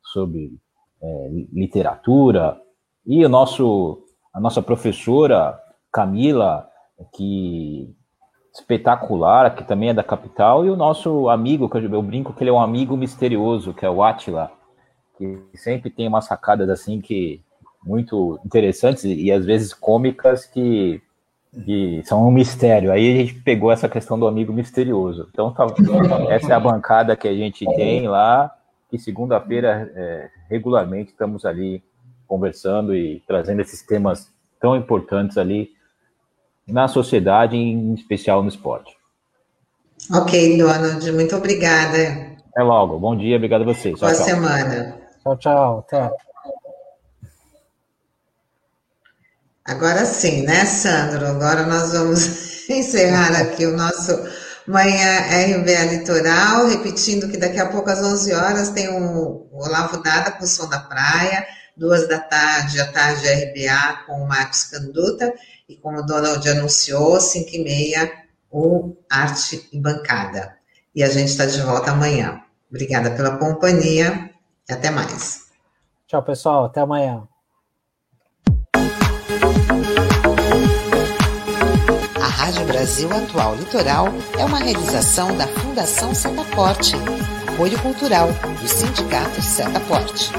sobre 0.00 0.56
é, 1.02 1.28
literatura. 1.52 2.56
E 3.04 3.26
o 3.26 3.28
nosso, 3.28 4.04
a 4.32 4.38
nossa 4.38 4.62
professora 4.62 5.60
Camila, 5.90 6.68
que 7.12 7.92
espetacular, 8.54 9.54
que 9.54 9.64
também 9.64 9.90
é 9.90 9.94
da 9.94 10.02
capital, 10.02 10.64
e 10.64 10.70
o 10.70 10.76
nosso 10.76 11.28
amigo, 11.28 11.68
que 11.68 11.78
eu 11.78 12.02
brinco 12.02 12.32
que 12.32 12.42
ele 12.42 12.50
é 12.50 12.52
um 12.52 12.60
amigo 12.60 12.96
misterioso, 12.96 13.72
que 13.72 13.86
é 13.86 13.90
o 13.90 14.02
Atila, 14.02 14.50
que 15.16 15.38
sempre 15.54 15.90
tem 15.90 16.08
umas 16.08 16.24
sacadas 16.24 16.68
assim 16.68 17.00
que 17.00 17.42
muito 17.82 18.38
interessantes 18.44 19.04
e 19.04 19.32
às 19.32 19.44
vezes 19.46 19.72
cômicas 19.72 20.44
que, 20.44 21.00
que 21.64 22.02
são 22.04 22.26
um 22.26 22.30
mistério. 22.30 22.92
Aí 22.92 23.12
a 23.12 23.16
gente 23.16 23.34
pegou 23.40 23.70
essa 23.70 23.88
questão 23.88 24.18
do 24.18 24.26
amigo 24.26 24.52
misterioso. 24.52 25.28
Então, 25.32 25.52
tá, 25.52 25.66
essa 26.28 26.52
é 26.52 26.56
a 26.56 26.60
bancada 26.60 27.16
que 27.16 27.28
a 27.28 27.34
gente 27.34 27.64
tem 27.76 28.08
lá, 28.08 28.54
e 28.92 28.98
segunda-feira, 28.98 29.90
é, 29.94 30.28
regularmente, 30.48 31.12
estamos 31.12 31.44
ali 31.44 31.82
conversando 32.26 32.94
e 32.94 33.22
trazendo 33.26 33.60
esses 33.60 33.82
temas 33.86 34.32
tão 34.60 34.76
importantes 34.76 35.38
ali 35.38 35.70
na 36.70 36.88
sociedade, 36.88 37.56
em 37.56 37.94
especial 37.94 38.42
no 38.42 38.48
esporte. 38.48 38.96
Ok, 40.12 40.56
Donald, 40.58 41.12
muito 41.12 41.36
obrigada. 41.36 42.36
Até 42.50 42.62
logo. 42.62 42.98
Bom 42.98 43.16
dia, 43.16 43.36
obrigado 43.36 43.62
a 43.62 43.66
vocês. 43.66 43.98
Boa 43.98 44.12
tchau, 44.12 44.24
semana. 44.24 44.96
Tchau, 45.22 45.36
tchau. 45.36 45.78
Até. 45.86 46.10
Agora 49.64 50.04
sim, 50.04 50.42
né, 50.42 50.64
Sandro? 50.64 51.26
Agora 51.26 51.64
nós 51.64 51.92
vamos 51.92 52.68
encerrar 52.70 53.40
aqui 53.40 53.66
o 53.66 53.76
nosso 53.76 54.12
Manhã 54.66 55.20
RBA 55.20 55.92
Litoral, 55.92 56.66
repetindo 56.66 57.28
que 57.28 57.36
daqui 57.36 57.58
a 57.58 57.68
pouco 57.68 57.90
às 57.90 58.02
11 58.02 58.34
horas 58.34 58.70
tem 58.70 58.88
o 58.88 59.48
Olavo 59.52 60.02
Dada 60.02 60.32
com 60.32 60.44
o 60.44 60.46
Som 60.46 60.68
da 60.68 60.80
Praia, 60.80 61.46
duas 61.76 62.08
da 62.08 62.18
tarde, 62.18 62.80
a 62.80 62.90
tarde 62.90 63.28
RBA 63.28 64.04
com 64.06 64.22
o 64.22 64.28
Marcos 64.28 64.64
Canduta, 64.64 65.32
e 65.70 65.76
como 65.76 66.00
o 66.00 66.02
Donald 66.02 66.46
anunciou, 66.48 67.20
5 67.20 67.48
e 67.52 67.62
meia, 67.62 68.12
o 68.50 68.96
Arte 69.08 69.68
e 69.72 69.78
Bancada. 69.78 70.56
E 70.92 71.04
a 71.04 71.08
gente 71.08 71.28
está 71.28 71.46
de 71.46 71.60
volta 71.62 71.92
amanhã. 71.92 72.42
Obrigada 72.68 73.12
pela 73.12 73.36
companhia 73.36 74.30
e 74.68 74.72
até 74.72 74.90
mais. 74.90 75.44
Tchau, 76.08 76.22
pessoal. 76.24 76.64
Até 76.64 76.80
amanhã. 76.80 77.22
A 82.20 82.26
Rádio 82.26 82.64
Brasil 82.66 83.08
Atual 83.12 83.54
Litoral 83.54 84.06
é 84.36 84.44
uma 84.44 84.58
realização 84.58 85.36
da 85.36 85.46
Fundação 85.46 86.12
Setaporte, 86.12 86.96
apoio 87.52 87.80
cultural 87.80 88.26
do 88.60 88.68
Sindicato 88.68 89.40
Setaporte. 89.40 90.32